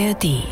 ARD. 0.00 0.44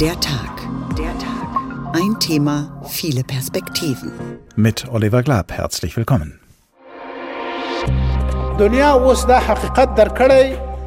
Der 0.00 0.20
Tag. 0.20 0.68
Der 0.98 1.16
Tag. 1.18 1.94
Ein 1.94 2.20
Thema, 2.20 2.82
viele 2.86 3.24
Perspektiven. 3.24 4.12
Mit 4.54 4.86
Oliver 4.90 5.22
Glab, 5.22 5.50
herzlich 5.52 5.96
willkommen. 5.96 6.38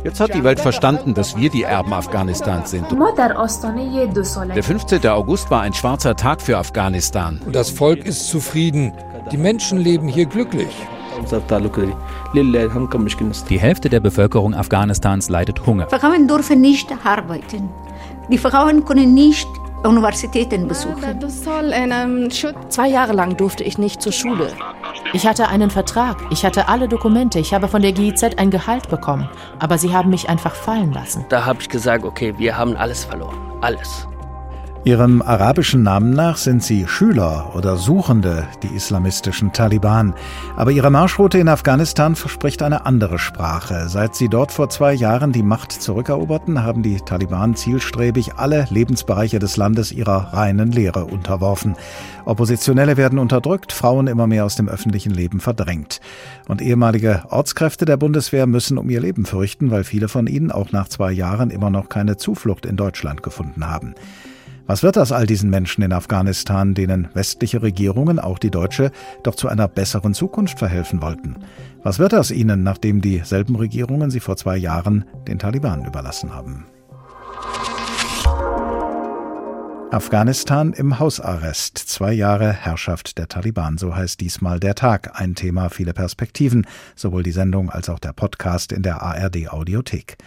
Jetzt 0.04 0.20
hat 0.20 0.34
die 0.36 0.44
Welt 0.44 0.60
verstanden, 0.60 1.16
dass 1.16 1.36
wir 1.36 1.50
die 1.50 1.64
Erben 1.64 1.94
Afghanistans 1.94 2.70
sind. 2.70 2.86
Der 4.56 4.64
15. 4.64 5.08
August 5.08 5.50
war 5.50 5.62
ein 5.62 5.74
schwarzer 5.74 6.16
Tag 6.16 6.42
für 6.42 6.60
Afghanistan. 6.60 7.42
Und 7.44 7.56
das 7.56 7.72
Volk 7.72 8.06
ist 8.06 8.28
zufrieden. 8.28 8.94
Die 9.32 9.38
Menschen 9.38 9.80
leben 9.80 10.08
hier 10.08 10.28
glücklich. 10.28 10.76
Die 13.50 13.60
Hälfte 13.60 13.90
der 13.90 14.00
Bevölkerung 14.00 14.54
Afghanistans 14.54 15.30
leidet 15.30 15.66
Hunger. 15.66 15.88
Frauen 15.90 16.28
dürfen 16.28 16.62
nicht 16.62 16.88
arbeiten. 17.04 17.70
Die 18.30 18.38
Frauen 18.38 18.86
können 18.86 19.14
nicht 19.14 19.48
Universitäten 19.84 20.68
besuchen. 20.68 21.20
Zwei 22.70 22.88
Jahre 22.90 23.14
lang 23.14 23.38
durfte 23.38 23.64
ich 23.64 23.78
nicht 23.78 24.02
zur 24.02 24.12
Schule. 24.12 24.52
Ich 25.14 25.26
hatte 25.26 25.48
einen 25.48 25.70
Vertrag, 25.70 26.18
ich 26.30 26.44
hatte 26.44 26.68
alle 26.68 26.88
Dokumente, 26.88 27.40
ich 27.40 27.54
habe 27.54 27.68
von 27.68 27.82
der 27.82 27.94
GIZ 27.94 28.38
ein 28.38 28.52
Gehalt 28.52 28.90
bekommen, 28.90 29.30
aber 29.58 29.78
sie 29.78 29.94
haben 29.94 30.10
mich 30.10 30.30
einfach 30.30 30.54
fallen 30.54 30.92
lassen. 30.92 31.26
Da 31.30 31.46
habe 31.46 31.62
ich 31.62 31.70
gesagt, 31.70 32.04
okay, 32.04 32.34
wir 32.38 32.58
haben 32.58 32.76
alles 32.76 33.06
verloren, 33.06 33.38
alles. 33.62 34.08
Ihrem 34.86 35.22
arabischen 35.22 35.84
Namen 35.84 36.12
nach 36.12 36.38
sind 36.38 36.64
sie 36.64 36.88
Schüler 36.88 37.52
oder 37.54 37.76
Suchende, 37.76 38.48
die 38.64 38.74
islamistischen 38.74 39.52
Taliban. 39.52 40.14
Aber 40.56 40.72
ihre 40.72 40.90
Marschroute 40.90 41.38
in 41.38 41.50
Afghanistan 41.50 42.16
verspricht 42.16 42.62
eine 42.62 42.86
andere 42.86 43.20
Sprache. 43.20 43.90
Seit 43.90 44.16
sie 44.16 44.30
dort 44.30 44.54
vor 44.54 44.70
zwei 44.70 44.94
Jahren 44.94 45.34
die 45.34 45.44
Macht 45.44 45.74
zurückeroberten, 45.74 46.64
haben 46.64 46.82
die 46.82 46.96
Taliban 47.02 47.56
zielstrebig 47.56 48.36
alle 48.38 48.68
Lebensbereiche 48.70 49.38
des 49.38 49.58
Landes 49.58 49.92
ihrer 49.92 50.34
reinen 50.34 50.72
Lehre 50.72 51.06
unterworfen. 51.06 51.76
Oppositionelle 52.24 52.96
werden 52.96 53.20
unterdrückt, 53.20 53.74
Frauen 53.74 54.08
immer 54.08 54.28
mehr 54.28 54.46
aus 54.46 54.56
dem 54.56 54.70
öffentlichen 54.70 55.14
Leben 55.14 55.42
verdrängt. 55.42 56.00
Und 56.48 56.62
ehemalige 56.62 57.24
Ortskräfte 57.30 57.84
der 57.84 57.98
Bundeswehr 57.98 58.48
müssen 58.48 58.78
um 58.78 58.90
ihr 58.90 59.02
Leben 59.02 59.26
fürchten, 59.26 59.72
weil 59.72 59.84
viele 59.84 60.08
von 60.08 60.26
ihnen 60.26 60.52
auch 60.52 60.72
nach 60.72 60.88
zwei 60.88 61.12
Jahren 61.12 61.50
immer 61.50 61.70
noch 61.70 61.90
keine 61.90 62.16
Zuflucht 62.16 62.66
in 62.66 62.78
Deutschland 62.78 63.24
gefunden 63.24 63.68
haben. 63.68 63.94
Was 64.70 64.84
wird 64.84 65.00
aus 65.00 65.12
all 65.12 65.26
diesen 65.26 65.50
Menschen 65.50 65.84
in 65.84 65.92
Afghanistan, 65.92 66.76
denen 66.76 67.08
westliche 67.16 67.64
Regierungen, 67.64 68.20
auch 68.20 68.38
die 68.38 68.52
deutsche, 68.52 68.92
doch 69.24 69.34
zu 69.34 69.48
einer 69.48 69.68
besseren 69.68 70.14
Zukunft 70.14 70.60
verhelfen 70.60 71.02
wollten? 71.02 71.38
Was 71.82 71.98
wird 71.98 72.14
aus 72.14 72.30
ihnen, 72.30 72.62
nachdem 72.62 73.02
dieselben 73.02 73.56
Regierungen 73.56 74.12
sie 74.12 74.20
vor 74.20 74.38
zwei 74.38 74.58
Jahren 74.58 75.06
den 75.28 75.40
Taliban 75.40 75.86
überlassen 75.86 76.36
haben? 76.36 76.68
Afghanistan 79.90 80.74
im 80.74 81.00
Hausarrest. 81.00 81.80
Zwei 81.80 82.14
Jahre 82.14 82.54
Herrschaft 82.54 83.18
der 83.18 83.28
Taliban. 83.28 83.80
So 83.80 83.96
heißt 83.96 84.22
diesmal 84.22 84.60
der 84.60 84.76
Tag. 84.76 85.20
Ein 85.20 85.34
Thema, 85.34 85.70
viele 85.70 85.94
Perspektiven. 85.94 86.68
Sowohl 86.96 87.24
die 87.24 87.32
Sendung 87.32 87.72
als 87.72 87.90
auch 87.90 87.98
der 87.98 88.14
Podcast 88.14 88.72
in 88.72 88.84
der 88.84 89.02
ARD 89.02 89.52
Audiothek. 89.52 90.18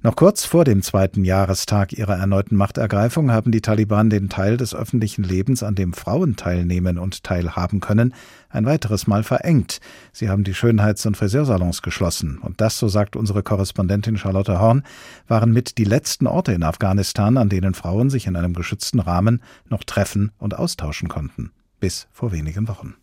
Noch 0.00 0.14
kurz 0.14 0.44
vor 0.44 0.64
dem 0.64 0.80
zweiten 0.82 1.24
Jahrestag 1.24 1.92
ihrer 1.92 2.16
erneuten 2.16 2.54
Machtergreifung 2.54 3.32
haben 3.32 3.50
die 3.50 3.60
Taliban 3.60 4.10
den 4.10 4.28
Teil 4.28 4.56
des 4.56 4.72
öffentlichen 4.72 5.24
Lebens, 5.24 5.64
an 5.64 5.74
dem 5.74 5.92
Frauen 5.92 6.36
teilnehmen 6.36 6.98
und 6.98 7.24
teilhaben 7.24 7.80
können, 7.80 8.14
ein 8.48 8.64
weiteres 8.64 9.08
Mal 9.08 9.24
verengt. 9.24 9.80
Sie 10.12 10.28
haben 10.28 10.44
die 10.44 10.54
Schönheits- 10.54 11.04
und 11.04 11.16
Friseursalons 11.16 11.82
geschlossen. 11.82 12.38
Und 12.38 12.60
das, 12.60 12.78
so 12.78 12.86
sagt 12.86 13.16
unsere 13.16 13.42
Korrespondentin 13.42 14.16
Charlotte 14.16 14.60
Horn, 14.60 14.84
waren 15.26 15.52
mit 15.52 15.78
die 15.78 15.84
letzten 15.84 16.28
Orte 16.28 16.52
in 16.52 16.62
Afghanistan, 16.62 17.36
an 17.36 17.48
denen 17.48 17.74
Frauen 17.74 18.08
sich 18.08 18.28
in 18.28 18.36
einem 18.36 18.54
geschützten 18.54 19.00
Rahmen 19.00 19.42
noch 19.68 19.82
treffen 19.82 20.30
und 20.38 20.56
austauschen 20.56 21.08
konnten. 21.08 21.50
Bis 21.80 22.06
vor 22.12 22.30
wenigen 22.30 22.68
Wochen. 22.68 22.94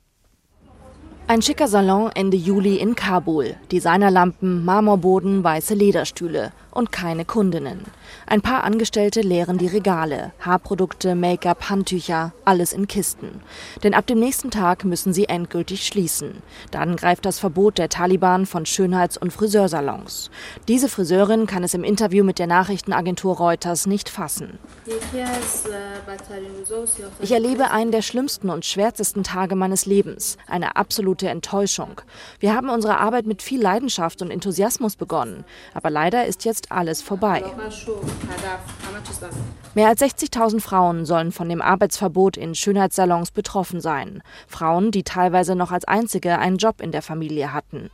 Ein 1.28 1.42
schicker 1.42 1.68
Salon 1.68 2.12
Ende 2.14 2.38
Juli 2.38 2.78
in 2.78 2.96
Kabul. 2.96 3.56
Designerlampen, 3.72 4.64
Marmorboden, 4.64 5.44
weiße 5.44 5.74
Lederstühle 5.74 6.54
und 6.76 6.92
keine 6.92 7.26
Kundinnen. 7.26 7.86
Ein 8.28 8.42
paar 8.42 8.64
Angestellte 8.64 9.22
leeren 9.22 9.58
die 9.58 9.68
Regale. 9.68 10.34
Haarprodukte, 10.42 11.16
Make-up, 11.16 11.70
Handtücher, 11.70 12.34
alles 12.44 12.74
in 12.74 12.88
Kisten. 12.88 13.42
Denn 13.84 13.94
ab 13.94 14.06
dem 14.06 14.20
nächsten 14.20 14.52
Tag 14.52 14.84
müssen 14.84 15.14
sie 15.14 15.26
endgültig 15.26 15.88
schließen. 15.88 16.44
Dann 16.72 16.98
greift 16.98 17.26
das 17.26 17.40
Verbot 17.40 17.78
der 17.78 17.90
Taliban 17.90 18.46
von 18.46 18.66
Schönheits- 18.66 19.18
und 19.18 19.32
Friseursalons. 19.32 20.30
Diese 20.68 20.90
Friseurin 20.90 21.48
kann 21.48 21.64
es 21.64 21.74
im 21.74 21.84
Interview 21.84 22.24
mit 22.24 22.40
der 22.40 22.48
Nachrichtenagentur 22.48 23.38
Reuters 23.38 23.88
nicht 23.88 24.10
fassen. 24.10 24.60
Ich 27.22 27.32
erlebe 27.32 27.72
einen 27.72 27.92
der 27.92 28.02
schlimmsten 28.02 28.50
und 28.50 28.66
schwärzesten 28.66 29.24
Tage 29.24 29.56
meines 29.56 29.86
Lebens. 29.86 30.38
Eine 30.48 30.76
absolute 30.76 31.30
Enttäuschung. 31.30 32.02
Wir 32.40 32.54
haben 32.54 32.70
unsere 32.70 33.00
Arbeit 33.00 33.26
mit 33.26 33.42
viel 33.42 33.62
Leidenschaft 33.62 34.22
und 34.22 34.30
Enthusiasmus 34.30 34.98
begonnen. 34.98 35.46
Aber 35.74 35.90
leider 35.90 36.26
ist 36.26 36.44
jetzt 36.44 36.65
alles 36.72 37.02
vorbei. 37.02 37.44
Mehr 39.74 39.88
als 39.88 40.02
60.000 40.02 40.62
Frauen 40.62 41.06
sollen 41.06 41.32
von 41.32 41.50
dem 41.50 41.62
Arbeitsverbot 41.62 42.38
in 42.38 42.56
Schönheitssalons 42.56 43.32
betroffen 43.32 43.82
sein. 43.82 44.22
Frauen, 44.48 44.92
die 44.92 45.04
teilweise 45.04 45.56
noch 45.56 45.72
als 45.72 45.86
einzige 45.86 46.38
einen 46.40 46.58
Job 46.58 46.82
in 46.82 46.92
der 46.92 47.02
Familie 47.02 47.54
hatten. 47.54 47.90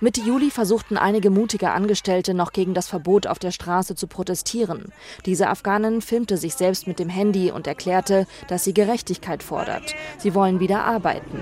Mitte 0.00 0.20
Juli 0.20 0.50
versuchten 0.50 0.96
einige 0.96 1.30
mutige 1.30 1.70
Angestellte 1.70 2.34
noch 2.34 2.52
gegen 2.52 2.74
das 2.74 2.88
Verbot 2.88 3.26
auf 3.26 3.38
der 3.38 3.52
Straße 3.52 3.94
zu 3.94 4.06
protestieren. 4.06 4.92
Diese 5.24 5.48
Afghanin 5.48 6.02
filmte 6.02 6.36
sich 6.36 6.54
selbst 6.54 6.86
mit 6.86 6.98
dem 6.98 7.08
Handy 7.08 7.50
und 7.52 7.66
erklärte, 7.66 8.26
dass 8.48 8.64
sie 8.64 8.74
Gerechtigkeit 8.74 9.42
fordert. 9.42 9.94
Sie 10.18 10.34
wollen 10.34 10.58
wieder 10.58 10.84
arbeiten. 10.84 11.38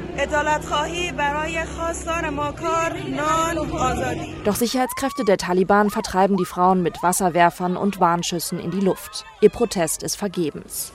Doch 4.45 4.57
Sicherheitskräfte 4.57 5.25
der 5.25 5.39
Taliban 5.39 5.91
vertreiben 5.91 6.37
die 6.37 6.45
Frauen 6.45 6.83
mit 6.83 7.03
Wasserwerfern 7.03 7.77
und 7.77 8.01
Warnschüssen 8.01 8.61
in 8.61 8.71
die 8.71 8.81
Luft. 8.81 9.25
Ihr 9.41 9.51
Protest 9.51 10.03
ist 10.03 10.17
vergebens. 10.17 10.93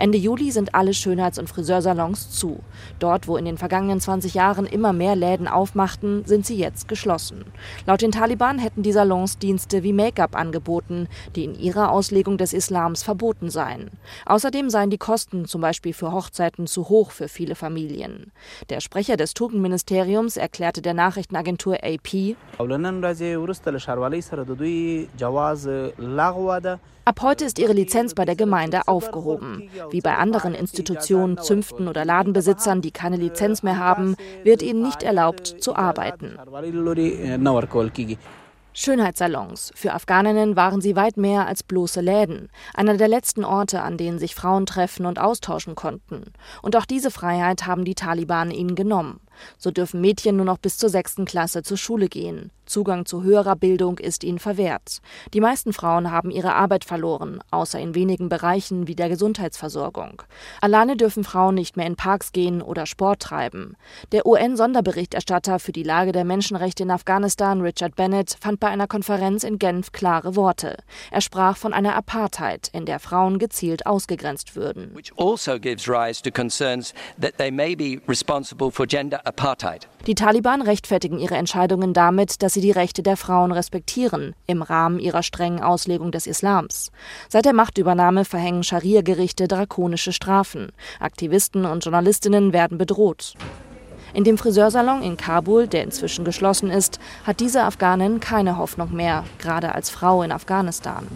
Ende 0.00 0.16
Juli 0.16 0.50
sind 0.50 0.74
alle 0.74 0.94
Schönheits- 0.94 1.38
und 1.38 1.50
Friseursalons 1.50 2.30
zu. 2.30 2.60
Dort, 3.00 3.28
wo 3.28 3.36
in 3.36 3.44
den 3.44 3.58
vergangenen 3.58 4.00
20 4.00 4.32
Jahren 4.32 4.64
immer 4.64 4.94
mehr 4.94 5.14
Läden 5.14 5.46
aufmachten, 5.46 6.24
sind 6.24 6.46
sie 6.46 6.56
jetzt 6.56 6.88
geschlossen. 6.88 7.44
Laut 7.84 8.00
den 8.00 8.10
Taliban 8.10 8.58
hätten 8.58 8.82
die 8.82 8.92
Salons 8.92 9.36
Dienste 9.36 9.82
wie 9.82 9.92
Make-up 9.92 10.36
angeboten, 10.36 11.06
die 11.36 11.44
in 11.44 11.54
ihrer 11.54 11.92
Auslegung 11.92 12.38
des 12.38 12.54
Islams 12.54 13.02
verboten 13.02 13.50
seien. 13.50 13.90
Außerdem 14.24 14.70
seien 14.70 14.88
die 14.88 14.96
Kosten 14.96 15.44
zum 15.44 15.60
Beispiel 15.60 15.92
für 15.92 16.12
Hochzeiten 16.12 16.66
zu 16.66 16.88
hoch 16.88 17.10
für 17.10 17.28
viele 17.28 17.54
Familien. 17.54 18.32
Der 18.70 18.80
Sprecher 18.80 19.18
des 19.18 19.34
Tugendministeriums 19.34 20.38
erklärte 20.38 20.80
der 20.80 20.94
Nachrichtenagentur 20.94 21.76
AP, 21.84 22.36
Ab 27.04 27.22
heute 27.22 27.44
ist 27.44 27.58
ihre 27.58 27.72
Lizenz 27.72 28.14
bei 28.14 28.24
der 28.24 28.36
Gemeinde 28.36 28.86
aufgehoben. 28.86 29.70
Wie 29.90 30.00
bei 30.00 30.16
anderen 30.16 30.54
Institutionen, 30.54 31.38
Zünften 31.38 31.88
oder 31.88 32.04
Ladenbesitzern, 32.04 32.82
die 32.82 32.90
keine 32.90 33.16
Lizenz 33.16 33.62
mehr 33.62 33.78
haben, 33.78 34.16
wird 34.44 34.62
ihnen 34.62 34.82
nicht 34.82 35.02
erlaubt 35.02 35.46
zu 35.46 35.74
arbeiten. 35.74 36.36
Schönheitssalons. 38.72 39.72
Für 39.74 39.94
Afghaninnen 39.94 40.54
waren 40.54 40.80
sie 40.80 40.94
weit 40.94 41.16
mehr 41.16 41.46
als 41.48 41.64
bloße 41.64 42.00
Läden. 42.00 42.48
Einer 42.72 42.96
der 42.96 43.08
letzten 43.08 43.44
Orte, 43.44 43.82
an 43.82 43.96
denen 43.96 44.18
sich 44.18 44.34
Frauen 44.36 44.64
treffen 44.64 45.06
und 45.06 45.18
austauschen 45.18 45.74
konnten. 45.74 46.32
Und 46.62 46.76
auch 46.76 46.86
diese 46.86 47.10
Freiheit 47.10 47.66
haben 47.66 47.84
die 47.84 47.96
Taliban 47.96 48.52
ihnen 48.52 48.76
genommen. 48.76 49.20
So 49.58 49.70
dürfen 49.70 50.00
Mädchen 50.00 50.36
nur 50.36 50.46
noch 50.46 50.58
bis 50.58 50.78
zur 50.78 50.88
sechsten 50.88 51.24
Klasse 51.24 51.62
zur 51.62 51.76
Schule 51.76 52.08
gehen. 52.08 52.50
Zugang 52.70 53.04
zu 53.04 53.24
höherer 53.24 53.56
Bildung 53.56 53.98
ist 53.98 54.22
ihnen 54.22 54.38
verwehrt. 54.38 55.00
Die 55.34 55.40
meisten 55.40 55.72
Frauen 55.72 56.12
haben 56.12 56.30
ihre 56.30 56.54
Arbeit 56.54 56.84
verloren, 56.84 57.40
außer 57.50 57.80
in 57.80 57.96
wenigen 57.96 58.28
Bereichen 58.28 58.86
wie 58.86 58.94
der 58.94 59.08
Gesundheitsversorgung. 59.08 60.22
Alleine 60.60 60.96
dürfen 60.96 61.24
Frauen 61.24 61.56
nicht 61.56 61.76
mehr 61.76 61.86
in 61.86 61.96
Parks 61.96 62.30
gehen 62.30 62.62
oder 62.62 62.86
Sport 62.86 63.22
treiben. 63.22 63.76
Der 64.12 64.24
UN-Sonderberichterstatter 64.24 65.58
für 65.58 65.72
die 65.72 65.82
Lage 65.82 66.12
der 66.12 66.24
Menschenrechte 66.24 66.84
in 66.84 66.92
Afghanistan, 66.92 67.60
Richard 67.60 67.96
Bennett, 67.96 68.36
fand 68.40 68.60
bei 68.60 68.68
einer 68.68 68.86
Konferenz 68.86 69.42
in 69.42 69.58
Genf 69.58 69.90
klare 69.90 70.36
Worte. 70.36 70.76
Er 71.10 71.22
sprach 71.22 71.56
von 71.56 71.72
einer 71.72 71.96
Apartheid, 71.96 72.70
in 72.72 72.86
der 72.86 73.00
Frauen 73.00 73.40
gezielt 73.40 73.84
ausgegrenzt 73.84 74.54
würden. 74.54 74.94
Which 74.94 75.12
also 75.16 75.58
gives 75.58 75.88
rise 75.88 76.22
to 76.22 76.30
concerns 76.30 76.94
that 77.20 77.36
they 77.36 77.50
may 77.50 77.74
be 77.74 78.00
responsible 78.06 78.70
for 78.70 78.86
gender 78.86 79.26
apartheid. 79.30 79.88
Die 80.06 80.16
Taliban 80.16 80.60
rechtfertigen 80.60 81.18
ihre 81.18 81.36
Entscheidungen 81.36 81.92
damit, 81.94 82.42
dass 82.42 82.54
sie 82.54 82.60
die 82.60 82.72
Rechte 82.72 83.02
der 83.02 83.16
Frauen 83.16 83.52
respektieren, 83.52 84.34
im 84.46 84.62
Rahmen 84.62 84.98
ihrer 84.98 85.22
strengen 85.22 85.62
Auslegung 85.62 86.10
des 86.10 86.26
Islams. 86.26 86.90
Seit 87.28 87.44
der 87.44 87.52
Machtübernahme 87.52 88.24
verhängen 88.24 88.64
Scharia-Gerichte 88.64 89.46
drakonische 89.46 90.12
Strafen. 90.12 90.72
Aktivisten 90.98 91.64
und 91.64 91.84
Journalistinnen 91.84 92.52
werden 92.52 92.76
bedroht. 92.76 93.34
In 94.12 94.24
dem 94.24 94.36
Friseursalon 94.36 95.02
in 95.02 95.16
Kabul, 95.16 95.68
der 95.68 95.84
inzwischen 95.84 96.24
geschlossen 96.24 96.68
ist, 96.70 96.98
hat 97.24 97.38
diese 97.38 97.62
Afghanin 97.62 98.18
keine 98.18 98.58
Hoffnung 98.58 98.92
mehr, 98.92 99.24
gerade 99.38 99.72
als 99.74 99.90
Frau 99.90 100.24
in 100.24 100.32
Afghanistan. 100.32 101.06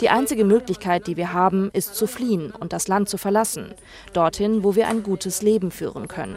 Die 0.00 0.10
einzige 0.10 0.44
Möglichkeit, 0.44 1.06
die 1.06 1.16
wir 1.16 1.32
haben, 1.32 1.70
ist 1.72 1.94
zu 1.94 2.06
fliehen 2.06 2.50
und 2.50 2.72
das 2.72 2.88
Land 2.88 3.08
zu 3.08 3.18
verlassen, 3.18 3.74
dorthin, 4.12 4.64
wo 4.64 4.74
wir 4.74 4.88
ein 4.88 5.02
gutes 5.02 5.42
Leben 5.42 5.70
führen 5.70 6.08
können. 6.08 6.36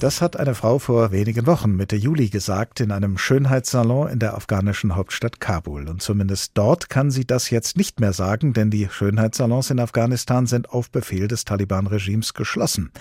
Das 0.00 0.20
hat 0.20 0.36
eine 0.36 0.54
Frau 0.54 0.78
vor 0.78 1.12
wenigen 1.12 1.46
Wochen, 1.46 1.76
Mitte 1.76 1.96
Juli, 1.96 2.28
gesagt 2.28 2.80
in 2.80 2.90
einem 2.90 3.18
Schönheitssalon 3.18 4.08
in 4.08 4.18
der 4.18 4.34
afghanischen 4.34 4.96
Hauptstadt 4.96 5.40
Kabul. 5.40 5.88
Und 5.88 6.02
zumindest 6.02 6.52
dort 6.54 6.88
kann 6.90 7.10
sie 7.10 7.26
das 7.26 7.50
jetzt 7.50 7.76
nicht 7.76 8.00
mehr 8.00 8.12
sagen, 8.12 8.52
denn 8.52 8.70
die 8.70 8.88
Schönheitssalons 8.90 9.70
in 9.70 9.80
Afghanistan 9.80 10.46
sind 10.46 10.70
auf 10.70 10.90
Befehl 10.90 11.28
des 11.28 11.44
Taliban-Regimes 11.44 12.34
geschlossen. 12.34 12.92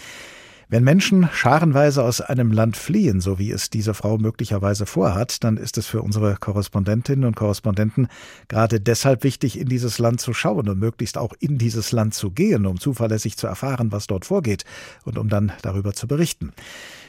Wenn 0.72 0.86
Menschen 0.86 1.28
scharenweise 1.34 2.02
aus 2.02 2.22
einem 2.22 2.54
Land 2.54 2.78
fliehen, 2.78 3.20
so 3.20 3.38
wie 3.38 3.52
es 3.52 3.70
diese 3.70 3.94
Frau 3.94 4.18
möglicherweise 4.18 4.86
vorhat, 4.86 5.44
dann 5.44 5.58
ist 5.58 5.78
es 5.78 5.86
für 5.86 6.02
unsere 6.02 6.38
Korrespondentinnen 6.38 7.26
und 7.26 7.36
Korrespondenten 7.36 8.08
gerade 8.48 8.80
deshalb 8.80 9.26
wichtig, 9.26 9.60
in 9.60 9.68
dieses 9.68 10.00
Land 10.00 10.22
zu 10.22 10.34
schauen 10.34 10.70
und 10.70 10.80
möglichst 10.80 11.18
auch 11.18 11.34
in 11.42 11.58
dieses 11.58 11.92
Land 11.92 12.14
zu 12.14 12.32
gehen, 12.32 12.66
um 12.66 12.80
zuverlässig 12.80 13.36
zu 13.36 13.48
erfahren, 13.48 13.92
was 13.92 14.08
dort 14.08 14.24
vorgeht 14.24 14.64
und 15.04 15.18
um 15.18 15.28
dann 15.28 15.52
darüber 15.62 15.92
zu 15.92 16.08
berichten. 16.08 16.54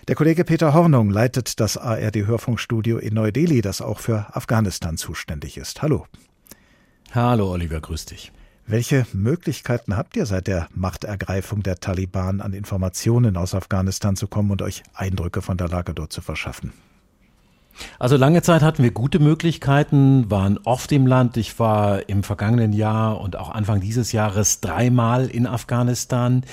Der 0.09 0.17
Kollege 0.17 0.43
Peter 0.45 0.75
Hornung 0.75 1.11
leitet 1.11 1.61
das 1.61 1.77
ARD-Hörfunkstudio 1.77 2.99
in 2.99 3.15
Neu-Delhi, 3.15 3.61
das 3.61 3.81
auch 3.81 4.01
für 4.01 4.27
Afghanistan 4.35 4.97
zuständig 4.97 5.57
ist. 5.57 5.83
Hallo. 5.83 6.09
Hallo 7.13 7.53
Oliver, 7.53 7.81
grüß 7.81 8.07
dich. 8.07 8.33
Welche 8.67 9.07
Möglichkeiten 9.13 9.97
habt 9.97 10.17
ihr 10.17 10.25
seit 10.25 10.47
der 10.47 10.69
Machtergreifung 10.75 11.63
der 11.63 11.81
Taliban 11.81 12.41
an 12.41 12.53
Informationen 12.53 13.37
aus 13.37 13.55
Afghanistan 13.55 14.17
zu 14.17 14.29
kommen 14.29 14.51
und 14.51 14.63
euch 14.63 14.83
Eindrücke 14.95 15.43
von 15.43 15.57
der 15.57 15.69
Lage 15.69 15.95
dort 15.95 16.13
zu 16.13 16.21
verschaffen? 16.21 16.73
Also 17.99 18.17
lange 18.17 18.43
Zeit 18.43 18.63
hatten 18.63 18.83
wir 18.83 18.91
gute 18.91 19.19
Möglichkeiten, 19.19 20.31
waren 20.31 20.59
oft 20.65 20.93
im 20.93 21.07
Land. 21.07 21.37
Ich 21.37 21.59
war 21.59 22.09
im 22.09 22.23
vergangenen 22.23 22.73
Jahr 22.73 23.21
und 23.21 23.37
auch 23.37 23.51
Anfang 23.51 23.81
dieses 23.81 24.13
Jahres 24.13 24.61
dreimal 24.61 25.27
in 25.27 25.47
Afghanistan 25.47 26.45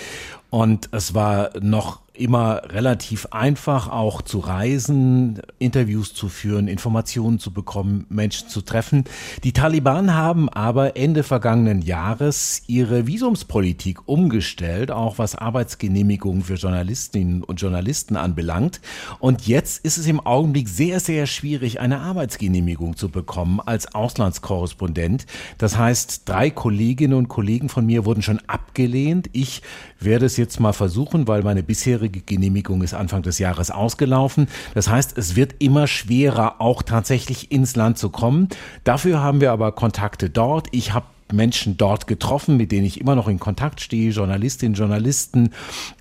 und 0.50 0.90
es 0.92 1.14
war 1.14 1.52
noch 1.60 2.02
immer 2.20 2.62
relativ 2.70 3.28
einfach 3.32 3.90
auch 3.90 4.22
zu 4.22 4.40
reisen, 4.40 5.40
Interviews 5.58 6.14
zu 6.14 6.28
führen, 6.28 6.68
Informationen 6.68 7.40
zu 7.40 7.52
bekommen, 7.52 8.06
Menschen 8.10 8.50
zu 8.50 8.62
treffen. 8.62 9.06
Die 9.44 9.54
Taliban 9.54 10.14
haben 10.14 10.50
aber 10.50 10.98
Ende 10.98 11.24
vergangenen 11.24 11.82
Jahres 11.82 12.64
ihre 12.68 13.08
Visumspolitik 13.08 14.08
umgestellt, 14.08 14.92
auch 14.92 15.18
was 15.18 15.36
Arbeitsgenehmigungen 15.36 16.44
für 16.44 16.56
Journalistinnen 16.56 17.44
und 17.44 17.62
Journalisten 17.62 18.18
anbelangt. 18.18 18.82
Und 19.20 19.48
jetzt 19.48 19.86
ist 19.86 19.98
es 19.98 20.06
im 20.06 20.20
Augenblick 20.20 20.68
sehr, 20.68 21.00
sehr 21.00 21.26
schwierig, 21.26 21.80
eine 21.80 22.02
Arbeitsgenehmigung 22.02 22.98
zu 22.98 23.10
bekommen 23.10 23.62
als 23.66 23.96
Auslandskorrespondent. 23.96 25.26
Das 25.58 25.78
heißt, 25.78 26.28
drei 26.28 26.50
Kolleginnen 26.50 27.14
und 27.14 27.30
Kollegen 27.30 27.70
von 27.70 27.86
mir 27.86 28.04
wurden 28.04 28.22
schon 28.22 28.42
abgelehnt. 28.48 29.30
Ich 29.32 29.62
werde 30.00 30.26
es 30.26 30.36
jetzt 30.36 30.60
mal 30.60 30.74
versuchen, 30.74 31.28
weil 31.28 31.44
meine 31.44 31.64
bisherige 31.64 32.09
Genehmigung 32.12 32.82
ist 32.82 32.94
Anfang 32.94 33.22
des 33.22 33.40
Jahres 33.40 33.72
ausgelaufen. 33.72 34.48
Das 34.74 34.90
heißt, 34.90 35.18
es 35.18 35.36
wird 35.36 35.56
immer 35.60 35.88
schwerer, 35.88 36.60
auch 36.60 36.84
tatsächlich 36.84 37.52
ins 37.52 37.76
Land 37.76 37.98
zu 37.98 38.10
kommen. 38.10 38.50
Dafür 38.84 39.22
haben 39.22 39.42
wir 39.42 39.52
aber 39.52 39.72
Kontakte 39.72 40.30
dort. 40.30 40.68
Ich 40.72 40.94
habe 40.94 41.06
Menschen 41.32 41.78
dort 41.78 42.08
getroffen, 42.08 42.58
mit 42.58 42.72
denen 42.72 42.86
ich 42.86 43.00
immer 43.00 43.16
noch 43.16 43.28
in 43.28 43.40
Kontakt 43.40 43.82
stehe, 43.82 44.12
Journalistinnen, 44.12 44.76
Journalisten, 44.76 45.52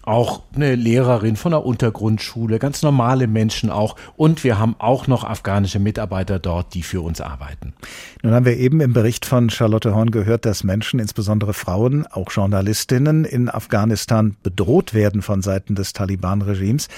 auch 0.02 0.42
eine 0.54 0.74
Lehrerin 0.74 1.36
von 1.36 1.52
der 1.52 1.64
Untergrundschule, 1.64 2.58
ganz 2.58 2.82
normale 2.82 3.26
Menschen 3.26 3.70
auch. 3.70 3.96
Und 4.16 4.44
wir 4.44 4.58
haben 4.58 4.76
auch 4.78 5.06
noch 5.06 5.24
afghanische 5.24 5.78
Mitarbeiter 5.78 6.38
dort, 6.38 6.74
die 6.74 6.82
für 6.82 7.00
uns 7.00 7.20
arbeiten. 7.20 7.74
Nun 8.22 8.34
haben 8.34 8.46
wir 8.46 8.56
eben 8.56 8.80
im 8.80 8.92
Bericht 8.92 9.26
von 9.26 9.50
Charlotte 9.50 9.94
Horn 9.94 10.10
gehört, 10.10 10.44
dass 10.44 10.64
Menschen, 10.64 11.00
insbesondere 11.00 11.54
Frauen, 11.54 12.06
auch 12.06 12.30
Journalistinnen 12.30 13.24
in 13.24 13.48
Afghanistan 13.48 14.36
bedroht 14.42 14.94
werden 14.94 15.22
von 15.22 15.42
Seiten 15.42 15.74
des 15.74 15.92
Taliban-Regimes. 15.92 16.88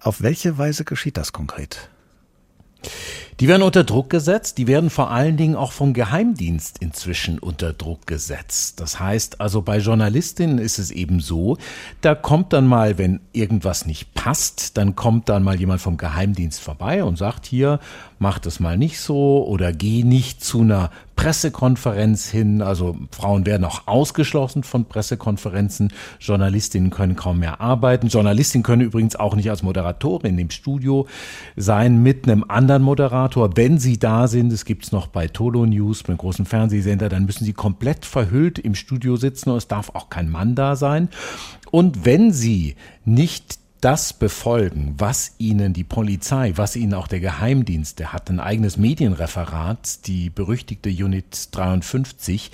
Auf 0.00 0.22
welche 0.22 0.58
Weise 0.58 0.84
geschieht 0.84 1.16
das 1.16 1.32
konkret? 1.32 1.90
Die 3.38 3.48
werden 3.48 3.60
unter 3.60 3.84
Druck 3.84 4.08
gesetzt, 4.08 4.56
die 4.56 4.66
werden 4.66 4.88
vor 4.88 5.10
allen 5.10 5.36
Dingen 5.36 5.56
auch 5.56 5.72
vom 5.72 5.92
Geheimdienst 5.92 6.78
inzwischen 6.78 7.38
unter 7.38 7.74
Druck 7.74 8.06
gesetzt. 8.06 8.80
Das 8.80 8.98
heißt 8.98 9.42
also 9.42 9.60
bei 9.60 9.76
Journalistinnen 9.76 10.56
ist 10.56 10.78
es 10.78 10.90
eben 10.90 11.20
so, 11.20 11.58
da 12.00 12.14
kommt 12.14 12.54
dann 12.54 12.66
mal, 12.66 12.96
wenn 12.96 13.20
irgendwas 13.34 13.84
nicht 13.84 14.14
passt, 14.14 14.78
dann 14.78 14.96
kommt 14.96 15.28
dann 15.28 15.42
mal 15.42 15.60
jemand 15.60 15.82
vom 15.82 15.98
Geheimdienst 15.98 16.60
vorbei 16.60 17.04
und 17.04 17.18
sagt 17.18 17.44
hier, 17.44 17.78
mach 18.18 18.38
das 18.38 18.60
mal 18.60 18.78
nicht 18.78 19.00
so 19.00 19.46
oder 19.46 19.72
geh 19.72 20.02
nicht 20.02 20.42
zu 20.42 20.62
einer 20.62 20.90
Pressekonferenz 21.16 22.28
hin. 22.28 22.62
Also 22.62 22.96
Frauen 23.10 23.46
werden 23.46 23.64
auch 23.64 23.86
ausgeschlossen 23.86 24.62
von 24.62 24.84
Pressekonferenzen. 24.84 25.92
Journalistinnen 26.20 26.90
können 26.90 27.16
kaum 27.16 27.38
mehr 27.38 27.60
arbeiten. 27.60 28.08
Journalistinnen 28.08 28.62
können 28.62 28.82
übrigens 28.82 29.16
auch 29.16 29.34
nicht 29.34 29.50
als 29.50 29.62
Moderatorin 29.62 30.38
im 30.38 30.50
Studio 30.50 31.06
sein 31.56 32.02
mit 32.02 32.28
einem 32.28 32.44
anderen 32.48 32.82
Moderator. 32.82 33.56
Wenn 33.56 33.78
sie 33.78 33.98
da 33.98 34.28
sind, 34.28 34.52
es 34.52 34.64
gibt's 34.64 34.92
noch 34.92 35.06
bei 35.06 35.28
Tolo 35.28 35.66
News, 35.66 36.02
beim 36.02 36.18
großen 36.18 36.44
Fernsehsender, 36.44 37.08
dann 37.08 37.24
müssen 37.24 37.44
sie 37.44 37.54
komplett 37.54 38.04
verhüllt 38.04 38.58
im 38.58 38.74
Studio 38.74 39.16
sitzen 39.16 39.50
und 39.50 39.56
es 39.56 39.68
darf 39.68 39.90
auch 39.94 40.10
kein 40.10 40.30
Mann 40.30 40.54
da 40.54 40.76
sein. 40.76 41.08
Und 41.70 42.04
wenn 42.04 42.32
sie 42.32 42.76
nicht 43.04 43.65
das 43.86 44.12
befolgen, 44.12 44.96
was 44.98 45.36
ihnen 45.38 45.72
die 45.72 45.84
Polizei, 45.84 46.54
was 46.56 46.74
ihnen 46.74 46.92
auch 46.92 47.06
der 47.06 47.20
Geheimdienst, 47.20 48.00
der 48.00 48.12
hat 48.12 48.28
ein 48.30 48.40
eigenes 48.40 48.76
Medienreferat, 48.78 50.08
die 50.08 50.28
berüchtigte 50.28 50.88
Unit 50.88 51.54
53, 51.54 52.50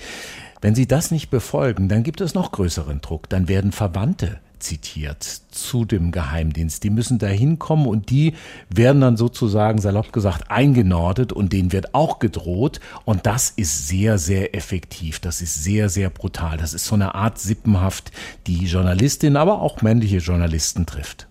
wenn 0.61 0.75
sie 0.75 0.85
das 0.85 1.09
nicht 1.09 1.31
befolgen, 1.31 1.89
dann 1.89 2.03
gibt 2.03 2.21
es 2.21 2.35
noch 2.35 2.51
größeren 2.51 3.01
Druck, 3.01 3.29
dann 3.29 3.47
werden 3.47 3.71
Verwandte 3.71 4.41
zitiert 4.63 5.23
zu 5.51 5.85
dem 5.85 6.11
Geheimdienst. 6.11 6.83
Die 6.83 6.89
müssen 6.89 7.19
da 7.19 7.27
hinkommen 7.27 7.87
und 7.87 8.09
die 8.09 8.33
werden 8.69 9.01
dann 9.01 9.17
sozusagen, 9.17 9.79
salopp 9.79 10.11
gesagt, 10.11 10.49
eingenordet 10.49 11.33
und 11.33 11.53
denen 11.53 11.71
wird 11.71 11.93
auch 11.93 12.19
gedroht. 12.19 12.79
Und 13.05 13.25
das 13.25 13.49
ist 13.49 13.87
sehr, 13.87 14.17
sehr 14.17 14.55
effektiv. 14.55 15.19
Das 15.19 15.41
ist 15.41 15.63
sehr, 15.63 15.89
sehr 15.89 16.09
brutal. 16.09 16.57
Das 16.57 16.73
ist 16.73 16.85
so 16.85 16.95
eine 16.95 17.15
Art 17.15 17.37
Sippenhaft, 17.39 18.11
die 18.47 18.65
Journalistin, 18.65 19.37
aber 19.37 19.61
auch 19.61 19.81
männliche 19.81 20.17
Journalisten 20.17 20.85
trifft. 20.85 21.27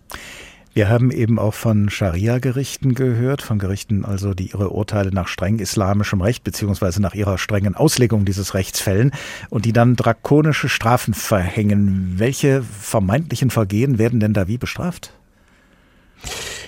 Wir 0.75 0.89
haben 0.89 1.11
eben 1.11 1.39
auch 1.39 1.53
von 1.53 1.91
Scharia-Gerichten 1.91 2.94
gehört, 2.94 3.43
von 3.43 3.58
Gerichten 3.58 4.06
also, 4.06 4.32
die 4.32 4.53
ihre 4.53 4.70
Urteile 4.70 5.11
nach 5.11 5.29
streng 5.29 5.58
islamischem 5.58 6.23
Recht 6.23 6.44
beziehungsweise 6.44 7.03
nach 7.03 7.15
ihrer 7.15 7.37
strengen 7.37 7.75
Auslegung 7.75 8.25
dieses 8.25 8.55
Rechts 8.55 8.81
fällen 8.81 9.13
und 9.51 9.67
die 9.67 9.75
dann 9.75 9.96
drakonische 9.96 10.70
Strafen 10.70 11.13
verhängen. 11.13 12.15
Welche 12.17 12.63
vermeintlichen 12.63 13.51
Vergehen 13.51 13.99
werden 13.99 14.19
denn 14.19 14.32
da 14.32 14.49
wie 14.49 14.56
bestraft? 14.56 15.13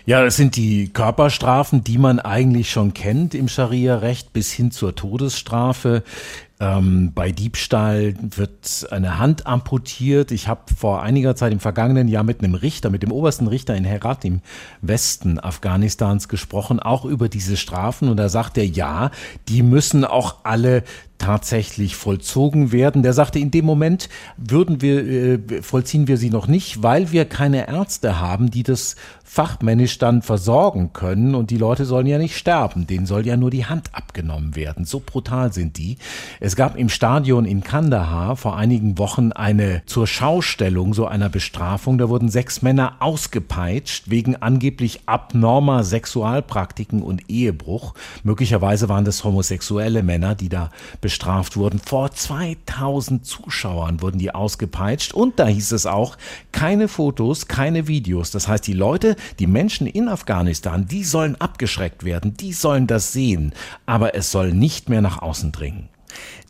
Ja, 0.06 0.22
das 0.22 0.36
sind 0.36 0.56
die 0.56 0.88
Körperstrafen, 0.92 1.82
die 1.82 1.96
man 1.96 2.20
eigentlich 2.20 2.70
schon 2.70 2.92
kennt 2.92 3.34
im 3.34 3.48
Scharia-Recht 3.48 4.34
bis 4.34 4.52
hin 4.52 4.70
zur 4.70 4.94
Todesstrafe. 4.94 6.02
Ähm, 6.60 7.12
bei 7.14 7.32
Diebstahl 7.32 8.14
wird 8.20 8.86
eine 8.90 9.18
Hand 9.18 9.46
amputiert. 9.46 10.30
Ich 10.30 10.46
habe 10.46 10.60
vor 10.78 11.02
einiger 11.02 11.34
Zeit 11.36 11.52
im 11.52 11.60
vergangenen 11.60 12.08
Jahr 12.08 12.22
mit 12.22 12.44
einem 12.44 12.54
Richter, 12.54 12.90
mit 12.90 13.02
dem 13.02 13.12
obersten 13.12 13.46
Richter 13.46 13.74
in 13.74 13.84
Herat 13.84 14.26
im 14.26 14.40
Westen 14.82 15.40
Afghanistans 15.40 16.28
gesprochen, 16.28 16.80
auch 16.80 17.06
über 17.06 17.30
diese 17.30 17.56
Strafen. 17.56 18.08
Und 18.10 18.18
da 18.18 18.28
sagt 18.28 18.58
er, 18.58 18.66
ja, 18.66 19.10
die 19.48 19.62
müssen 19.62 20.04
auch 20.04 20.36
alle 20.44 20.84
tatsächlich 21.24 21.96
vollzogen 21.96 22.70
werden. 22.70 23.02
Der 23.02 23.14
sagte, 23.14 23.38
in 23.38 23.50
dem 23.50 23.64
Moment 23.64 24.10
würden 24.36 24.82
wir, 24.82 25.06
äh, 25.06 25.62
vollziehen 25.62 26.06
wir 26.06 26.18
sie 26.18 26.28
noch 26.28 26.48
nicht, 26.48 26.82
weil 26.82 27.12
wir 27.12 27.24
keine 27.24 27.66
Ärzte 27.66 28.20
haben, 28.20 28.50
die 28.50 28.62
das 28.62 28.96
fachmännisch 29.24 29.98
dann 29.98 30.20
versorgen 30.20 30.92
können 30.92 31.34
und 31.34 31.50
die 31.50 31.56
Leute 31.56 31.86
sollen 31.86 32.06
ja 32.06 32.18
nicht 32.18 32.36
sterben, 32.36 32.86
denen 32.86 33.06
soll 33.06 33.26
ja 33.26 33.38
nur 33.38 33.50
die 33.50 33.64
Hand 33.64 33.88
abgenommen 33.92 34.54
werden. 34.54 34.84
So 34.84 35.02
brutal 35.04 35.50
sind 35.52 35.78
die. 35.78 35.96
Es 36.40 36.56
gab 36.56 36.76
im 36.76 36.90
Stadion 36.90 37.46
in 37.46 37.64
Kandahar 37.64 38.36
vor 38.36 38.56
einigen 38.56 38.98
Wochen 38.98 39.32
eine 39.32 39.82
zur 39.86 40.06
Schaustellung 40.06 40.92
so 40.92 41.06
einer 41.06 41.30
Bestrafung. 41.30 41.96
Da 41.96 42.10
wurden 42.10 42.28
sechs 42.28 42.60
Männer 42.60 42.96
ausgepeitscht 43.00 44.10
wegen 44.10 44.36
angeblich 44.36 45.00
abnormer 45.06 45.84
Sexualpraktiken 45.84 47.02
und 47.02 47.28
Ehebruch. 47.30 47.94
Möglicherweise 48.24 48.90
waren 48.90 49.06
das 49.06 49.24
homosexuelle 49.24 50.02
Männer, 50.02 50.34
die 50.34 50.50
da 50.50 50.70
bestraft 51.00 51.13
wurden. 51.56 51.78
Vor 51.78 52.10
2000 52.10 53.24
Zuschauern 53.24 54.02
wurden 54.02 54.18
die 54.18 54.34
ausgepeitscht 54.34 55.14
und 55.14 55.38
da 55.38 55.46
hieß 55.46 55.72
es 55.72 55.86
auch, 55.86 56.16
keine 56.52 56.88
Fotos, 56.88 57.48
keine 57.48 57.86
Videos. 57.86 58.30
Das 58.30 58.48
heißt, 58.48 58.66
die 58.66 58.72
Leute, 58.72 59.16
die 59.38 59.46
Menschen 59.46 59.86
in 59.86 60.08
Afghanistan, 60.08 60.86
die 60.86 61.04
sollen 61.04 61.40
abgeschreckt 61.40 62.04
werden, 62.04 62.36
die 62.36 62.52
sollen 62.52 62.86
das 62.86 63.12
sehen, 63.12 63.52
aber 63.86 64.14
es 64.14 64.30
soll 64.30 64.52
nicht 64.52 64.88
mehr 64.88 65.00
nach 65.00 65.22
außen 65.22 65.52
dringen. 65.52 65.88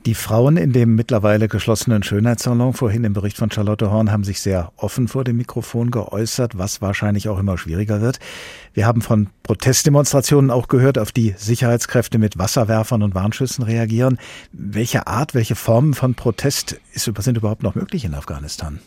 Die 0.06 0.14
Frauen 0.14 0.58
in 0.58 0.72
dem 0.72 0.94
mittlerweile 0.94 1.48
geschlossenen 1.48 2.02
Schönheitssalon, 2.02 2.74
vorhin 2.74 3.04
im 3.04 3.14
Bericht 3.14 3.38
von 3.38 3.50
Charlotte 3.50 3.90
Horn, 3.90 4.12
haben 4.12 4.24
sich 4.24 4.40
sehr 4.40 4.70
offen 4.76 5.08
vor 5.08 5.24
dem 5.24 5.38
Mikrofon 5.38 5.90
geäußert, 5.90 6.58
was 6.58 6.82
wahrscheinlich 6.82 7.28
auch 7.30 7.38
immer 7.38 7.56
schwieriger 7.56 8.02
wird. 8.02 8.18
Wir 8.74 8.86
haben 8.86 9.00
von 9.00 9.28
Protestdemonstrationen 9.42 10.50
auch 10.50 10.68
gehört, 10.68 10.98
auf 10.98 11.10
die 11.10 11.34
Sicherheitskräfte 11.38 12.18
mit 12.18 12.36
Wasserwerfern 12.36 13.02
und 13.02 13.14
Warnschüssen 13.14 13.64
reagieren. 13.64 14.18
Welche 14.52 15.06
Art, 15.06 15.34
welche 15.34 15.54
Formen 15.54 15.94
von 15.94 16.14
Protest 16.14 16.76
sind 16.92 17.36
überhaupt 17.36 17.62
noch 17.62 17.74
möglich 17.74 18.04
in 18.04 18.14
Afghanistan? 18.14 18.80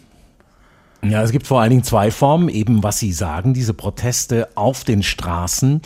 Ja, 1.03 1.23
es 1.23 1.31
gibt 1.31 1.45
vor 1.45 1.61
allen 1.61 1.69
Dingen 1.69 1.83
zwei 1.83 2.09
Formen, 2.09 2.49
eben 2.49 2.81
was 2.83 2.99
Sie 2.99 3.11
sagen, 3.11 3.53
diese 3.53 3.73
Proteste 3.73 4.49
auf 4.55 4.83
den 4.83 5.03
Straßen, 5.03 5.81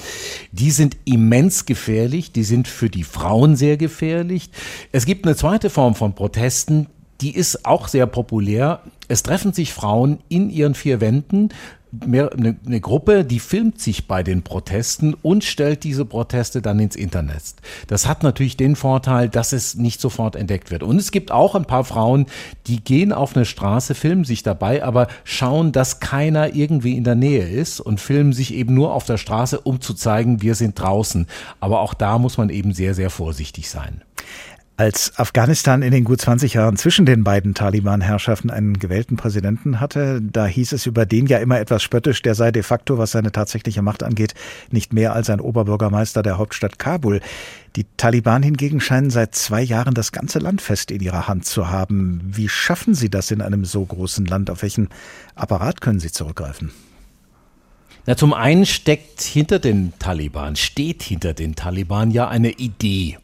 die 0.51 0.71
sind 0.71 0.97
immens 1.03 1.65
gefährlich, 1.65 2.31
die 2.31 2.43
sind 2.43 2.67
für 2.67 2.89
die 2.89 3.03
Frauen 3.03 3.55
sehr 3.55 3.77
gefährlich. 3.77 4.49
Es 4.91 5.05
gibt 5.05 5.25
eine 5.25 5.35
zweite 5.35 5.69
Form 5.69 5.95
von 5.95 6.15
Protesten, 6.15 6.87
die 7.19 7.35
ist 7.35 7.65
auch 7.65 7.87
sehr 7.87 8.07
populär. 8.07 8.81
Es 9.07 9.21
treffen 9.21 9.53
sich 9.53 9.73
Frauen 9.73 10.19
in 10.29 10.49
ihren 10.49 10.75
vier 10.75 11.01
Wänden, 11.01 11.49
mehr 11.91 12.31
eine, 12.31 12.55
eine, 12.65 12.79
Gruppe, 12.79 13.25
die 13.25 13.39
filmt 13.39 13.79
sich 13.81 14.07
bei 14.07 14.23
den 14.23 14.43
Protesten 14.43 15.13
und 15.13 15.43
stellt 15.43 15.83
diese 15.83 16.05
Proteste 16.05 16.61
dann 16.61 16.79
ins 16.79 16.95
Internet. 16.95 17.41
Das 17.87 18.07
hat 18.07 18.23
natürlich 18.23 18.57
den 18.57 18.75
Vorteil, 18.75 19.29
dass 19.29 19.51
es 19.51 19.75
nicht 19.75 19.99
sofort 19.99 20.35
entdeckt 20.35 20.71
wird. 20.71 20.83
Und 20.83 20.97
es 20.97 21.11
gibt 21.11 21.31
auch 21.31 21.55
ein 21.55 21.65
paar 21.65 21.83
Frauen, 21.83 22.25
die 22.67 22.83
gehen 22.83 23.11
auf 23.11 23.35
eine 23.35 23.45
Straße, 23.45 23.95
filmen 23.95 24.23
sich 24.23 24.43
dabei, 24.43 24.83
aber 24.83 25.07
schauen, 25.23 25.71
dass 25.71 25.99
keiner 25.99 26.55
irgendwie 26.55 26.95
in 26.95 27.03
der 27.03 27.15
Nähe 27.15 27.47
ist 27.47 27.79
und 27.79 27.99
filmen 27.99 28.33
sich 28.33 28.53
eben 28.53 28.73
nur 28.73 28.93
auf 28.93 29.05
der 29.05 29.17
Straße, 29.17 29.59
um 29.59 29.81
zu 29.81 29.93
zeigen, 29.93 30.41
wir 30.41 30.55
sind 30.55 30.79
draußen. 30.79 31.27
Aber 31.59 31.81
auch 31.81 31.93
da 31.93 32.17
muss 32.17 32.37
man 32.37 32.49
eben 32.49 32.73
sehr, 32.73 32.93
sehr 32.93 33.09
vorsichtig 33.09 33.69
sein. 33.69 34.01
Als 34.81 35.15
Afghanistan 35.19 35.83
in 35.83 35.91
den 35.91 36.03
gut 36.03 36.21
20 36.21 36.55
Jahren 36.55 36.75
zwischen 36.75 37.05
den 37.05 37.23
beiden 37.23 37.53
Taliban-Herrschaften 37.53 38.49
einen 38.49 38.79
gewählten 38.79 39.15
Präsidenten 39.15 39.79
hatte, 39.79 40.19
da 40.23 40.47
hieß 40.47 40.71
es 40.71 40.87
über 40.87 41.05
den 41.05 41.27
ja 41.27 41.37
immer 41.37 41.59
etwas 41.59 41.83
spöttisch, 41.83 42.23
der 42.23 42.33
sei 42.33 42.49
de 42.51 42.63
facto, 42.63 42.97
was 42.97 43.11
seine 43.11 43.31
tatsächliche 43.31 43.83
Macht 43.83 44.01
angeht, 44.01 44.33
nicht 44.71 44.91
mehr 44.91 45.13
als 45.13 45.29
ein 45.29 45.39
Oberbürgermeister 45.39 46.23
der 46.23 46.39
Hauptstadt 46.39 46.79
Kabul. 46.79 47.21
Die 47.75 47.85
Taliban 47.95 48.41
hingegen 48.41 48.79
scheinen 48.79 49.11
seit 49.11 49.35
zwei 49.35 49.61
Jahren 49.61 49.93
das 49.93 50.11
ganze 50.11 50.39
Land 50.39 50.63
fest 50.63 50.89
in 50.89 51.01
ihrer 51.01 51.27
Hand 51.27 51.45
zu 51.45 51.69
haben. 51.69 52.19
Wie 52.25 52.49
schaffen 52.49 52.95
Sie 52.95 53.11
das 53.11 53.29
in 53.29 53.43
einem 53.43 53.65
so 53.65 53.85
großen 53.85 54.25
Land? 54.25 54.49
Auf 54.49 54.63
welchen 54.63 54.89
Apparat 55.35 55.81
können 55.81 55.99
Sie 55.99 56.11
zurückgreifen? 56.11 56.71
Na, 58.07 58.17
zum 58.17 58.33
einen 58.33 58.65
steckt 58.65 59.21
hinter 59.21 59.59
den 59.59 59.93
Taliban, 59.99 60.55
steht 60.55 61.03
hinter 61.03 61.35
den 61.35 61.53
Taliban 61.53 62.09
ja 62.09 62.27
eine 62.29 62.53
Idee 62.53 63.19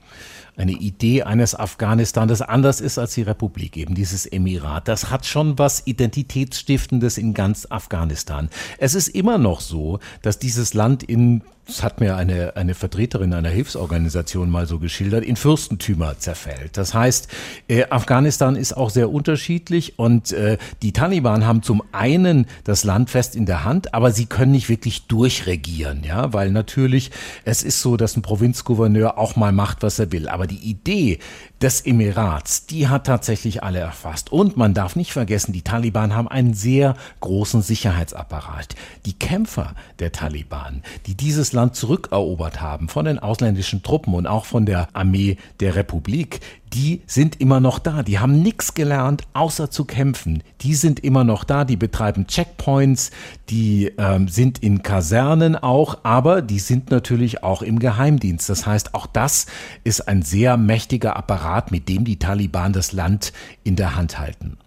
eine 0.57 0.73
Idee 0.73 1.23
eines 1.23 1.55
Afghanistan, 1.55 2.27
das 2.27 2.41
anders 2.41 2.81
ist 2.81 2.97
als 2.97 3.13
die 3.13 3.21
Republik, 3.21 3.77
eben 3.77 3.95
dieses 3.95 4.25
Emirat. 4.25 4.87
Das 4.87 5.11
hat 5.11 5.25
schon 5.25 5.57
was 5.59 5.85
Identitätsstiftendes 5.85 7.17
in 7.17 7.33
ganz 7.33 7.67
Afghanistan. 7.69 8.49
Es 8.79 8.95
ist 8.95 9.07
immer 9.09 9.37
noch 9.37 9.61
so, 9.61 9.99
dass 10.23 10.39
dieses 10.39 10.73
Land 10.73 11.03
in 11.03 11.43
das 11.67 11.83
hat 11.83 11.99
mir 11.99 12.15
eine, 12.15 12.55
eine 12.55 12.73
Vertreterin 12.73 13.33
einer 13.33 13.49
Hilfsorganisation 13.49 14.49
mal 14.49 14.67
so 14.67 14.79
geschildert, 14.79 15.25
in 15.25 15.35
Fürstentümer 15.35 16.17
zerfällt. 16.17 16.77
Das 16.77 16.93
heißt, 16.93 17.27
äh, 17.67 17.85
Afghanistan 17.89 18.55
ist 18.55 18.75
auch 18.75 18.89
sehr 18.89 19.11
unterschiedlich 19.11 19.99
und 19.99 20.31
äh, 20.31 20.57
die 20.81 20.93
Taliban 20.93 21.45
haben 21.45 21.63
zum 21.63 21.83
einen 21.91 22.47
das 22.63 22.85
Land 22.85 23.09
fest 23.09 23.35
in 23.35 23.45
der 23.45 23.65
Hand, 23.65 23.93
aber 23.93 24.11
sie 24.11 24.27
können 24.27 24.53
nicht 24.53 24.69
wirklich 24.69 25.07
durchregieren, 25.07 26.03
ja, 26.03 26.31
weil 26.31 26.51
natürlich 26.51 27.11
es 27.43 27.63
ist 27.63 27.81
so, 27.81 27.97
dass 27.97 28.15
ein 28.15 28.21
Provinzgouverneur 28.21 29.17
auch 29.17 29.35
mal 29.35 29.51
macht, 29.51 29.83
was 29.83 29.99
er 29.99 30.11
will. 30.13 30.29
Aber 30.29 30.47
die 30.47 30.69
Idee 30.69 31.19
des 31.61 31.81
Emirats, 31.81 32.67
die 32.67 32.87
hat 32.87 33.07
tatsächlich 33.07 33.63
alle 33.63 33.79
erfasst. 33.79 34.31
Und 34.31 34.57
man 34.57 34.73
darf 34.73 34.95
nicht 34.95 35.11
vergessen, 35.11 35.53
die 35.53 35.63
Taliban 35.63 36.15
haben 36.15 36.27
einen 36.27 36.53
sehr 36.53 36.95
großen 37.19 37.61
Sicherheitsapparat. 37.61 38.75
Die 39.05 39.17
Kämpfer 39.17 39.73
der 39.99 40.11
Taliban, 40.11 40.83
die 41.07 41.15
dieses 41.15 41.53
Land 41.57 41.75
zurückerobert 41.75 42.61
haben 42.61 42.87
von 42.87 43.05
den 43.05 43.19
ausländischen 43.19 43.83
Truppen 43.83 44.13
und 44.13 44.27
auch 44.27 44.45
von 44.45 44.65
der 44.65 44.87
Armee 44.93 45.37
der 45.59 45.75
Republik, 45.75 46.39
die 46.73 47.01
sind 47.07 47.41
immer 47.41 47.59
noch 47.59 47.79
da. 47.79 48.03
Die 48.03 48.19
haben 48.19 48.41
nichts 48.41 48.73
gelernt, 48.73 49.23
außer 49.33 49.71
zu 49.71 49.85
kämpfen. 49.85 50.43
Die 50.61 50.75
sind 50.75 50.99
immer 50.99 51.23
noch 51.23 51.43
da. 51.43 51.65
Die 51.65 51.77
betreiben 51.77 52.27
Checkpoints, 52.27 53.11
die 53.49 53.91
ähm, 53.97 54.27
sind 54.27 54.59
in 54.59 54.83
Kasernen 54.83 55.55
auch, 55.55 55.99
aber 56.03 56.41
die 56.41 56.59
sind 56.59 56.91
natürlich 56.91 57.43
auch 57.43 57.61
im 57.61 57.79
Geheimdienst. 57.79 58.49
Das 58.49 58.65
heißt, 58.65 58.93
auch 58.93 59.07
das 59.07 59.47
ist 59.83 60.07
ein 60.07 60.21
sehr 60.21 60.57
mächtiger 60.57 61.15
Apparat, 61.15 61.71
mit 61.71 61.89
dem 61.89 62.05
die 62.05 62.19
Taliban 62.19 62.73
das 62.73 62.91
Land 62.91 63.33
in 63.63 63.75
der 63.75 63.95
Hand 63.95 64.19
halten. 64.19 64.57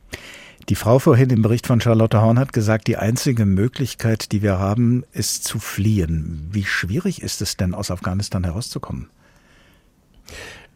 Die 0.68 0.74
Frau 0.76 0.98
vorhin 0.98 1.30
im 1.30 1.42
Bericht 1.42 1.66
von 1.66 1.80
Charlotte 1.80 2.20
Horn 2.20 2.38
hat 2.38 2.52
gesagt, 2.52 2.86
die 2.86 2.96
einzige 2.96 3.46
Möglichkeit, 3.46 4.30
die 4.32 4.42
wir 4.42 4.58
haben, 4.58 5.04
ist 5.12 5.44
zu 5.44 5.58
fliehen. 5.58 6.48
Wie 6.52 6.64
schwierig 6.64 7.22
ist 7.22 7.42
es 7.42 7.56
denn, 7.56 7.74
aus 7.74 7.90
Afghanistan 7.90 8.44
herauszukommen? 8.44 9.08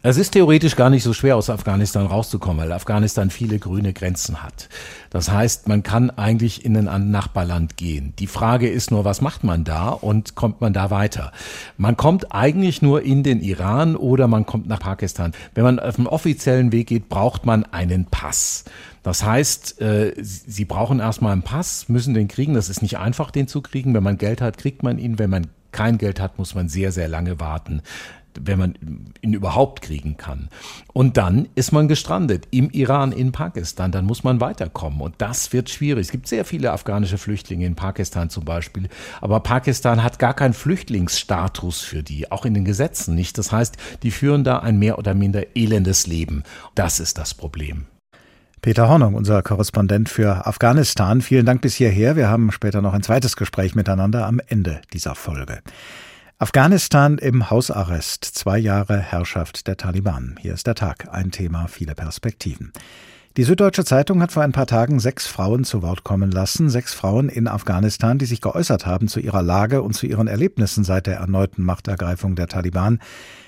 Es 0.07 0.17
ist 0.17 0.33
theoretisch 0.33 0.75
gar 0.75 0.91
nicht 0.91 1.01
so 1.01 1.13
schwer, 1.13 1.35
aus 1.35 1.49
Afghanistan 1.49 2.05
rauszukommen, 2.05 2.61
weil 2.61 2.71
Afghanistan 2.73 3.31
viele 3.31 3.57
grüne 3.57 3.91
Grenzen 3.91 4.43
hat. 4.43 4.69
Das 5.09 5.31
heißt, 5.31 5.67
man 5.67 5.81
kann 5.81 6.11
eigentlich 6.11 6.63
in 6.63 6.87
ein 6.87 7.09
Nachbarland 7.09 7.75
gehen. 7.75 8.13
Die 8.19 8.27
Frage 8.27 8.69
ist 8.69 8.91
nur, 8.91 9.03
was 9.03 9.21
macht 9.21 9.43
man 9.43 9.63
da 9.63 9.89
und 9.89 10.35
kommt 10.35 10.61
man 10.61 10.73
da 10.73 10.91
weiter? 10.91 11.31
Man 11.79 11.97
kommt 11.97 12.35
eigentlich 12.35 12.83
nur 12.83 13.01
in 13.01 13.23
den 13.23 13.41
Iran 13.41 13.95
oder 13.95 14.27
man 14.27 14.45
kommt 14.45 14.67
nach 14.67 14.79
Pakistan. 14.79 15.33
Wenn 15.55 15.63
man 15.63 15.79
auf 15.79 15.95
dem 15.95 16.05
offiziellen 16.05 16.71
Weg 16.71 16.85
geht, 16.89 17.09
braucht 17.09 17.47
man 17.47 17.63
einen 17.63 18.05
Pass. 18.05 18.65
Das 19.01 19.23
heißt, 19.23 19.81
äh, 19.81 20.13
Sie 20.21 20.65
brauchen 20.65 20.99
erstmal 20.99 21.31
einen 21.31 21.41
Pass, 21.41 21.89
müssen 21.89 22.13
den 22.13 22.27
kriegen. 22.27 22.53
Das 22.53 22.69
ist 22.69 22.83
nicht 22.83 22.99
einfach, 22.99 23.31
den 23.31 23.47
zu 23.47 23.61
kriegen. 23.61 23.95
Wenn 23.95 24.03
man 24.03 24.19
Geld 24.19 24.39
hat, 24.39 24.59
kriegt 24.59 24.83
man 24.83 24.99
ihn. 24.99 25.17
Wenn 25.17 25.31
man 25.31 25.47
kein 25.71 25.97
Geld 25.97 26.19
hat, 26.19 26.37
muss 26.37 26.53
man 26.53 26.69
sehr, 26.69 26.91
sehr 26.91 27.07
lange 27.07 27.39
warten 27.39 27.81
wenn 28.43 28.59
man 28.59 28.73
ihn 29.21 29.33
überhaupt 29.33 29.81
kriegen 29.81 30.17
kann. 30.17 30.49
Und 30.93 31.17
dann 31.17 31.47
ist 31.55 31.71
man 31.71 31.87
gestrandet 31.87 32.47
im 32.51 32.69
Iran, 32.69 33.11
in 33.11 33.31
Pakistan. 33.31 33.91
Dann 33.91 34.05
muss 34.05 34.23
man 34.23 34.41
weiterkommen. 34.41 35.01
Und 35.01 35.15
das 35.19 35.53
wird 35.53 35.69
schwierig. 35.69 36.05
Es 36.07 36.11
gibt 36.11 36.27
sehr 36.27 36.45
viele 36.45 36.71
afghanische 36.71 37.17
Flüchtlinge 37.17 37.65
in 37.65 37.75
Pakistan 37.75 38.29
zum 38.29 38.45
Beispiel. 38.45 38.89
Aber 39.21 39.39
Pakistan 39.39 40.03
hat 40.03 40.19
gar 40.19 40.33
keinen 40.33 40.53
Flüchtlingsstatus 40.53 41.81
für 41.81 42.03
die, 42.03 42.31
auch 42.31 42.45
in 42.45 42.53
den 42.53 42.65
Gesetzen 42.65 43.15
nicht. 43.15 43.37
Das 43.37 43.51
heißt, 43.51 43.77
die 44.03 44.11
führen 44.11 44.43
da 44.43 44.59
ein 44.59 44.77
mehr 44.77 44.97
oder 44.97 45.13
minder 45.13 45.55
elendes 45.55 46.07
Leben. 46.07 46.43
Das 46.75 46.99
ist 46.99 47.17
das 47.17 47.33
Problem. 47.33 47.85
Peter 48.65 48.89
Hornung, 48.89 49.13
unser 49.13 49.43
Korrespondent 49.43 50.09
für 50.09 50.47
Afghanistan. 50.47 51.21
Vielen 51.21 51.45
Dank 51.45 51.61
bis 51.61 51.75
hierher. 51.75 52.15
Wir 52.15 52.29
haben 52.29 52.51
später 52.51 52.81
noch 52.81 52.95
ein 52.95 53.03
zweites 53.03 53.35
Gespräch 53.35 53.75
miteinander 53.75 54.25
am 54.25 54.41
Ende 54.47 54.81
dieser 54.91 55.13
Folge. 55.13 55.59
Afghanistan 56.37 57.17
im 57.17 57.49
Hausarrest. 57.49 58.25
Zwei 58.25 58.57
Jahre 58.57 58.99
Herrschaft 58.99 59.67
der 59.67 59.77
Taliban. 59.77 60.35
Hier 60.41 60.53
ist 60.53 60.67
der 60.67 60.75
Tag. 60.75 61.07
Ein 61.13 61.31
Thema, 61.31 61.67
viele 61.67 61.95
Perspektiven. 61.95 62.73
Die 63.37 63.45
Süddeutsche 63.45 63.85
Zeitung 63.85 64.21
hat 64.21 64.33
vor 64.33 64.43
ein 64.43 64.51
paar 64.51 64.67
Tagen 64.67 64.99
sechs 64.99 65.27
Frauen 65.27 65.63
zu 65.63 65.81
Wort 65.81 66.03
kommen 66.03 66.31
lassen. 66.31 66.69
Sechs 66.69 66.93
Frauen 66.93 67.29
in 67.29 67.47
Afghanistan, 67.47 68.17
die 68.17 68.25
sich 68.25 68.41
geäußert 68.41 68.85
haben 68.85 69.07
zu 69.07 69.21
ihrer 69.21 69.41
Lage 69.41 69.81
und 69.81 69.93
zu 69.93 70.07
ihren 70.07 70.27
Erlebnissen 70.27 70.83
seit 70.83 71.07
der 71.07 71.15
erneuten 71.19 71.63
Machtergreifung 71.63 72.35
der 72.35 72.47
Taliban. 72.47 72.99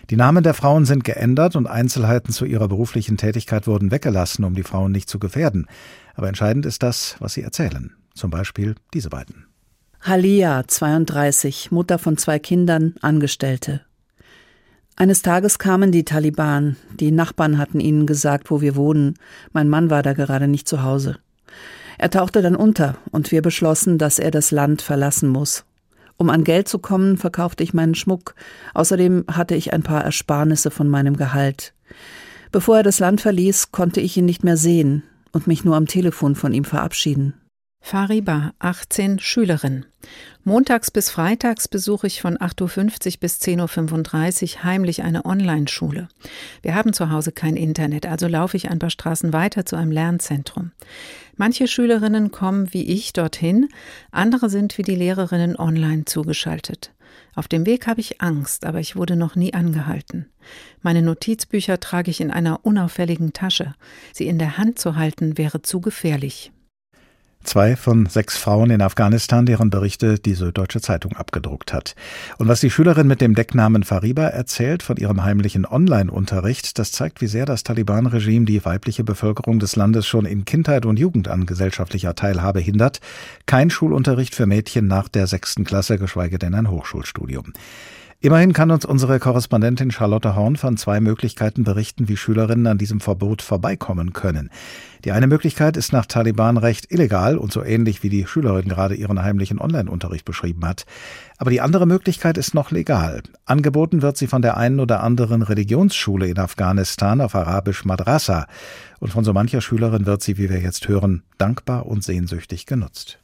Die 0.10 0.15
Namen 0.15 0.44
der 0.44 0.53
Frauen 0.53 0.86
sind 0.86 1.03
geändert 1.03 1.58
und 1.58 1.67
Einzelheiten 1.67 2.32
zu 2.32 2.46
ihrer 2.46 2.70
beruflichen 2.70 3.17
Tätigkeit 3.17 3.67
wurden 3.67 3.91
weggelassen, 3.91 4.46
um 4.46 4.56
die 4.56 4.63
Frauen 4.63 4.94
nicht 4.94 5.10
zu 5.10 5.20
gefährden. 5.20 5.67
Aber 6.15 6.29
entscheidend 6.29 6.65
ist 6.65 6.84
das, 6.84 7.17
was 7.20 7.34
sie 7.34 7.41
erzählen. 7.41 7.91
Zum 8.13 8.29
Beispiel 8.29 8.75
diese 8.94 9.10
beiden. 9.10 9.47
Halia, 10.01 10.63
32, 10.66 11.72
Mutter 11.72 11.98
von 11.98 12.18
zwei 12.18 12.39
Kindern, 12.39 12.96
Angestellte. 13.01 13.82
Eines 14.96 15.22
Tages 15.22 15.60
kamen 15.60 15.92
die 15.92 16.06
Taliban. 16.06 16.77
Die 17.00 17.12
Nachbarn 17.12 17.58
hatten 17.58 17.80
ihnen 17.80 18.06
gesagt, 18.08 18.50
wo 18.50 18.62
wir 18.62 18.75
wohnen. 18.75 19.16
Mein 19.54 19.70
Mann 19.70 19.89
war 19.89 20.04
da 20.04 20.13
gerade 20.13 20.48
nicht 20.48 20.68
zu 20.68 20.82
Hause. 20.82 21.18
Er 21.98 22.10
tauchte 22.10 22.42
dann 22.42 22.56
unter 22.56 22.98
und 23.12 23.32
wir 23.32 23.42
beschlossen, 23.42 23.98
dass 23.98 24.18
er 24.18 24.32
das 24.32 24.51
Land 24.51 24.82
verlassen 24.82 25.30
muss. 25.30 25.66
Um 26.16 26.30
an 26.30 26.44
Geld 26.44 26.68
zu 26.68 26.80
kommen, 26.80 27.18
verkaufte 27.18 27.63
ich 27.63 27.74
meinen 27.74 27.96
Schmuck. 27.96 28.34
Außerdem 28.74 29.25
hatte 29.32 29.56
ich 29.56 29.74
ein 29.74 29.84
paar 29.84 30.04
Ersparnisse 30.04 30.72
von 30.72 30.88
meinem 30.88 31.18
Gehalt. 31.18 31.74
Bevor 32.51 32.77
er 32.77 32.84
das 32.84 33.00
Land 33.00 33.22
verließ, 33.22 33.72
konnte 33.72 34.00
ich 34.00 34.16
ihn 34.16 34.25
nicht 34.25 34.44
mehr 34.44 34.58
sehen 34.58 35.04
und 35.32 35.48
mich 35.48 35.66
nur 35.66 35.75
am 35.75 35.86
Telefon 35.86 36.36
von 36.36 36.54
ihm 36.54 36.63
verabschieden. 36.63 37.34
Fariba, 37.89 38.51
18, 38.60 39.17
Schülerin. 39.20 39.86
Montags 40.44 40.91
bis 40.91 41.10
freitags 41.10 41.70
besuche 41.70 42.06
ich 42.06 42.22
von 42.22 42.38
8.50 42.38 43.13
Uhr 43.13 43.20
bis 43.22 43.39
10.35 43.39 44.58
Uhr 44.58 44.63
heimlich 44.65 45.03
eine 45.03 45.24
Online-Schule. 45.24 46.10
Wir 46.62 46.75
haben 46.75 46.91
zu 46.91 47.12
Hause 47.12 47.32
kein 47.32 47.56
Internet, 47.56 48.06
also 48.06 48.27
laufe 48.27 48.58
ich 48.58 48.70
ein 48.70 48.79
paar 48.79 48.89
Straßen 48.89 49.32
weiter 49.32 49.65
zu 49.65 49.77
einem 49.77 49.91
Lernzentrum. 49.91 50.72
Manche 51.38 51.70
Schülerinnen 51.70 52.32
kommen 52.32 52.74
wie 52.74 52.84
ich 52.91 53.13
dorthin, 53.13 53.70
andere 54.12 54.50
sind 54.50 54.77
wie 54.77 54.84
die 54.84 54.96
Lehrerinnen 54.96 55.56
online 55.56 56.03
zugeschaltet. 56.03 56.91
Auf 57.36 57.48
dem 57.48 57.65
Weg 57.65 57.88
habe 57.88 58.01
ich 58.01 58.20
Angst, 58.20 58.65
aber 58.65 58.82
ich 58.82 58.98
wurde 58.98 59.15
noch 59.15 59.38
nie 59.38 59.53
angehalten. 59.53 60.25
Meine 60.82 61.01
Notizbücher 61.01 61.79
trage 61.79 62.12
ich 62.12 62.20
in 62.20 62.32
einer 62.32 62.65
unauffälligen 62.65 63.32
Tasche. 63.32 63.75
Sie 64.12 64.27
in 64.27 64.39
der 64.39 64.58
Hand 64.58 64.77
zu 64.77 64.98
halten 64.98 65.38
wäre 65.38 65.62
zu 65.62 65.79
gefährlich. 65.79 66.51
Zwei 67.48 67.77
von 67.77 68.08
sechs 68.08 68.36
Frauen 68.36 68.72
in 68.72 68.82
Afghanistan, 68.82 69.46
deren 69.46 69.70
Berichte 69.70 70.20
die 70.20 70.34
Süddeutsche 70.34 70.82
Zeitung 70.82 71.13
abgedruckt 71.16 71.72
hat. 71.72 71.96
Und 72.38 72.50
was 72.50 72.60
die 72.60 72.70
Schülerin 72.70 73.08
mit 73.08 73.22
dem 73.22 73.36
Decknamen 73.36 73.84
Fariba 73.84 74.24
erzählt 74.24 74.84
von 74.84 74.98
ihrem 74.98 75.24
heimlichen 75.24 75.66
Online-Unterricht, 75.66 76.77
das 76.77 76.92
zeigt, 76.92 77.22
wie 77.22 77.27
sehr 77.27 77.46
das 77.46 77.63
Taliban-Regime 77.63 78.44
die 78.44 78.66
weibliche 78.66 79.06
Bevölkerung 79.06 79.60
des 79.60 79.77
Landes 79.77 80.06
schon 80.06 80.25
in 80.25 80.44
Kindheit 80.44 80.86
und 80.86 81.00
Jugend 81.00 81.30
an 81.30 81.46
gesellschaftlicher 81.46 82.16
Teilhabe 82.16 82.60
hindert. 82.60 83.00
Kein 83.46 83.70
Schulunterricht 83.70 84.36
für 84.36 84.46
Mädchen 84.46 84.88
nach 84.88 85.08
der 85.08 85.25
sechsten 85.25 85.63
Klasse, 85.63 85.98
geschweige 85.98 86.39
denn 86.39 86.54
ein 86.54 86.70
Hochschulstudium. 86.70 87.54
Immerhin 88.19 88.51
kann 88.51 88.71
uns 88.71 88.83
unsere 88.83 89.19
Korrespondentin 89.19 89.91
Charlotte 89.91 90.36
Horn 90.36 90.55
von 90.55 90.75
zwei 90.75 91.00
Möglichkeiten 91.00 91.63
berichten, 91.63 92.07
wie 92.07 92.17
Schülerinnen 92.17 92.65
an 92.65 92.79
diesem 92.79 93.00
Verbot 93.00 93.43
vorbeikommen 93.43 94.12
können. 94.12 94.50
Die 95.05 95.12
eine 95.12 95.27
Möglichkeit 95.27 95.77
ist 95.77 95.93
nach 95.93 96.07
Taliban-Recht 96.07 96.91
illegal 96.91 97.38
und 97.38 97.53
so 97.53 97.63
ähnlich 97.63 98.01
wie 98.01 98.09
die 98.09 98.25
Schülerin 98.25 98.67
gerade 98.67 98.95
ihren 98.95 99.21
heimlichen 99.21 99.59
Online-Unterricht 99.59 100.25
beschrieben 100.25 100.65
hat. 100.65 100.88
Aber 101.38 101.51
die 101.51 101.62
andere 101.62 101.86
Möglichkeit 101.86 102.39
ist 102.39 102.55
noch 102.55 102.71
legal. 102.71 103.21
Angeboten 103.45 104.01
wird 104.01 104.17
sie 104.17 104.25
von 104.25 104.41
der 104.41 104.57
einen 104.57 104.79
oder 104.79 105.03
anderen 105.03 105.43
Religionsschule 105.43 106.27
in 106.27 106.39
Afghanistan 106.39 107.21
auf 107.21 107.36
Arabisch 107.36 107.86
Madrasa. 107.86 108.47
Und 108.97 109.12
von 109.12 109.25
so 109.25 109.33
mancher 109.33 109.62
Schülerin 109.62 110.07
wird 110.07 110.24
sie, 110.24 110.39
wie 110.39 110.50
wir 110.50 110.59
jetzt 110.59 110.88
hören, 110.88 111.21
dankbar 111.38 111.86
und 111.86 112.03
sehnsüchtig 112.03 112.65
genutzt. 112.65 113.19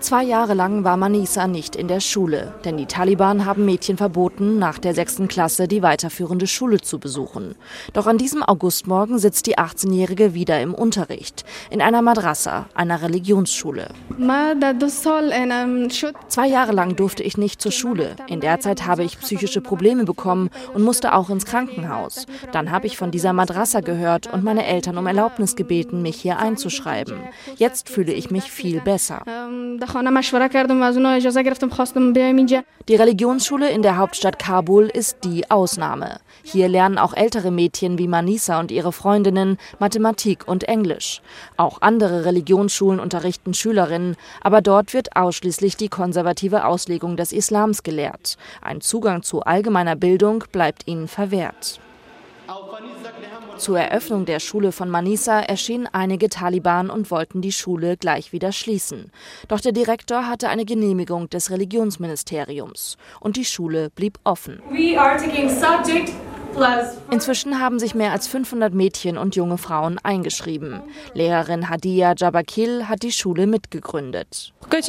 Zwei 0.00 0.22
Jahre 0.22 0.54
lang 0.54 0.84
war 0.84 0.96
Manisa 0.96 1.48
nicht 1.48 1.74
in 1.74 1.88
der 1.88 1.98
Schule, 1.98 2.54
denn 2.64 2.76
die 2.76 2.86
Taliban 2.86 3.44
haben 3.44 3.64
Mädchen 3.64 3.96
verboten, 3.96 4.58
nach 4.58 4.78
der 4.78 4.94
sechsten 4.94 5.26
Klasse 5.26 5.66
die 5.66 5.82
weiterführende 5.82 6.46
Schule 6.46 6.80
zu 6.80 7.00
besuchen. 7.00 7.56
Doch 7.94 8.06
an 8.06 8.16
diesem 8.16 8.44
Augustmorgen 8.44 9.18
sitzt 9.18 9.46
die 9.46 9.58
18-Jährige 9.58 10.34
wieder 10.34 10.60
im 10.62 10.72
Unterricht, 10.72 11.44
in 11.70 11.82
einer 11.82 12.00
Madrasa, 12.00 12.66
einer 12.74 13.02
Religionsschule. 13.02 13.88
Zwei 16.28 16.46
Jahre 16.46 16.72
lang 16.72 16.94
durfte 16.94 17.24
ich 17.24 17.36
nicht 17.36 17.60
zur 17.60 17.72
Schule. 17.72 18.14
In 18.28 18.40
der 18.40 18.60
Zeit 18.60 18.86
habe 18.86 19.02
ich 19.02 19.18
psychische 19.18 19.60
Probleme 19.60 20.04
bekommen 20.04 20.48
und 20.74 20.84
musste 20.84 21.12
auch 21.12 21.28
ins 21.28 21.44
Krankenhaus. 21.44 22.26
Dann 22.52 22.70
habe 22.70 22.86
ich 22.86 22.96
von 22.96 23.10
dieser 23.10 23.32
Madrasa 23.32 23.80
gehört 23.80 24.32
und 24.32 24.44
meine 24.44 24.64
Eltern 24.64 24.96
um 24.96 25.06
Erlaubnis 25.06 25.56
gebeten, 25.56 26.02
mich 26.02 26.20
hier 26.20 26.38
einzuschreiben. 26.38 27.18
Jetzt 27.56 27.88
fühle 27.88 28.12
ich 28.12 28.30
mich 28.30 28.50
viel 28.50 28.80
besser. 28.80 29.22
Die 32.88 32.94
Religionsschule 32.94 33.70
in 33.70 33.80
der 33.80 33.96
Hauptstadt 33.96 34.38
Kabul 34.38 34.84
ist 34.84 35.24
die 35.24 35.50
Ausnahme. 35.50 36.20
Hier 36.42 36.68
lernen 36.68 36.98
auch 36.98 37.14
ältere 37.14 37.50
Mädchen 37.50 37.98
wie 37.98 38.06
Manisa 38.06 38.60
und 38.60 38.70
ihre 38.70 38.92
Freundinnen 38.92 39.56
Mathematik 39.78 40.46
und 40.46 40.64
Englisch. 40.64 41.22
Auch 41.56 41.80
andere 41.80 42.26
Religionsschulen 42.26 43.00
unterrichten 43.00 43.54
Schülerinnen, 43.54 44.16
aber 44.42 44.60
dort 44.60 44.92
wird 44.92 45.16
ausschließlich 45.16 45.76
die 45.76 45.88
konservative 45.88 46.66
Auslegung 46.66 47.16
des 47.16 47.32
Islams 47.32 47.82
gelehrt. 47.82 48.36
Ein 48.60 48.82
Zugang 48.82 49.22
zu 49.22 49.40
allgemeiner 49.42 49.96
Bildung 49.96 50.44
bleibt 50.52 50.86
ihnen 50.86 51.08
verwehrt. 51.08 51.80
Zur 53.56 53.78
Eröffnung 53.78 54.24
der 54.24 54.38
Schule 54.38 54.70
von 54.72 54.88
Manisa 54.88 55.40
erschienen 55.40 55.88
einige 55.90 56.28
Taliban 56.28 56.90
und 56.90 57.10
wollten 57.10 57.40
die 57.40 57.52
Schule 57.52 57.96
gleich 57.96 58.32
wieder 58.32 58.52
schließen. 58.52 59.10
Doch 59.48 59.60
der 59.60 59.72
Direktor 59.72 60.26
hatte 60.28 60.48
eine 60.48 60.64
Genehmigung 60.64 61.28
des 61.28 61.50
Religionsministeriums 61.50 62.96
und 63.20 63.36
die 63.36 63.44
Schule 63.44 63.90
blieb 63.90 64.18
offen. 64.24 64.62
We 64.70 64.98
are 64.98 65.18
taking 65.18 65.48
subject 65.48 66.12
Inzwischen 67.10 67.60
haben 67.60 67.78
sich 67.78 67.94
mehr 67.94 68.12
als 68.12 68.26
500 68.28 68.74
Mädchen 68.74 69.18
und 69.18 69.36
junge 69.36 69.58
Frauen 69.58 69.98
eingeschrieben. 70.02 70.80
Lehrerin 71.14 71.68
Hadia 71.68 72.14
Jabakil 72.16 72.88
hat 72.88 73.02
die 73.02 73.12
Schule 73.12 73.46
mitgegründet. 73.46 74.52
Wenn 74.70 74.80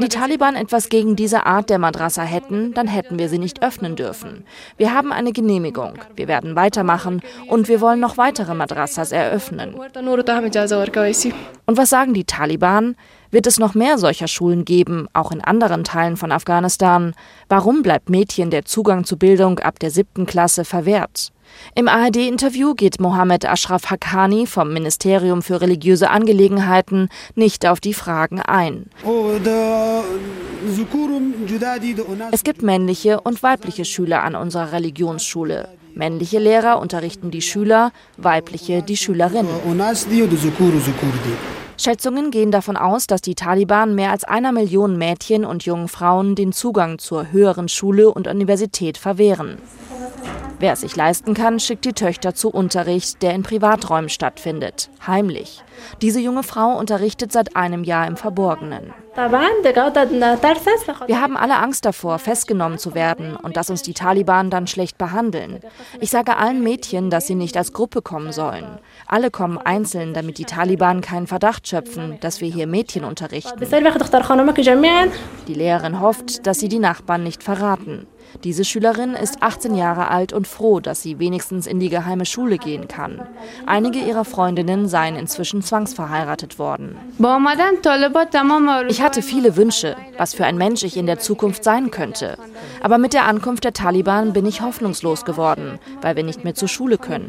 die 0.00 0.08
Taliban 0.08 0.56
etwas 0.56 0.88
gegen 0.88 1.16
diese 1.16 1.46
Art 1.46 1.70
der 1.70 1.78
Madrasa 1.78 2.22
hätten, 2.22 2.74
dann 2.74 2.88
hätten 2.88 3.18
wir 3.18 3.28
sie 3.28 3.38
nicht 3.38 3.62
öffnen 3.62 3.96
dürfen. 3.96 4.44
Wir 4.76 4.92
haben 4.92 5.12
eine 5.12 5.32
Genehmigung. 5.32 5.94
Wir 6.16 6.28
werden 6.28 6.56
weitermachen 6.56 7.22
und 7.48 7.68
wir 7.68 7.80
wollen 7.80 8.00
noch 8.00 8.16
weitere 8.16 8.54
Madrasas 8.54 9.12
eröffnen. 9.12 9.74
Und 9.74 11.76
was 11.76 11.90
sagen 11.90 12.14
die 12.14 12.24
Taliban? 12.24 12.96
Wird 13.32 13.46
es 13.46 13.58
noch 13.58 13.74
mehr 13.74 13.96
solcher 13.96 14.28
Schulen 14.28 14.66
geben, 14.66 15.08
auch 15.14 15.32
in 15.32 15.40
anderen 15.40 15.84
Teilen 15.84 16.18
von 16.18 16.32
Afghanistan? 16.32 17.14
Warum 17.48 17.82
bleibt 17.82 18.10
Mädchen 18.10 18.50
der 18.50 18.66
Zugang 18.66 19.04
zu 19.04 19.16
Bildung 19.16 19.58
ab 19.58 19.78
der 19.78 19.90
siebten 19.90 20.26
Klasse 20.26 20.66
verwehrt? 20.66 21.32
Im 21.74 21.88
ARD-Interview 21.88 22.74
geht 22.74 23.00
Mohammed 23.00 23.46
Ashraf 23.46 23.90
Haqqani 23.90 24.46
vom 24.46 24.74
Ministerium 24.74 25.40
für 25.40 25.62
religiöse 25.62 26.10
Angelegenheiten 26.10 27.08
nicht 27.34 27.66
auf 27.66 27.80
die 27.80 27.94
Fragen 27.94 28.42
ein. 28.42 28.90
Es 32.32 32.44
gibt 32.44 32.62
männliche 32.62 33.20
und 33.22 33.42
weibliche 33.42 33.86
Schüler 33.86 34.22
an 34.24 34.34
unserer 34.34 34.72
Religionsschule. 34.72 35.70
Männliche 35.94 36.38
Lehrer 36.38 36.78
unterrichten 36.80 37.30
die 37.30 37.42
Schüler, 37.42 37.92
weibliche 38.18 38.82
die 38.82 38.98
Schülerinnen. 38.98 39.48
Schätzungen 41.76 42.30
gehen 42.30 42.50
davon 42.50 42.76
aus, 42.76 43.06
dass 43.06 43.22
die 43.22 43.34
Taliban 43.34 43.94
mehr 43.94 44.10
als 44.10 44.24
einer 44.24 44.52
Million 44.52 44.96
Mädchen 44.96 45.44
und 45.44 45.64
jungen 45.64 45.88
Frauen 45.88 46.34
den 46.34 46.52
Zugang 46.52 46.98
zur 46.98 47.32
höheren 47.32 47.68
Schule 47.68 48.10
und 48.10 48.28
Universität 48.28 48.98
verwehren. 48.98 49.58
Wer 50.62 50.74
es 50.74 50.82
sich 50.82 50.94
leisten 50.94 51.34
kann, 51.34 51.58
schickt 51.58 51.84
die 51.84 51.92
Töchter 51.92 52.36
zu 52.36 52.48
Unterricht, 52.48 53.20
der 53.20 53.34
in 53.34 53.42
Privaträumen 53.42 54.08
stattfindet, 54.08 54.90
heimlich. 55.04 55.60
Diese 56.00 56.20
junge 56.20 56.44
Frau 56.44 56.78
unterrichtet 56.78 57.32
seit 57.32 57.56
einem 57.56 57.82
Jahr 57.82 58.06
im 58.06 58.16
Verborgenen. 58.16 58.94
Wir 59.14 61.20
haben 61.20 61.36
alle 61.36 61.56
Angst 61.56 61.84
davor, 61.84 62.20
festgenommen 62.20 62.78
zu 62.78 62.94
werden 62.94 63.34
und 63.34 63.56
dass 63.56 63.70
uns 63.70 63.82
die 63.82 63.92
Taliban 63.92 64.50
dann 64.50 64.68
schlecht 64.68 64.98
behandeln. 64.98 65.58
Ich 65.98 66.10
sage 66.10 66.36
allen 66.36 66.62
Mädchen, 66.62 67.10
dass 67.10 67.26
sie 67.26 67.34
nicht 67.34 67.56
als 67.56 67.72
Gruppe 67.72 68.00
kommen 68.00 68.30
sollen. 68.30 68.78
Alle 69.12 69.30
kommen 69.30 69.58
einzeln, 69.58 70.14
damit 70.14 70.38
die 70.38 70.46
Taliban 70.46 71.02
keinen 71.02 71.26
Verdacht 71.26 71.68
schöpfen, 71.68 72.16
dass 72.22 72.40
wir 72.40 72.48
hier 72.48 72.66
Mädchen 72.66 73.04
unterrichten. 73.04 73.60
Die 75.46 75.54
Lehrerin 75.54 76.00
hofft, 76.00 76.46
dass 76.46 76.58
sie 76.58 76.70
die 76.70 76.78
Nachbarn 76.78 77.22
nicht 77.22 77.42
verraten. 77.42 78.06
Diese 78.44 78.64
Schülerin 78.64 79.14
ist 79.14 79.42
18 79.42 79.74
Jahre 79.74 80.08
alt 80.08 80.32
und 80.32 80.46
froh, 80.46 80.80
dass 80.80 81.02
sie 81.02 81.18
wenigstens 81.18 81.66
in 81.66 81.80
die 81.80 81.88
geheime 81.88 82.26
Schule 82.26 82.58
gehen 82.58 82.88
kann. 82.88 83.20
Einige 83.66 83.98
ihrer 84.00 84.24
Freundinnen 84.24 84.88
seien 84.88 85.16
inzwischen 85.16 85.62
zwangsverheiratet 85.62 86.58
worden. 86.58 86.96
Ich 88.88 89.02
hatte 89.02 89.22
viele 89.22 89.56
Wünsche, 89.56 89.96
was 90.16 90.34
für 90.34 90.44
ein 90.44 90.56
Mensch 90.56 90.82
ich 90.82 90.96
in 90.96 91.06
der 91.06 91.18
Zukunft 91.18 91.64
sein 91.64 91.90
könnte. 91.90 92.36
Aber 92.80 92.98
mit 92.98 93.12
der 93.12 93.26
Ankunft 93.26 93.64
der 93.64 93.72
Taliban 93.72 94.32
bin 94.32 94.46
ich 94.46 94.60
hoffnungslos 94.60 95.24
geworden, 95.24 95.78
weil 96.00 96.16
wir 96.16 96.24
nicht 96.24 96.44
mehr 96.44 96.54
zur 96.54 96.68
Schule 96.68 96.98
können. 96.98 97.28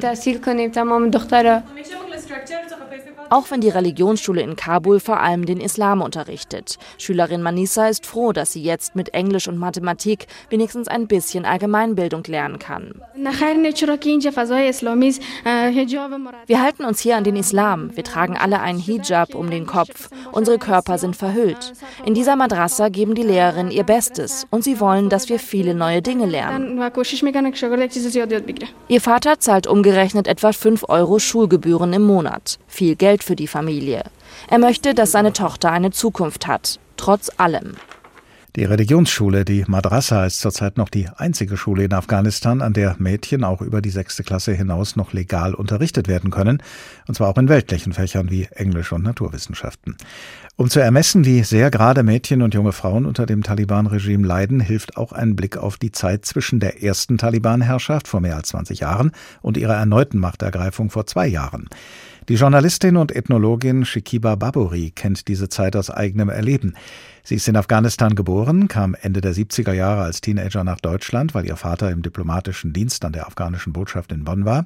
Auch 3.34 3.50
wenn 3.50 3.62
die 3.62 3.70
Religionsschule 3.70 4.44
in 4.44 4.56
Kabul 4.56 5.00
vor 5.00 5.20
allem 5.20 5.48
den 5.48 5.60
Islam 5.60 6.04
unterrichtet. 6.04 6.78
Schülerin 7.00 7.42
Manisa 7.42 7.88
ist 7.88 8.06
froh, 8.06 8.32
dass 8.32 8.54
sie 8.54 8.62
jetzt 8.62 8.96
mit 8.96 9.16
Englisch 9.16 9.48
und 9.48 9.58
Mathematik 9.58 10.28
wenigstens 10.52 10.88
ein 10.88 11.08
bisschen 11.08 11.44
Allgemeinbildung 11.44 12.24
lernen 12.26 12.60
kann. 12.60 12.94
Wir 16.46 16.62
halten 16.62 16.86
uns 16.86 17.00
hier 17.00 17.18
an 17.18 17.24
den 17.24 17.36
Islam. 17.36 17.90
Wir 17.96 18.04
tragen 18.04 18.38
alle 18.38 18.60
einen 18.60 18.78
Hijab 18.78 19.34
um 19.34 19.50
den 19.50 19.66
Kopf. 19.66 20.10
Unsere 20.32 20.60
Körper 20.60 21.00
sind 21.00 21.16
verhüllt. 21.16 21.74
In 22.06 22.14
dieser 22.14 22.36
Madrasa 22.36 22.90
geben 22.90 23.16
die 23.16 23.24
Lehrerinnen 23.24 23.72
ihr 23.72 23.84
Bestes 23.84 24.46
und 24.52 24.64
sie 24.64 24.80
wollen, 24.80 25.10
dass 25.10 25.30
wir 25.30 25.40
viele 25.40 25.74
neue 25.74 26.04
Dinge 26.04 26.28
lernen. 26.28 26.80
Ihr 28.90 29.02
Vater 29.02 29.40
zahlt 29.40 29.66
umgerechnet 29.66 30.28
etwa 30.28 30.52
5 30.52 30.86
Euro 30.88 31.18
Schulgebühren 31.18 31.94
im 31.94 32.04
Monat. 32.04 32.60
Viel 32.68 32.96
Geld 32.96 33.23
für 33.24 33.36
die 33.36 33.48
Familie. 33.48 34.04
Er 34.50 34.60
möchte, 34.60 34.94
dass 34.94 35.12
seine 35.12 35.34
Tochter 35.34 35.72
eine 35.72 35.92
Zukunft 35.92 36.48
hat, 36.48 36.80
trotz 36.98 37.32
allem. 37.38 37.74
Die 38.56 38.66
Religionsschule, 38.66 39.46
die 39.46 39.66
Madrasa, 39.66 40.28
ist 40.28 40.40
zurzeit 40.40 40.78
noch 40.78 40.90
die 40.90 41.10
einzige 41.10 41.58
Schule 41.58 41.86
in 41.86 41.94
Afghanistan, 41.94 42.62
an 42.62 42.74
der 42.74 42.96
Mädchen 43.00 43.44
auch 43.44 43.62
über 43.62 43.82
die 43.82 43.90
sechste 43.90 44.22
Klasse 44.22 44.54
hinaus 44.54 44.96
noch 44.96 45.12
legal 45.12 45.56
unterrichtet 45.56 46.08
werden 46.08 46.30
können, 46.30 46.62
und 47.08 47.16
zwar 47.16 47.30
auch 47.30 47.38
in 47.40 47.50
weltlichen 47.50 47.94
Fächern 47.94 48.30
wie 48.30 48.48
Englisch 48.52 48.92
und 48.92 49.02
Naturwissenschaften. 49.02 49.98
Um 50.56 50.70
zu 50.70 50.80
ermessen, 50.80 51.26
wie 51.26 51.42
sehr 51.42 51.72
gerade 51.72 52.04
Mädchen 52.04 52.44
und 52.44 52.54
junge 52.54 52.74
Frauen 52.74 53.08
unter 53.08 53.26
dem 53.26 53.42
Taliban-Regime 53.42 54.28
leiden, 54.28 54.60
hilft 54.60 54.98
auch 54.98 55.14
ein 55.14 55.36
Blick 55.36 55.58
auf 55.58 55.78
die 55.78 55.92
Zeit 55.92 56.24
zwischen 56.26 56.60
der 56.60 56.84
ersten 56.84 57.18
Taliban-Herrschaft 57.18 58.08
vor 58.08 58.22
mehr 58.22 58.36
als 58.36 58.50
20 58.50 58.82
Jahren 58.82 59.14
und 59.42 59.58
ihrer 59.58 59.74
erneuten 59.74 60.20
Machtergreifung 60.20 60.92
vor 60.92 61.08
zwei 61.08 61.26
Jahren. 61.26 61.70
Die 62.30 62.36
Journalistin 62.36 62.96
und 62.96 63.14
Ethnologin 63.14 63.84
Shikiba 63.84 64.36
Baburi 64.36 64.92
kennt 64.92 65.28
diese 65.28 65.50
Zeit 65.50 65.76
aus 65.76 65.90
eigenem 65.90 66.30
Erleben. 66.30 66.76
Sie 67.22 67.36
ist 67.36 67.50
in 67.50 67.58
Afghanistan 67.58 68.16
geboren, 68.16 68.70
kam 68.70 68.96
Ende 68.96 69.20
der 69.20 69.34
70er 69.34 69.74
Jahre 69.74 70.04
als 70.04 70.22
Teenager 70.22 70.64
nach 70.64 70.80
Deutschland, 70.80 71.34
weil 71.34 71.46
ihr 71.46 71.58
Vater 71.58 71.92
im 71.92 72.02
diplomatischen 72.02 72.72
Dienst 72.72 73.04
an 73.04 73.12
der 73.12 73.28
afghanischen 73.28 73.74
Botschaft 73.74 74.14
in 74.14 74.24
Bonn 74.24 74.46
war 74.46 74.66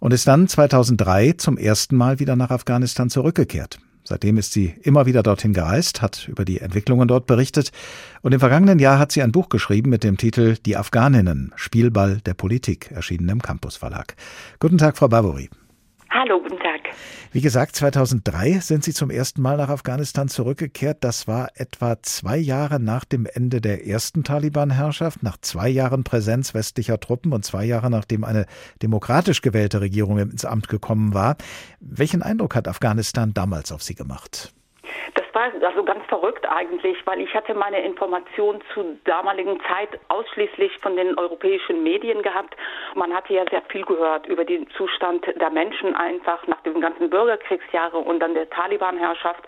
und 0.00 0.12
ist 0.12 0.26
dann 0.26 0.48
2003 0.48 1.34
zum 1.34 1.56
ersten 1.56 1.94
Mal 1.94 2.18
wieder 2.18 2.34
nach 2.34 2.50
Afghanistan 2.50 3.10
zurückgekehrt. 3.10 3.78
Seitdem 4.02 4.36
ist 4.36 4.52
sie 4.52 4.74
immer 4.82 5.06
wieder 5.06 5.22
dorthin 5.22 5.52
gereist, 5.52 6.02
hat 6.02 6.26
über 6.26 6.44
die 6.44 6.60
Entwicklungen 6.60 7.06
dort 7.06 7.26
berichtet 7.26 7.70
und 8.22 8.32
im 8.32 8.40
vergangenen 8.40 8.80
Jahr 8.80 8.98
hat 8.98 9.12
sie 9.12 9.22
ein 9.22 9.32
Buch 9.32 9.50
geschrieben 9.50 9.90
mit 9.90 10.02
dem 10.02 10.16
Titel 10.16 10.56
Die 10.66 10.76
Afghaninnen, 10.76 11.52
Spielball 11.54 12.20
der 12.26 12.34
Politik, 12.34 12.90
erschienen 12.90 13.28
im 13.28 13.42
Campus 13.42 13.76
Verlag. 13.76 14.16
Guten 14.58 14.78
Tag, 14.78 14.96
Frau 14.96 15.06
Barbori. 15.06 15.48
Hallo, 16.10 16.40
guten 16.40 16.58
Tag. 16.58 16.80
Wie 17.32 17.42
gesagt, 17.42 17.76
2003 17.76 18.60
sind 18.60 18.82
Sie 18.82 18.94
zum 18.94 19.10
ersten 19.10 19.42
Mal 19.42 19.58
nach 19.58 19.68
Afghanistan 19.68 20.28
zurückgekehrt. 20.28 21.04
Das 21.04 21.28
war 21.28 21.50
etwa 21.54 22.02
zwei 22.02 22.38
Jahre 22.38 22.80
nach 22.80 23.04
dem 23.04 23.26
Ende 23.26 23.60
der 23.60 23.86
ersten 23.86 24.24
Taliban-Herrschaft, 24.24 25.22
nach 25.22 25.36
zwei 25.36 25.68
Jahren 25.68 26.04
Präsenz 26.04 26.54
westlicher 26.54 26.98
Truppen 26.98 27.34
und 27.34 27.44
zwei 27.44 27.64
Jahre 27.66 27.90
nachdem 27.90 28.24
eine 28.24 28.46
demokratisch 28.82 29.42
gewählte 29.42 29.82
Regierung 29.82 30.18
ins 30.18 30.46
Amt 30.46 30.68
gekommen 30.68 31.12
war. 31.12 31.36
Welchen 31.80 32.22
Eindruck 32.22 32.54
hat 32.54 32.68
Afghanistan 32.68 33.34
damals 33.34 33.70
auf 33.70 33.82
Sie 33.82 33.94
gemacht? 33.94 34.54
Das 35.14 35.26
also 35.62 35.84
ganz 35.84 36.04
verrückt 36.06 36.48
eigentlich, 36.48 36.96
weil 37.06 37.20
ich 37.20 37.34
hatte 37.34 37.54
meine 37.54 37.80
Informationen 37.84 38.60
zur 38.74 38.84
damaligen 39.04 39.58
Zeit 39.68 40.00
ausschließlich 40.08 40.78
von 40.78 40.96
den 40.96 41.18
europäischen 41.18 41.82
Medien 41.82 42.22
gehabt. 42.22 42.56
Man 42.94 43.14
hatte 43.14 43.34
ja 43.34 43.44
sehr 43.50 43.62
viel 43.68 43.84
gehört 43.84 44.26
über 44.26 44.44
den 44.44 44.68
Zustand 44.70 45.26
der 45.40 45.50
Menschen 45.50 45.94
einfach 45.94 46.46
nach 46.46 46.60
den 46.62 46.80
ganzen 46.80 47.10
Bürgerkriegsjahren 47.10 48.04
und 48.04 48.20
dann 48.20 48.34
der 48.34 48.48
Taliban-Herrschaft. 48.50 49.44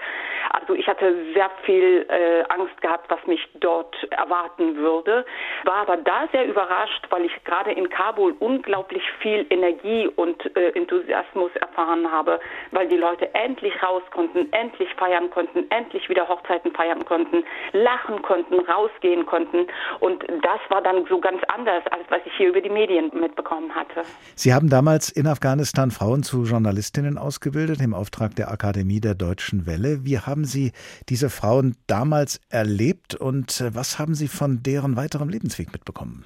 Also 0.50 0.74
ich 0.74 0.86
hatte 0.88 1.14
sehr 1.34 1.50
viel 1.64 2.06
äh, 2.08 2.42
Angst 2.48 2.80
gehabt, 2.80 3.10
was 3.10 3.24
mich 3.26 3.46
dort 3.60 3.94
erwarten 4.10 4.76
würde. 4.76 5.24
War 5.64 5.76
aber 5.76 5.96
da 5.98 6.28
sehr 6.32 6.46
überrascht, 6.46 7.06
weil 7.10 7.24
ich 7.24 7.44
gerade 7.44 7.72
in 7.72 7.88
Kabul 7.88 8.34
unglaublich 8.38 9.02
viel 9.20 9.46
Energie 9.50 10.08
und 10.08 10.56
äh, 10.56 10.70
Enthusiasmus 10.70 11.54
erfahren 11.56 12.10
habe, 12.10 12.40
weil 12.70 12.88
die 12.88 12.96
Leute 12.96 13.32
endlich 13.34 13.80
raus 13.82 14.02
konnten, 14.10 14.52
endlich 14.52 14.92
feiern 14.94 15.30
konnten, 15.30 15.70
endlich 15.70 15.89
wieder 16.08 16.28
Hochzeiten 16.28 16.72
feiern 16.72 17.04
konnten, 17.04 17.44
lachen 17.72 18.22
konnten, 18.22 18.60
rausgehen 18.60 19.26
konnten. 19.26 19.66
Und 20.00 20.22
das 20.22 20.60
war 20.68 20.82
dann 20.82 21.04
so 21.08 21.20
ganz 21.20 21.42
anders, 21.48 21.84
als 21.90 22.04
was 22.08 22.20
ich 22.24 22.32
hier 22.36 22.48
über 22.48 22.60
die 22.60 22.70
Medien 22.70 23.10
mitbekommen 23.14 23.74
hatte. 23.74 24.02
Sie 24.34 24.52
haben 24.52 24.68
damals 24.68 25.10
in 25.10 25.26
Afghanistan 25.26 25.90
Frauen 25.90 26.22
zu 26.22 26.44
Journalistinnen 26.44 27.18
ausgebildet 27.18 27.80
im 27.80 27.94
Auftrag 27.94 28.34
der 28.36 28.50
Akademie 28.50 29.00
der 29.00 29.14
Deutschen 29.14 29.66
Welle. 29.66 30.04
Wie 30.04 30.18
haben 30.18 30.44
Sie 30.44 30.72
diese 31.08 31.30
Frauen 31.30 31.76
damals 31.86 32.40
erlebt 32.50 33.14
und 33.14 33.60
äh, 33.60 33.74
was 33.74 33.98
haben 33.98 34.14
Sie 34.14 34.28
von 34.28 34.62
deren 34.62 34.96
weiterem 34.96 35.28
Lebensweg 35.28 35.72
mitbekommen? 35.72 36.24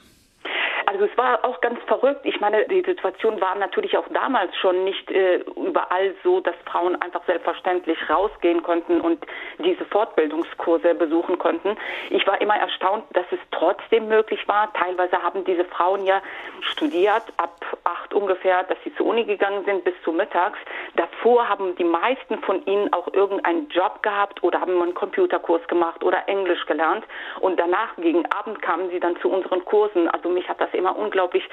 Also 1.05 1.13
es 1.13 1.19
war 1.19 1.45
auch 1.45 1.61
ganz 1.61 1.79
verrückt. 1.87 2.25
Ich 2.25 2.41
meine, 2.41 2.67
die 2.67 2.81
Situation 2.81 3.39
war 3.39 3.55
natürlich 3.57 3.99
auch 3.99 4.09
damals 4.09 4.57
schon 4.57 4.85
nicht 4.85 5.11
äh, 5.11 5.45
überall 5.55 6.15
so, 6.25 6.41
dass 6.41 6.55
Frauen 6.65 6.97
einfach 7.03 7.23
selbstverständlich 7.27 7.99
rausgehen 8.09 8.63
konnten 8.63 9.03
und 9.03 9.23
diese 9.59 9.85
Fortbildungskurse 9.85 10.95
besuchen 10.95 11.39
konnten. 11.39 11.77
Ich 12.09 12.27
war 12.27 12.41
immer 12.41 12.57
erstaunt, 12.57 13.05
dass 13.13 13.27
es 13.33 13.39
trotzdem 13.51 14.09
möglich 14.09 14.49
war. 14.49 14.73
Teilweise 14.73 15.23
haben 15.23 15.45
diese 15.45 15.67
Frauen 15.67 16.07
ja 16.07 16.23
studiert, 16.61 17.25
ab 17.37 17.61
acht 17.85 18.15
ungefähr, 18.15 18.63
dass 18.63 18.79
sie 18.83 18.95
zur 18.95 19.05
Uni 19.05 19.25
gegangen 19.25 19.63
sind 19.67 19.85
bis 19.85 19.95
zu 20.05 20.13
mittags. 20.13 20.59
Davor 20.97 21.49
haben 21.49 21.75
die 21.77 21.85
meisten 21.85 22.39
von 22.43 22.65
ihnen 22.67 22.93
auch 22.93 23.13
irgendeinen 23.13 23.69
Job 23.69 24.03
gehabt 24.03 24.43
oder 24.43 24.61
haben 24.61 24.81
einen 24.81 24.95
Computerkurs 24.95 25.67
gemacht 25.67 26.05
oder 26.05 26.29
Englisch 26.29 26.65
gelernt. 26.67 27.05
Und 27.41 27.59
danach 27.59 27.97
gegen 27.97 28.25
Abend 28.27 28.63
kamen 28.63 28.91
sie 28.91 29.01
dann 29.01 29.17
zu 29.17 29.29
unseren 29.29 29.65
Kursen. 29.65 30.09
Also 30.09 30.29
mich 30.29 30.49
hat 30.49 30.61
das 30.61 30.73
immer 30.73 30.97
unglaublich 30.97 31.49